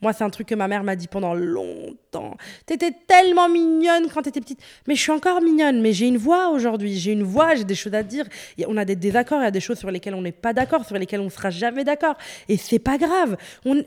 Moi, 0.00 0.12
c'est 0.12 0.22
un 0.22 0.30
truc 0.30 0.46
que 0.46 0.54
ma 0.54 0.68
mère 0.68 0.84
m'a 0.84 0.94
dit 0.94 1.08
pendant 1.08 1.34
longtemps. 1.34 2.36
T'étais 2.66 2.92
tellement 3.08 3.48
mignonne 3.48 4.06
quand 4.14 4.22
t'étais 4.22 4.40
petite. 4.40 4.60
Mais 4.86 4.94
je 4.94 5.00
suis 5.00 5.10
encore 5.10 5.42
mignonne, 5.42 5.80
mais 5.80 5.92
j'ai 5.92 6.06
une 6.06 6.18
voix 6.18 6.50
aujourd'hui. 6.50 6.96
J'ai 6.96 7.10
une 7.10 7.24
voix, 7.24 7.56
j'ai 7.56 7.64
des 7.64 7.74
choses 7.74 7.94
à 7.94 8.04
dire. 8.04 8.26
On 8.68 8.76
a 8.76 8.84
des 8.84 8.94
désaccords, 8.94 9.40
il 9.40 9.44
y 9.44 9.48
a 9.48 9.50
des 9.50 9.58
choses 9.58 9.78
sur 9.78 9.90
lesquelles 9.90 10.14
on 10.14 10.22
n'est 10.22 10.30
pas 10.30 10.52
d'accord, 10.52 10.86
sur 10.86 10.96
lesquelles 10.96 11.20
on 11.20 11.30
sera 11.30 11.50
jamais 11.50 11.82
d'accord. 11.82 12.14
Et 12.48 12.56
c'est 12.56 12.78
pas 12.78 12.96
grave. 12.96 13.36
On 13.64 13.74
ne 13.74 13.82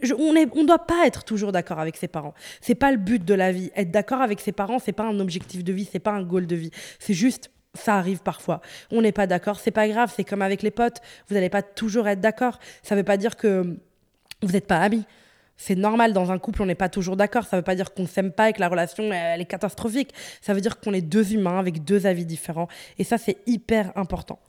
on 0.54 0.64
doit 0.66 0.86
pas 0.86 1.08
être 1.08 1.24
toujours 1.24 1.54
d'accord 1.54 1.80
avec 1.80 1.96
ses 1.96 2.10
parents. 2.10 2.34
C'est 2.60 2.76
pas 2.76 2.92
le 2.92 2.98
but 2.98 3.24
de 3.24 3.34
la 3.34 3.54
vie. 3.54 3.72
Être 3.74 3.90
d'accord 3.90 4.22
avec 4.22 4.42
ses 4.42 4.52
parents, 4.52 4.80
c'est 4.80 4.92
pas 4.92 5.06
un 5.06 5.22
objectif 5.22 5.64
de 5.64 5.72
vie, 5.72 5.88
c'est 5.90 6.00
pas 6.00 6.12
un 6.12 6.24
goal 6.24 6.46
de 6.46 6.58
vie. 6.58 6.72
C'est 7.00 7.14
juste 7.14 7.50
ça 7.74 7.96
arrive 7.96 8.20
parfois. 8.20 8.62
On 8.92 9.02
n'est 9.02 9.12
pas 9.12 9.28
d'accord, 9.28 9.60
c'est 9.60 9.72
pas 9.72 9.88
grave, 9.88 10.12
c'est 10.16 10.24
comme 10.24 10.42
avec 10.42 10.62
les 10.62 10.72
potes. 10.72 11.02
Vous 11.28 11.36
n'allez 11.36 11.50
pas 11.50 11.62
toujours 11.62 12.08
être 12.08 12.20
d'accord. 12.20 12.60
Ça 12.84 12.96
veut 12.96 13.04
pas 13.04 13.18
dire 13.18 13.38
que 13.38 13.78
vous 14.42 14.52
n'êtes 14.52 14.68
pas 14.68 14.80
amis. 14.80 15.06
C'est 15.58 15.76
normal, 15.76 16.12
dans 16.12 16.32
un 16.32 16.40
couple, 16.40 16.64
on 16.64 16.66
n'est 16.66 16.76
pas 16.76 16.90
toujours 16.90 17.16
d'accord. 17.16 17.46
Ça 17.46 17.56
ne 17.56 17.62
veut 17.62 17.64
pas 17.64 17.76
dire 17.76 17.94
qu'on 17.94 18.02
ne 18.04 18.08
s'aime 18.08 18.32
pas 18.32 18.50
et 18.50 18.54
que 18.54 18.60
la 18.60 18.68
relation 18.68 19.14
elle 19.14 19.42
est 19.42 19.46
catastrophique. 19.46 20.12
Ça 20.42 20.54
veut 20.54 20.62
dire 20.62 20.80
qu'on 20.80 20.94
est 20.94 21.02
deux 21.02 21.34
humains 21.34 21.60
avec 21.60 21.84
deux 21.84 22.08
avis 22.08 22.26
différents. 22.26 22.68
Et 22.98 23.04
ça, 23.04 23.18
c'est 23.18 23.38
hyper 23.46 23.92
important. 23.96 24.40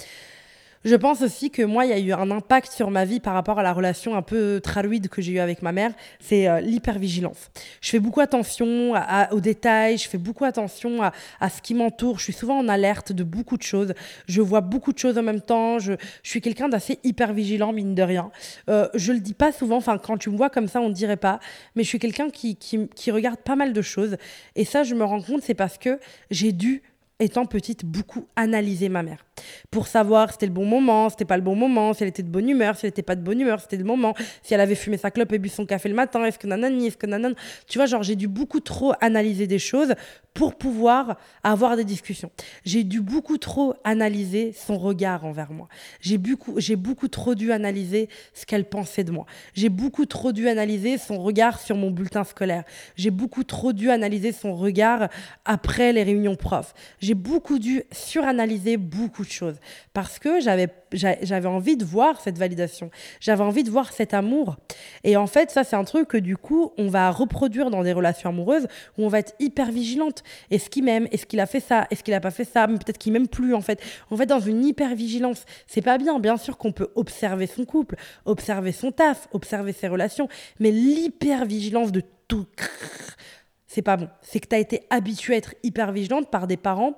Je 0.85 0.97
pense 0.97 1.23
aussi 1.23 1.51
que 1.51 1.63
moi, 1.63 1.87
il 1.87 1.91
y 1.91 1.93
a 1.93 1.99
eu 1.99 2.13
un 2.13 2.33
impact 2.33 2.73
sur 2.73 2.91
ma 2.91 3.05
vie 3.05 3.21
par 3.21 3.35
rapport 3.35 3.61
à 3.61 3.63
la 3.63 3.73
relation 3.73 4.17
un 4.17 4.23
peu 4.23 4.61
traluide 4.61 5.09
que 5.09 5.23
j'ai 5.23 5.33
eue 5.33 5.39
avec 5.39 5.63
ma 5.63 5.71
mère. 5.71 5.93
C'est 6.19 6.49
euh, 6.49 6.61
l'hypervigilance. 6.61 7.51
Je 7.81 7.91
fais 7.91 8.01
beaucoup 8.01 8.19
attention 8.19 8.95
aux 9.31 9.41
détails, 9.41 9.97
je 9.99 10.09
fais 10.09 10.19
beaucoup 10.19 10.45
attention 10.45 11.01
à, 11.03 11.51
ce 11.51 11.63
qui 11.63 11.75
m'entoure. 11.75 12.19
Je 12.19 12.25
suis 12.25 12.33
souvent 12.33 12.59
en 12.59 12.69
alerte 12.69 13.13
de 13.13 13.23
beaucoup 13.23 13.57
de 13.57 13.63
choses. 13.63 13.95
Je 14.27 14.41
vois 14.41 14.61
beaucoup 14.61 14.93
de 14.93 14.99
choses 14.99 15.19
en 15.19 15.23
même 15.23 15.41
temps. 15.41 15.79
Je, 15.79 15.93
suis 16.25 16.41
quelqu'un 16.41 16.69
d'assez 16.69 16.99
hypervigilant, 17.05 17.73
mine 17.73 17.95
de 17.95 18.03
rien. 18.03 18.33
Euh, 18.69 18.89
je 18.95 19.13
le 19.13 19.21
dis 19.21 19.35
pas 19.35 19.53
souvent. 19.53 19.77
Enfin, 19.77 19.99
quand 19.99 20.19
tu 20.19 20.31
me 20.31 20.37
vois 20.37 20.51
comme 20.51 20.67
ça, 20.67 20.81
on 20.81 20.89
ne 20.89 20.95
dirait 20.95 21.17
pas. 21.17 21.39
Mais 21.77 21.85
je 21.85 21.89
suis 21.89 22.01
quelqu'un 22.01 22.29
qui 22.31 23.11
regarde 23.11 23.39
pas 23.39 23.55
mal 23.55 23.73
de 23.73 23.83
choses. 23.83 24.17
Et 24.57 24.65
ça, 24.65 24.83
je 24.83 24.97
me 24.97 25.05
rends 25.05 25.23
compte, 25.23 25.43
c'est 25.43 25.55
parce 25.55 25.79
que 25.79 26.01
j'ai 26.31 26.51
dû 26.51 26.83
étant 27.21 27.47
petite, 27.47 27.85
beaucoup 27.85 28.27
analyser 28.35 28.89
ma 28.89 29.05
mère 29.05 29.25
pour 29.71 29.87
savoir 29.87 30.29
si 30.29 30.35
c'était 30.35 30.47
le 30.47 30.53
bon 30.53 30.67
moment, 30.67 31.09
si 31.09 31.15
c'était 31.15 31.25
pas 31.25 31.37
le 31.37 31.43
bon 31.43 31.57
moment, 31.57 31.95
si 31.95 32.03
elle 32.03 32.09
était 32.09 32.23
de 32.23 32.29
bonne 32.29 32.49
humeur, 32.49 32.77
si 32.77 32.87
elle 32.87 32.91
était 32.91 33.03
pas 33.03 33.17
de 33.17 33.23
bonne 33.23 33.41
humeur, 33.41 33.59
si 33.59 33.65
c'était 33.65 33.79
le 33.79 33.85
moment, 33.85 34.15
si 34.43 34.55
elle 34.55 34.61
avait 34.61 34.75
fumé 34.75 34.97
sa 34.97 35.11
clope 35.11 35.33
et 35.33 35.39
bu 35.39 35.49
son 35.49 35.67
café 35.67 35.89
le 35.89 35.95
matin, 35.95 36.25
est-ce 36.25 36.39
que 36.39 36.47
nanani, 36.47 36.89
est-ce 36.89 36.97
que 36.97 37.07
nanana. 37.07 37.35
Tu 37.69 37.79
vois, 37.79 37.87
genre, 37.87 38.03
j'ai 38.03 38.17
dû 38.17 38.29
beaucoup 38.29 38.61
trop 38.61 38.93
analyser 39.01 39.47
des 39.47 39.59
choses 39.59 39.95
pour 40.35 40.57
pouvoir 40.57 41.19
avoir 41.43 41.77
des 41.77 41.85
discussions. 41.85 42.31
J'ai 42.65 42.85
dû 42.85 43.01
beaucoup 43.01 43.39
trop 43.39 43.75
analyser 43.85 44.53
son 44.53 44.79
regard 44.79 45.25
envers 45.25 45.53
moi. 45.53 45.69
J'ai 46.01 46.19
beaucoup, 46.19 46.59
j'ai 46.59 46.77
beaucoup 46.77 47.09
trop 47.09 47.35
dû 47.35 47.53
analyser 47.53 48.09
ce 48.33 48.47
qu'elle 48.47 48.65
pensait 48.65 49.05
de 49.05 49.13
moi. 49.13 49.27
J'ai 49.55 49.69
beaucoup 49.69 50.07
trop 50.07 50.33
dû 50.33 50.49
analyser 50.49 50.97
son 50.99 51.23
regard 51.23 51.61
sur 51.61 51.77
mon 51.77 51.91
bulletin 51.91 52.25
scolaire. 52.25 52.65
J'ai 52.97 53.11
beaucoup 53.11 53.45
trop 53.45 53.73
dû 53.73 53.91
analyser 53.91 54.33
son 54.33 54.55
regard 54.55 55.09
après 55.45 55.93
les 55.93 56.03
réunions 56.03 56.37
profs. 56.37 56.75
J'ai 57.01 57.15
beaucoup 57.15 57.59
dû 57.59 57.83
suranalyser 57.93 58.77
beaucoup 58.77 59.22
de 59.23 59.31
choses 59.31 59.57
parce 59.93 60.19
que 60.19 60.41
j'avais 60.41 60.69
j'avais 60.95 61.49
envie 61.49 61.77
de 61.77 61.85
voir 61.85 62.21
cette 62.21 62.39
validation. 62.39 62.91
J'avais 63.21 63.43
envie 63.43 63.63
de 63.63 63.71
voir 63.71 63.93
cet 63.93 64.15
amour. 64.15 64.57
Et 65.05 65.17
en 65.17 65.27
fait, 65.27 65.51
ça, 65.51 65.65
c'est 65.65 65.77
un 65.77 65.85
truc 65.85 66.09
que 66.09 66.17
du 66.17 66.37
coup, 66.37 66.73
on 66.79 66.89
va 66.89 67.11
reproduire 67.11 67.71
dans 67.71 67.83
des 67.83 67.93
relations 67.93 68.31
amoureuses 68.31 68.67
où 68.99 69.05
on 69.05 69.09
va 69.09 69.19
être 69.21 69.35
hyper 69.41 69.71
vigilante. 69.71 70.23
Est-ce 70.51 70.71
qu'il 70.71 70.85
m'aime? 70.85 71.09
Est-ce 71.13 71.27
qu'il 71.27 71.41
a 71.41 71.47
fait 71.47 71.61
ça? 71.61 71.87
Est-ce 71.91 72.03
qu'il 72.03 72.13
n'a 72.15 72.21
pas 72.21 72.31
fait 72.31 72.45
ça? 72.45 72.67
Peut-être 72.67 72.99
qu'il 72.99 73.13
m'aime 73.13 73.29
plus, 73.29 73.55
en 73.55 73.61
fait. 73.61 73.81
On 74.11 74.17
va 74.17 74.25
être 74.25 74.31
dans 74.31 74.41
une 74.41 74.65
hyper 74.65 74.95
vigilance. 74.95 75.45
C'est 75.67 75.83
pas 75.83 75.99
bien. 75.99 76.19
Bien 76.19 76.37
sûr 76.37 76.59
qu'on 76.59 76.73
peut 76.73 76.91
observer 76.95 77.47
son 77.47 77.65
couple, 77.65 77.97
observer 78.25 78.73
son 78.73 78.93
taf, 78.93 79.29
observer 79.33 79.73
ses 79.73 79.89
relations. 79.89 80.29
Mais 80.61 80.71
l'hyper 80.71 81.45
vigilance 81.45 81.93
de 81.93 82.03
tout, 82.29 82.47
c'est 83.67 83.83
pas 83.83 83.97
bon. 83.97 84.09
C'est 84.21 84.41
que 84.41 84.49
tu 84.49 84.55
as 84.55 84.59
été 84.59 84.83
habituée 84.91 85.35
à 85.35 85.39
être 85.39 85.55
hyper 85.63 85.93
vigilante 85.93 86.31
par 86.31 86.47
des 86.47 86.57
parents 86.57 86.95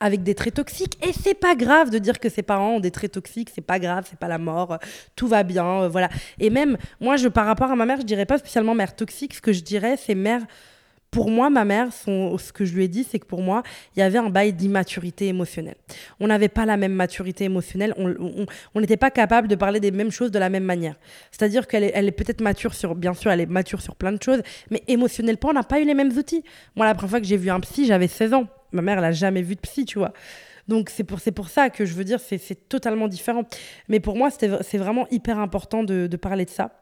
avec 0.00 0.22
des 0.22 0.34
traits 0.34 0.54
toxiques. 0.54 0.98
Et 1.06 1.12
c'est 1.12 1.34
pas 1.34 1.54
grave 1.54 1.90
de 1.90 1.98
dire 1.98 2.20
que 2.20 2.28
ses 2.28 2.42
parents 2.42 2.76
ont 2.76 2.80
des 2.80 2.90
traits 2.90 3.12
toxiques, 3.12 3.50
c'est 3.54 3.60
pas 3.60 3.78
grave, 3.78 4.06
c'est 4.08 4.18
pas 4.18 4.28
la 4.28 4.38
mort, 4.38 4.78
tout 5.16 5.28
va 5.28 5.42
bien, 5.42 5.82
euh, 5.82 5.88
voilà. 5.88 6.08
Et 6.38 6.50
même, 6.50 6.76
moi, 7.00 7.16
je, 7.16 7.28
par 7.28 7.46
rapport 7.46 7.70
à 7.70 7.76
ma 7.76 7.86
mère, 7.86 8.00
je 8.00 8.06
dirais 8.06 8.26
pas 8.26 8.38
spécialement 8.38 8.74
mère 8.74 8.94
toxique, 8.96 9.34
ce 9.34 9.40
que 9.40 9.52
je 9.52 9.62
dirais, 9.62 9.96
c'est 9.96 10.14
mère. 10.14 10.42
Pour 11.12 11.30
moi, 11.30 11.50
ma 11.50 11.64
mère, 11.64 11.92
son, 11.92 12.36
ce 12.38 12.52
que 12.52 12.64
je 12.64 12.74
lui 12.74 12.84
ai 12.84 12.88
dit, 12.88 13.04
c'est 13.08 13.20
que 13.20 13.26
pour 13.26 13.42
moi, 13.42 13.62
il 13.94 14.00
y 14.00 14.02
avait 14.02 14.18
un 14.18 14.30
bail 14.30 14.52
d'immaturité 14.52 15.28
émotionnelle. 15.28 15.76
On 16.18 16.26
n'avait 16.26 16.48
pas 16.48 16.66
la 16.66 16.76
même 16.76 16.94
maturité 16.94 17.44
émotionnelle, 17.44 17.94
on 17.96 18.80
n'était 18.80 18.96
pas 18.96 19.10
capable 19.10 19.46
de 19.46 19.54
parler 19.54 19.78
des 19.78 19.90
mêmes 19.90 20.10
choses 20.10 20.30
de 20.30 20.38
la 20.40 20.48
même 20.48 20.64
manière. 20.64 20.96
C'est-à-dire 21.30 21.68
qu'elle 21.68 21.84
est, 21.84 21.92
elle 21.94 22.08
est 22.08 22.12
peut-être 22.12 22.40
mature 22.40 22.74
sur, 22.74 22.96
bien 22.96 23.14
sûr, 23.14 23.30
elle 23.30 23.42
est 23.42 23.46
mature 23.46 23.80
sur 23.80 23.94
plein 23.94 24.12
de 24.12 24.20
choses, 24.22 24.42
mais 24.70 24.82
émotionnellement, 24.88 25.50
on 25.50 25.52
n'a 25.52 25.62
pas 25.62 25.80
eu 25.80 25.84
les 25.84 25.94
mêmes 25.94 26.16
outils. 26.16 26.42
Moi, 26.74 26.86
la 26.86 26.94
première 26.94 27.10
fois 27.10 27.20
que 27.20 27.26
j'ai 27.26 27.36
vu 27.36 27.50
un 27.50 27.60
psy, 27.60 27.86
j'avais 27.86 28.08
16 28.08 28.34
ans 28.34 28.48
ma 28.72 28.82
mère, 28.82 28.98
elle 28.98 29.04
a 29.04 29.12
jamais 29.12 29.42
vu 29.42 29.54
de 29.54 29.60
psy, 29.60 29.84
tu 29.84 29.98
vois. 29.98 30.12
Donc 30.68 30.90
c'est 30.90 31.04
pour, 31.04 31.20
pour 31.34 31.48
ça 31.48 31.70
que 31.70 31.84
je 31.84 31.94
veux 31.94 32.04
dire, 32.04 32.20
c'est 32.20 32.68
totalement 32.68 33.08
différent. 33.08 33.44
Mais 33.88 34.00
pour 34.00 34.16
moi, 34.16 34.30
c'est 34.30 34.78
vraiment 34.78 35.06
hyper 35.10 35.38
important 35.38 35.82
de, 35.82 36.06
de 36.06 36.16
parler 36.16 36.44
de 36.44 36.50
ça. 36.50 36.81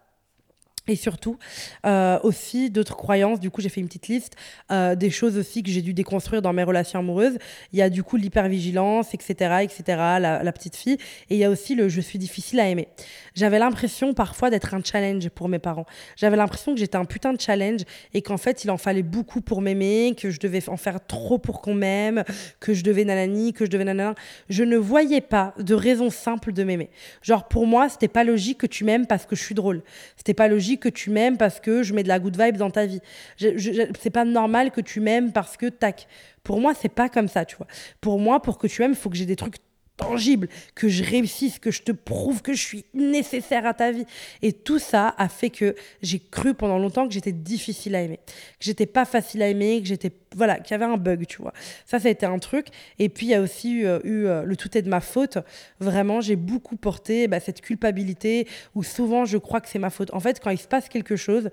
Et 0.91 0.97
surtout, 0.97 1.38
euh, 1.86 2.18
aussi 2.24 2.68
d'autres 2.68 2.97
croyances. 2.97 3.38
Du 3.38 3.49
coup, 3.49 3.61
j'ai 3.61 3.68
fait 3.68 3.80
une 3.80 3.86
petite 3.86 4.09
liste 4.09 4.34
euh, 4.72 4.97
des 4.97 5.11
choses 5.11 5.38
aussi 5.38 5.62
que 5.62 5.70
j'ai 5.70 5.82
dû 5.82 5.95
déconstruire 5.95 6.43
dans 6.43 6.53
mes 6.53 6.64
relations 6.64 6.99
amoureuses. 6.99 7.38
Il 7.72 7.78
y 7.78 7.82
a 7.82 7.88
du 7.88 8.03
coup 8.03 8.16
l'hypervigilance, 8.16 9.14
etc., 9.14 9.59
etc., 9.62 9.82
la, 10.18 10.53
petite 10.53 10.74
fille. 10.74 10.99
Et 11.28 11.36
il 11.36 11.38
y 11.38 11.45
a 11.45 11.51
aussi 11.51 11.76
le 11.76 11.88
je 11.88 12.01
suis 12.01 12.18
difficile 12.18 12.59
à 12.59 12.68
aimer. 12.68 12.88
J'avais 13.36 13.61
l'impression 13.61 14.14
parfois 14.14 14.51
d'être 14.51 14.74
un 14.74 14.82
challenge 14.82 15.28
pour 15.28 15.49
mes 15.49 15.61
parents. 15.61 15.86
J'avais 16.16 16.36
l'impression 16.36 16.74
que 16.74 16.80
j'étais 16.80 16.97
un 16.97 17.05
putain 17.05 17.32
de 17.34 17.41
challenge 17.41 17.82
et 18.12 18.20
qu'en 18.20 18.36
fait, 18.36 18.64
il 18.64 18.70
en 18.72 18.76
fallait 18.76 19.05
beaucoup 19.05 19.43
pour 19.43 19.62
m'aimer, 19.62 20.16
que 20.18 20.30
je 20.30 20.41
devais 20.41 20.68
en 20.68 20.76
faire 20.76 21.07
trop 21.07 21.38
pour 21.38 21.61
qu'on 21.61 21.74
m'aime, 21.74 22.24
que 22.59 22.74
je 22.74 22.82
devais 22.82 23.05
nanani, 23.05 23.53
que 23.53 23.64
je 23.64 23.70
devais 23.70 23.84
nanana. 23.84 24.16
Je 24.49 24.64
ne 24.64 24.76
voyais 24.76 25.20
pas 25.20 25.55
de 25.57 25.74
raison 25.74 26.11
simple 26.11 26.53
de 26.53 26.64
m'aimer. 26.64 26.91
Genre, 27.22 27.47
pour 27.47 27.68
moi, 27.68 27.88
c'était 27.88 28.09
pas 28.09 28.24
logique 28.24 28.59
que 28.59 28.66
tu 28.66 28.82
m'aimes 28.82 29.07
parce 29.07 29.24
que 29.24 29.36
je 29.36 29.45
suis 29.45 29.55
drôle. 29.55 29.84
C'était 30.16 30.34
pas 30.34 30.49
logique 30.49 30.79
que 30.80 30.88
tu 30.88 31.10
m'aimes 31.10 31.36
parce 31.36 31.60
que 31.60 31.82
je 31.82 31.94
mets 31.94 32.02
de 32.02 32.08
la 32.08 32.18
good 32.18 32.40
vibe 32.40 32.56
dans 32.56 32.70
ta 32.70 32.86
vie. 32.86 33.00
C'est 33.38 34.10
pas 34.10 34.24
normal 34.24 34.70
que 34.70 34.80
tu 34.80 35.00
m'aimes 35.00 35.32
parce 35.32 35.56
que 35.56 35.66
tac. 35.66 36.08
Pour 36.42 36.60
moi, 36.60 36.72
c'est 36.74 36.88
pas 36.88 37.08
comme 37.08 37.28
ça, 37.28 37.44
tu 37.44 37.56
vois. 37.56 37.66
Pour 38.00 38.18
moi, 38.18 38.40
pour 38.42 38.58
que 38.58 38.66
tu 38.66 38.82
aimes, 38.82 38.92
il 38.92 38.96
faut 38.96 39.10
que 39.10 39.16
j'ai 39.16 39.26
des 39.26 39.36
trucs 39.36 39.56
tangibles, 40.01 40.48
que 40.74 40.88
je 40.88 41.05
réussisse, 41.05 41.59
que 41.59 41.70
je 41.70 41.82
te 41.82 41.92
prouve 41.92 42.42
que 42.42 42.55
je 42.55 42.62
suis 42.62 42.84
nécessaire 42.94 43.66
à 43.66 43.74
ta 43.74 43.92
vie. 43.92 44.07
Et 44.42 44.53
tout 44.53 44.78
ça 44.78 45.14
a 45.18 45.28
fait 45.28 45.51
que 45.51 45.74
j'ai 46.03 46.18
cru 46.18 46.55
pendant 46.55 46.78
longtemps 46.78 47.07
que 47.07 47.14
j'étais 47.14 47.32
difficile 47.32 47.94
à 47.94 48.03
aimer, 48.03 48.20
que 48.26 48.64
j'étais 48.64 48.86
pas 48.86 49.05
facile 49.05 49.42
à 49.42 49.48
aimer, 49.48 49.80
que 49.80 49.86
j'étais 49.86 50.12
voilà, 50.36 50.61
qu'il 50.61 50.72
y 50.72 50.74
avait 50.74 50.84
un 50.84 50.96
bug, 50.96 51.26
tu 51.26 51.42
vois. 51.42 51.53
Ça, 51.86 51.98
ça 51.98 52.09
a 52.09 52.11
été 52.11 52.24
un 52.24 52.38
truc. 52.38 52.68
Et 52.98 53.09
puis 53.09 53.26
il 53.26 53.30
y 53.30 53.34
a 53.34 53.40
aussi 53.40 53.72
eu, 53.72 53.86
euh, 53.86 53.98
euh, 54.05 54.42
le 54.44 54.57
tout 54.57 54.76
est 54.78 54.82
de 54.82 54.88
ma 54.88 55.01
faute. 55.01 55.38
Vraiment, 55.80 56.20
j'ai 56.20 56.36
beaucoup 56.36 56.76
porté 56.76 57.26
bah, 57.26 57.40
cette 57.40 57.61
culpabilité 57.61 58.46
où 58.74 58.82
souvent 58.82 59.24
je 59.24 59.38
crois 59.38 59.61
que 59.61 59.68
c'est 59.68 59.78
ma 59.78 59.90
faute. 59.90 60.12
En 60.14 60.20
fait, 60.20 60.40
quand 60.40 60.51
il 60.51 60.59
se 60.59 60.68
passe 60.68 60.88
quelque 60.88 61.16
chose, 61.16 61.51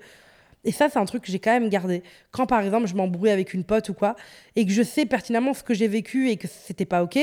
et 0.64 0.72
ça, 0.72 0.88
c'est 0.88 0.98
un 0.98 1.04
truc 1.04 1.22
que 1.22 1.32
j'ai 1.32 1.38
quand 1.38 1.52
même 1.52 1.68
gardé. 1.68 2.02
Quand, 2.30 2.46
par 2.46 2.60
exemple, 2.60 2.86
je 2.88 2.94
m'embrouille 2.94 3.30
avec 3.30 3.54
une 3.54 3.64
pote 3.64 3.88
ou 3.88 3.94
quoi, 3.94 4.16
et 4.56 4.66
que 4.66 4.72
je 4.72 4.82
sais 4.82 5.06
pertinemment 5.06 5.54
ce 5.54 5.62
que 5.62 5.72
j'ai 5.72 5.88
vécu 5.88 6.30
et 6.30 6.36
que 6.36 6.48
c'était 6.48 6.84
pas 6.84 7.02
OK, 7.02 7.18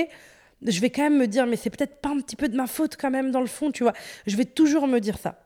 je 0.61 0.79
vais 0.79 0.89
quand 0.89 1.03
même 1.03 1.17
me 1.17 1.27
dire, 1.27 1.45
mais 1.47 1.55
c'est 1.55 1.69
peut-être 1.69 2.01
pas 2.01 2.09
un 2.09 2.19
petit 2.19 2.35
peu 2.35 2.49
de 2.49 2.55
ma 2.55 2.67
faute 2.67 2.95
quand 2.97 3.11
même 3.11 3.31
dans 3.31 3.41
le 3.41 3.47
fond, 3.47 3.71
tu 3.71 3.83
vois. 3.83 3.93
Je 4.25 4.35
vais 4.35 4.45
toujours 4.45 4.87
me 4.87 4.99
dire 4.99 5.17
ça. 5.17 5.39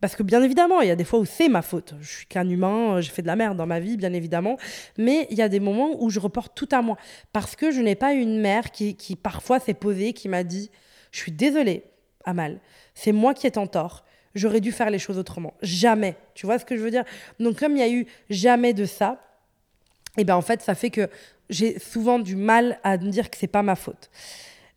Parce 0.00 0.16
que 0.16 0.22
bien 0.22 0.42
évidemment, 0.42 0.82
il 0.82 0.88
y 0.88 0.90
a 0.90 0.96
des 0.96 1.04
fois 1.04 1.18
où 1.18 1.24
c'est 1.24 1.48
ma 1.48 1.62
faute. 1.62 1.94
Je 2.00 2.08
suis 2.08 2.26
qu'un 2.26 2.48
humain, 2.48 3.00
j'ai 3.00 3.10
fait 3.10 3.22
de 3.22 3.26
la 3.26 3.36
merde 3.36 3.56
dans 3.56 3.66
ma 3.66 3.80
vie, 3.80 3.96
bien 3.96 4.12
évidemment. 4.12 4.58
Mais 4.98 5.26
il 5.30 5.38
y 5.38 5.42
a 5.42 5.48
des 5.48 5.60
moments 5.60 6.02
où 6.02 6.10
je 6.10 6.20
reporte 6.20 6.54
tout 6.54 6.68
à 6.72 6.82
moi. 6.82 6.98
Parce 7.32 7.56
que 7.56 7.70
je 7.70 7.80
n'ai 7.80 7.94
pas 7.94 8.12
une 8.12 8.38
mère 8.38 8.70
qui, 8.70 8.96
qui 8.96 9.16
parfois 9.16 9.60
s'est 9.60 9.74
posée, 9.74 10.12
qui 10.12 10.28
m'a 10.28 10.44
dit, 10.44 10.70
je 11.10 11.20
suis 11.20 11.32
désolée, 11.32 11.84
Amal, 12.24 12.60
c'est 12.94 13.12
moi 13.12 13.34
qui 13.34 13.46
ai 13.46 13.58
en 13.58 13.66
tort. 13.66 14.04
J'aurais 14.34 14.60
dû 14.60 14.72
faire 14.72 14.90
les 14.90 14.98
choses 14.98 15.18
autrement. 15.18 15.54
Jamais. 15.62 16.16
Tu 16.34 16.44
vois 16.44 16.58
ce 16.58 16.64
que 16.64 16.76
je 16.76 16.82
veux 16.82 16.90
dire? 16.90 17.04
Donc 17.38 17.58
comme 17.58 17.72
il 17.72 17.78
y 17.78 17.82
a 17.82 17.90
eu 17.90 18.06
jamais 18.30 18.74
de 18.74 18.84
ça, 18.84 19.20
et 20.16 20.20
eh 20.20 20.24
ben 20.24 20.36
en 20.36 20.42
fait, 20.42 20.62
ça 20.62 20.74
fait 20.74 20.90
que 20.90 21.08
j'ai 21.50 21.78
souvent 21.78 22.18
du 22.18 22.36
mal 22.36 22.78
à 22.84 22.96
me 22.98 23.10
dire 23.10 23.30
que 23.30 23.36
c'est 23.36 23.46
pas 23.46 23.62
ma 23.62 23.76
faute. 23.76 24.10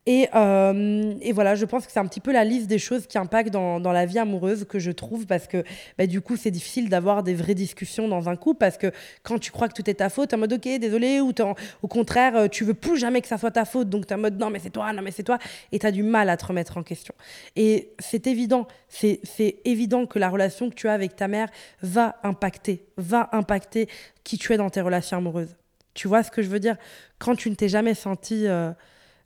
Et, 0.07 0.29
euh, 0.33 1.15
et, 1.19 1.33
voilà, 1.33 1.55
je 1.55 1.65
pense 1.65 1.85
que 1.85 1.91
c'est 1.91 1.99
un 1.99 2.05
petit 2.05 2.21
peu 2.21 2.31
la 2.31 2.45
liste 2.45 2.67
des 2.67 2.79
choses 2.79 3.07
qui 3.07 3.17
impactent 3.17 3.51
dans, 3.51 3.81
dans 3.81 3.91
la 3.91 4.05
vie 4.05 4.19
amoureuse 4.19 4.63
que 4.63 4.79
je 4.79 4.91
trouve 4.91 5.27
parce 5.27 5.47
que 5.47 5.65
bah, 5.97 6.07
du 6.07 6.21
coup, 6.21 6.37
c'est 6.37 6.49
difficile 6.49 6.87
d'avoir 6.87 7.23
des 7.23 7.33
vraies 7.33 7.55
discussions 7.55 8.07
dans 8.07 8.29
un 8.29 8.37
couple 8.37 8.59
parce 8.59 8.77
que 8.77 8.93
quand 9.21 9.37
tu 9.37 9.51
crois 9.51 9.67
que 9.67 9.73
tout 9.73 9.87
est 9.89 9.95
ta 9.95 10.07
faute, 10.09 10.29
tu 10.29 10.35
es 10.35 10.37
en 10.37 10.39
mode 10.39 10.53
ok, 10.53 10.79
désolé, 10.79 11.19
ou 11.19 11.33
au 11.81 11.87
contraire, 11.89 12.37
euh, 12.37 12.47
tu 12.47 12.63
veux 12.63 12.73
plus 12.73 12.97
jamais 12.97 13.21
que 13.21 13.27
ça 13.27 13.37
soit 13.37 13.51
ta 13.51 13.65
faute, 13.65 13.89
donc 13.89 14.07
tu 14.07 14.13
es 14.13 14.15
en 14.15 14.19
mode 14.19 14.39
non, 14.39 14.49
mais 14.49 14.59
c'est 14.59 14.69
toi, 14.69 14.93
non, 14.93 15.01
mais 15.01 15.11
c'est 15.11 15.23
toi, 15.23 15.39
et 15.73 15.79
tu 15.79 15.85
as 15.85 15.91
du 15.91 16.03
mal 16.03 16.29
à 16.29 16.37
te 16.37 16.45
remettre 16.45 16.77
en 16.77 16.83
question. 16.83 17.13
Et 17.57 17.89
c'est 17.99 18.27
évident, 18.27 18.65
c'est 18.87 19.19
évident 19.65 20.05
que 20.05 20.19
la 20.19 20.29
relation 20.29 20.69
que 20.69 20.75
tu 20.75 20.87
as 20.87 20.93
avec 20.93 21.17
ta 21.17 21.27
mère 21.27 21.49
va 21.81 22.15
impacter, 22.23 22.85
va 22.95 23.27
impacter 23.33 23.89
qui 24.23 24.37
tu 24.37 24.53
es 24.53 24.57
dans 24.57 24.69
tes 24.69 24.79
relations 24.79 25.17
amoureuses. 25.17 25.57
Tu 25.97 26.07
vois 26.07 26.21
ce 26.21 26.29
que 26.29 26.43
je 26.43 26.47
veux 26.47 26.59
dire? 26.59 26.77
Quand 27.17 27.35
tu 27.35 27.49
ne 27.49 27.55
t'es 27.55 27.69
jamais 27.69 27.95
senti. 27.95 28.47
Euh, 28.47 28.71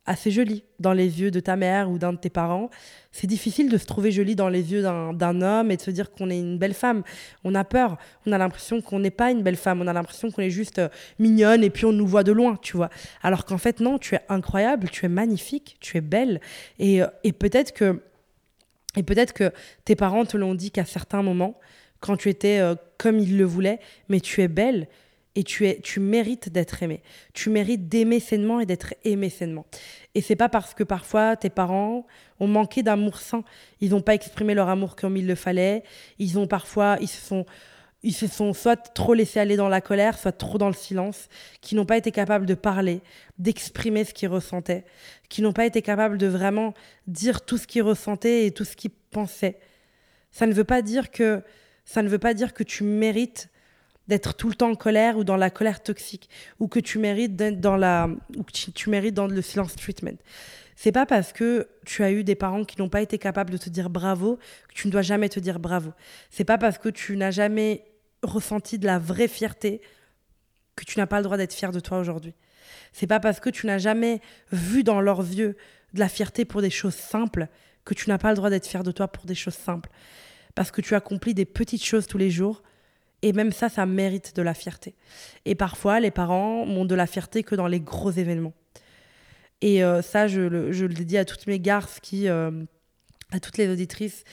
assez 0.07 0.31
jolie 0.31 0.63
dans 0.79 0.93
les 0.93 1.21
yeux 1.21 1.29
de 1.29 1.39
ta 1.39 1.55
mère 1.55 1.91
ou 1.91 1.99
d'un 1.99 2.13
de 2.13 2.17
tes 2.17 2.31
parents. 2.31 2.71
C'est 3.11 3.27
difficile 3.27 3.69
de 3.69 3.77
se 3.77 3.85
trouver 3.85 4.11
jolie 4.11 4.35
dans 4.35 4.49
les 4.49 4.71
yeux 4.71 4.81
d'un 4.81 5.41
homme 5.43 5.69
et 5.69 5.77
de 5.77 5.81
se 5.81 5.91
dire 5.91 6.11
qu'on 6.11 6.31
est 6.31 6.39
une 6.39 6.57
belle 6.57 6.73
femme. 6.73 7.03
On 7.43 7.53
a 7.53 7.63
peur, 7.63 7.99
on 8.25 8.31
a 8.31 8.39
l'impression 8.39 8.81
qu'on 8.81 8.97
n'est 8.97 9.11
pas 9.11 9.29
une 9.29 9.43
belle 9.43 9.57
femme, 9.57 9.79
on 9.79 9.85
a 9.85 9.93
l'impression 9.93 10.31
qu'on 10.31 10.41
est 10.41 10.49
juste 10.49 10.79
euh, 10.79 10.89
mignonne 11.19 11.63
et 11.63 11.69
puis 11.69 11.85
on 11.85 11.91
nous 11.91 12.07
voit 12.07 12.23
de 12.23 12.31
loin, 12.31 12.57
tu 12.63 12.77
vois. 12.77 12.89
Alors 13.21 13.45
qu'en 13.45 13.59
fait, 13.59 13.79
non, 13.79 13.99
tu 13.99 14.15
es 14.15 14.21
incroyable, 14.27 14.89
tu 14.89 15.05
es 15.05 15.09
magnifique, 15.09 15.77
tu 15.79 15.97
es 15.97 16.01
belle. 16.01 16.41
Et, 16.79 17.03
euh, 17.03 17.07
et 17.23 17.31
peut-être 17.31 17.71
que, 17.71 18.01
et 18.95 19.03
peut-être 19.03 19.33
que 19.33 19.51
tes 19.85 19.95
parents 19.95 20.25
te 20.25 20.35
l'ont 20.35 20.55
dit 20.55 20.71
qu'à 20.71 20.85
certains 20.85 21.21
moments, 21.21 21.59
quand 21.99 22.17
tu 22.17 22.29
étais 22.29 22.59
comme 22.97 23.19
ils 23.19 23.37
le 23.37 23.45
voulaient, 23.45 23.79
mais 24.09 24.19
tu 24.19 24.41
es 24.41 24.47
belle, 24.47 24.87
et 25.35 25.43
tu, 25.43 25.65
es, 25.67 25.79
tu 25.81 25.99
mérites 25.99 26.49
d'être 26.49 26.83
aimé. 26.83 27.01
Tu 27.33 27.49
mérites 27.49 27.87
d'aimer 27.87 28.19
sainement 28.19 28.59
et 28.59 28.65
d'être 28.65 28.93
aimé 29.03 29.29
sainement. 29.29 29.65
Et 30.13 30.21
c'est 30.21 30.35
pas 30.35 30.49
parce 30.49 30.73
que 30.73 30.83
parfois 30.83 31.35
tes 31.35 31.49
parents 31.49 32.05
ont 32.39 32.47
manqué 32.47 32.83
d'amour 32.83 33.19
sain, 33.19 33.43
ils 33.79 33.91
n'ont 33.91 34.01
pas 34.01 34.13
exprimé 34.13 34.53
leur 34.53 34.67
amour 34.67 34.95
comme 34.95 35.15
il 35.15 35.27
le 35.27 35.35
fallait. 35.35 35.83
Ils 36.19 36.37
ont 36.37 36.47
parfois, 36.47 36.97
ils 36.99 37.07
se 37.07 37.21
sont, 37.21 37.45
ils 38.03 38.13
se 38.13 38.27
sont 38.27 38.53
soit 38.53 38.75
trop 38.75 39.13
laissés 39.13 39.39
aller 39.39 39.55
dans 39.55 39.69
la 39.69 39.79
colère, 39.79 40.17
soit 40.17 40.31
trop 40.31 40.57
dans 40.57 40.67
le 40.67 40.73
silence, 40.73 41.29
qui 41.61 41.75
n'ont 41.75 41.85
pas 41.85 41.97
été 41.97 42.11
capables 42.11 42.45
de 42.45 42.55
parler, 42.55 43.01
d'exprimer 43.37 44.03
ce 44.03 44.13
qu'ils 44.13 44.29
ressentaient, 44.29 44.83
qui 45.29 45.41
n'ont 45.41 45.53
pas 45.53 45.65
été 45.65 45.81
capables 45.81 46.17
de 46.17 46.27
vraiment 46.27 46.73
dire 47.07 47.45
tout 47.45 47.57
ce 47.57 47.67
qu'ils 47.67 47.83
ressentaient 47.83 48.47
et 48.47 48.51
tout 48.51 48.65
ce 48.65 48.75
qu'ils 48.75 48.91
pensaient. 49.11 49.59
Ça 50.31 50.45
ne 50.45 50.53
veut 50.53 50.63
pas 50.63 50.81
dire 50.81 51.11
que 51.11 51.41
ça 51.85 52.01
ne 52.01 52.09
veut 52.09 52.19
pas 52.19 52.33
dire 52.33 52.53
que 52.53 52.63
tu 52.63 52.83
mérites 52.83 53.49
d'être 54.07 54.35
tout 54.35 54.49
le 54.49 54.55
temps 54.55 54.71
en 54.71 54.75
colère 54.75 55.17
ou 55.17 55.23
dans 55.23 55.37
la 55.37 55.49
colère 55.49 55.81
toxique 55.81 56.29
ou 56.59 56.67
que 56.67 56.79
tu 56.79 56.99
mérites 56.99 57.35
d'être 57.35 57.59
dans 57.59 57.77
la 57.77 58.09
ou 58.35 58.43
que 58.43 58.51
tu, 58.51 58.89
mérites 58.89 59.13
dans 59.13 59.27
le 59.27 59.41
silence 59.41 59.75
treatment. 59.75 60.17
C'est 60.75 60.91
pas 60.91 61.05
parce 61.05 61.33
que 61.33 61.67
tu 61.85 62.03
as 62.03 62.11
eu 62.11 62.23
des 62.23 62.35
parents 62.35 62.65
qui 62.65 62.79
n'ont 62.79 62.89
pas 62.89 63.01
été 63.01 63.17
capables 63.17 63.51
de 63.51 63.57
te 63.57 63.69
dire 63.69 63.89
bravo 63.89 64.37
que 64.67 64.73
tu 64.73 64.87
ne 64.87 64.91
dois 64.91 65.03
jamais 65.03 65.29
te 65.29 65.39
dire 65.39 65.59
bravo. 65.59 65.91
C'est 66.29 66.43
pas 66.43 66.57
parce 66.57 66.77
que 66.77 66.89
tu 66.89 67.15
n'as 67.17 67.31
jamais 67.31 67.85
ressenti 68.23 68.79
de 68.79 68.85
la 68.85 68.99
vraie 68.99 69.27
fierté 69.27 69.81
que 70.75 70.85
tu 70.85 70.99
n'as 70.99 71.07
pas 71.07 71.17
le 71.17 71.23
droit 71.23 71.37
d'être 71.37 71.53
fier 71.53 71.71
de 71.71 71.79
toi 71.79 71.99
aujourd'hui. 71.99 72.33
C'est 72.93 73.07
pas 73.07 73.19
parce 73.19 73.39
que 73.39 73.49
tu 73.49 73.67
n'as 73.67 73.77
jamais 73.77 74.21
vu 74.51 74.83
dans 74.83 75.01
leurs 75.01 75.19
yeux 75.21 75.55
de 75.93 75.99
la 75.99 76.09
fierté 76.09 76.45
pour 76.45 76.61
des 76.61 76.69
choses 76.69 76.95
simples 76.95 77.47
que 77.85 77.93
tu 77.93 78.09
n'as 78.09 78.17
pas 78.17 78.29
le 78.29 78.35
droit 78.35 78.49
d'être 78.49 78.67
fier 78.67 78.83
de 78.83 78.91
toi 78.91 79.07
pour 79.07 79.25
des 79.25 79.35
choses 79.35 79.53
simples. 79.53 79.89
Parce 80.55 80.71
que 80.71 80.81
tu 80.81 80.95
accomplis 80.95 81.33
des 81.33 81.45
petites 81.45 81.83
choses 81.83 82.07
tous 82.07 82.17
les 82.17 82.29
jours 82.29 82.61
et 83.21 83.33
même 83.33 83.51
ça, 83.51 83.69
ça 83.69 83.85
mérite 83.85 84.35
de 84.35 84.41
la 84.41 84.53
fierté. 84.53 84.95
Et 85.45 85.55
parfois, 85.55 85.99
les 85.99 86.11
parents 86.11 86.65
n'ont 86.65 86.85
de 86.85 86.95
la 86.95 87.07
fierté 87.07 87.43
que 87.43 87.55
dans 87.55 87.67
les 87.67 87.79
gros 87.79 88.11
événements. 88.11 88.53
Et 89.61 89.83
euh, 89.83 90.01
ça, 90.01 90.27
je 90.27 90.41
le, 90.41 90.87
dis 90.87 91.17
à 91.17 91.25
toutes 91.25 91.45
mes 91.47 91.59
garces, 91.59 91.99
qui, 91.99 92.27
euh, 92.27 92.51
à 93.31 93.39
toutes 93.39 93.57
les 93.57 93.69
auditrices, 93.69 94.23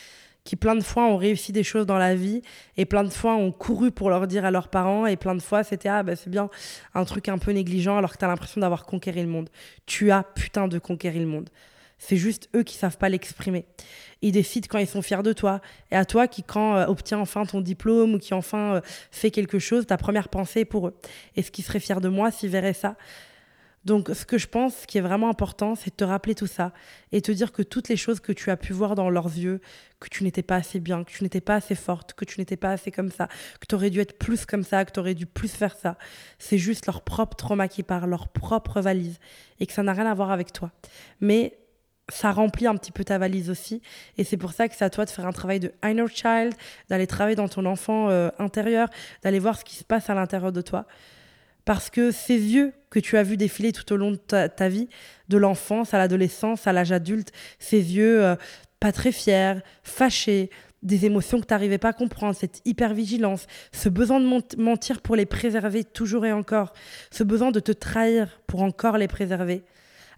qui 0.45 0.57
plein 0.57 0.75
de 0.75 0.83
fois 0.83 1.05
ont 1.05 1.19
réussi 1.19 1.53
des 1.53 1.63
choses 1.63 1.85
dans 1.85 1.99
la 1.99 2.15
vie 2.15 2.41
et 2.79 2.87
plein 2.87 3.05
de 3.05 3.11
fois 3.11 3.35
ont 3.35 3.53
couru 3.53 3.91
pour 3.91 4.09
leur 4.09 4.27
dire 4.27 4.47
à 4.47 4.51
leurs 4.51 4.69
parents 4.69 5.05
et 5.05 5.17
plein 5.17 5.35
de 5.35 5.43
fois 5.43 5.63
c'était 5.63 5.91
ah 5.91 6.03
bah 6.03 6.17
c'est 6.17 6.31
bien 6.31 6.49
un 6.95 7.05
truc 7.05 7.29
un 7.29 7.37
peu 7.37 7.51
négligent 7.51 7.99
alors 7.99 8.13
que 8.13 8.17
tu 8.17 8.25
as 8.25 8.29
l'impression 8.29 8.63
d'avoir 8.63 8.87
conquéri 8.87 9.21
le 9.21 9.29
monde. 9.29 9.51
Tu 9.85 10.11
as 10.11 10.23
putain 10.23 10.67
de 10.67 10.79
conquérir 10.79 11.21
le 11.21 11.29
monde. 11.29 11.51
C'est 11.99 12.17
juste 12.17 12.49
eux 12.55 12.63
qui 12.63 12.77
savent 12.77 12.97
pas 12.97 13.09
l'exprimer. 13.09 13.67
Ils 14.23 14.33
décident 14.33 14.67
quand 14.71 14.79
ils 14.79 14.87
sont 14.87 15.03
fiers 15.03 15.23
de 15.23 15.33
toi. 15.33 15.61
Et 15.91 15.97
à 15.97 16.05
toi 16.05 16.29
qui, 16.29 16.43
quand 16.43 16.77
euh, 16.77 16.87
obtient 16.87 17.19
enfin 17.19 17.45
ton 17.45 17.61
diplôme 17.61 18.15
ou 18.15 18.19
qui 18.19 18.35
enfin 18.35 18.75
euh, 18.77 18.81
fait 19.11 19.31
quelque 19.31 19.59
chose, 19.59 19.87
ta 19.87 19.97
première 19.97 20.29
pensée 20.29 20.61
est 20.61 20.65
pour 20.65 20.89
eux. 20.89 20.95
Est-ce 21.37 21.51
qu'ils 21.51 21.65
seraient 21.65 21.81
fiers 21.81 22.01
de 22.01 22.09
moi 22.09 22.31
s'ils 22.31 22.51
verraient 22.51 22.73
ça 22.73 22.97
donc, 23.85 24.11
ce 24.13 24.27
que 24.27 24.37
je 24.37 24.49
pense 24.49 24.85
qui 24.87 24.99
est 24.99 25.01
vraiment 25.01 25.31
important, 25.31 25.75
c'est 25.75 25.91
de 25.91 25.97
te 25.97 26.05
rappeler 26.05 26.35
tout 26.35 26.47
ça 26.47 26.73
et 27.11 27.23
te 27.23 27.33
dire 27.33 27.53
que 27.53 27.63
toutes 27.63 27.89
les 27.89 27.97
choses 27.97 28.21
que 28.21 28.33
tu 28.33 28.51
as 28.51 28.57
pu 28.59 28.75
voir 28.75 28.95
dans 28.95 29.09
leurs 29.09 29.29
yeux, 29.29 29.61
que 29.99 30.09
tu 30.11 30.25
n'étais 30.25 30.43
pas 30.43 30.57
assez 30.57 30.79
bien, 30.81 31.05
que 31.05 31.11
tu 31.11 31.23
n'étais 31.23 31.41
pas 31.41 31.55
assez 31.55 31.75
forte, 31.75 32.13
que 32.13 32.27
tu 32.27 32.39
n'étais 32.39 32.59
pas 32.59 32.71
assez 32.71 32.91
comme 32.91 33.11
ça, 33.11 33.29
que 33.61 33.67
tu 33.67 33.75
aurais 33.75 33.89
dû 33.89 34.01
être 34.01 34.19
plus 34.19 34.45
comme 34.45 34.65
ça, 34.65 34.85
que 34.85 34.93
tu 34.93 35.01
aurais 35.01 35.15
dû 35.15 35.25
plus 35.25 35.51
faire 35.51 35.75
ça, 35.75 35.97
c'est 36.39 36.59
juste 36.59 36.85
leur 36.85 37.03
propre 37.03 37.37
trauma 37.37 37.67
qui 37.67 37.83
part, 37.83 38.07
leur 38.07 38.29
propre 38.29 38.83
valise 38.83 39.19
et 39.59 39.67
que 39.67 39.73
ça 39.73 39.83
n'a 39.83 39.95
rien 39.95 40.07
à 40.07 40.13
voir 40.13 40.33
avec 40.33 40.53
toi. 40.53 40.71
Mais 41.21 41.57
ça 42.09 42.33
remplit 42.33 42.67
un 42.67 42.77
petit 42.77 42.93
peu 42.93 43.05
ta 43.05 43.19
valise 43.19 43.51
aussi. 43.51 43.83
Et 44.17 44.25
c'est 44.25 44.37
pour 44.37 44.53
ça 44.53 44.69
que 44.69 44.75
c'est 44.75 44.85
à 44.85 44.91
toi 44.91 45.05
de 45.05 45.11
faire 45.11 45.27
un 45.27 45.33
travail 45.33 45.61
de 45.61 45.73
inner 45.85 46.07
child, 46.09 46.55
d'aller 46.89 47.07
travailler 47.07 47.37
dans 47.37 47.49
ton 47.49 47.67
enfant 47.67 48.09
euh, 48.11 48.31
intérieur, 48.39 48.89
d'aller 49.23 49.39
voir 49.39 49.59
ce 49.59 49.65
qui 49.65 49.77
se 49.77 49.85
passe 49.85 50.11
à 50.11 50.15
l'intérieur 50.15 50.53
de 50.53 50.61
toi. 50.61 50.87
Parce 51.65 51.91
que 51.91 52.11
ces 52.11 52.39
yeux 52.39 52.73
que 52.89 52.99
tu 52.99 53.19
as 53.19 53.23
vus 53.23 53.37
défiler 53.37 53.73
tout 53.73 53.93
au 53.93 53.97
long 53.97 54.13
de 54.13 54.17
ta, 54.17 54.69
vie, 54.69 54.89
de 55.29 55.37
l'enfance 55.37 55.93
à 55.93 55.99
l'adolescence, 55.99 56.67
à 56.67 56.73
l'âge 56.73 56.93
adulte, 56.93 57.31
ces 57.59 57.95
yeux 57.95 58.25
euh, 58.25 58.37
pas 58.81 58.93
très 58.93 59.13
fiers, 59.13 59.57
fâchés, 59.83 60.49
des 60.83 61.05
émotions 61.05 61.41
que 61.41 61.47
tu 61.47 61.53
n'arrivais 61.53 61.77
pas 61.77 61.89
à 61.89 61.93
comprendre, 61.93 62.35
cette 62.35 62.63
hypervigilance, 62.65 63.47
ce 63.73 63.89
besoin 63.89 64.21
de 64.21 64.63
mentir 64.63 65.01
pour 65.01 65.17
les 65.17 65.27
préserver 65.27 65.85
toujours 65.85 66.25
et 66.25 66.33
encore, 66.33 66.73
ce 67.11 67.25
besoin 67.25 67.51
de 67.51 67.61
te 67.61 67.73
trahir 67.73 68.41
pour 68.47 68.63
encore 68.63 68.97
les 68.97 69.09
préserver 69.09 69.65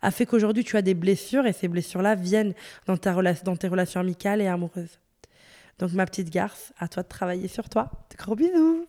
a 0.03 0.11
fait 0.11 0.27
qu'aujourd'hui 0.27 0.65
tu 0.65 0.77
as 0.77 0.83
des 0.83 0.95
blessures 0.95 1.47
et 1.47 1.53
ces 1.53 1.69
blessures-là 1.69 2.15
viennent 2.15 2.55
dans, 2.87 2.97
ta 2.97 3.15
dans 3.45 3.57
tes 3.57 3.69
relations 3.69 4.01
amicales 4.01 4.41
et 4.41 4.47
amoureuses. 4.47 4.99
Donc 5.79 5.93
ma 5.93 6.05
petite 6.07 6.31
garce, 6.31 6.73
à 6.79 6.89
toi 6.89 7.03
de 7.03 7.09
travailler 7.09 7.49
sur 7.49 7.69
toi. 7.69 7.91
Gros 8.19 8.37
bisous 8.37 8.87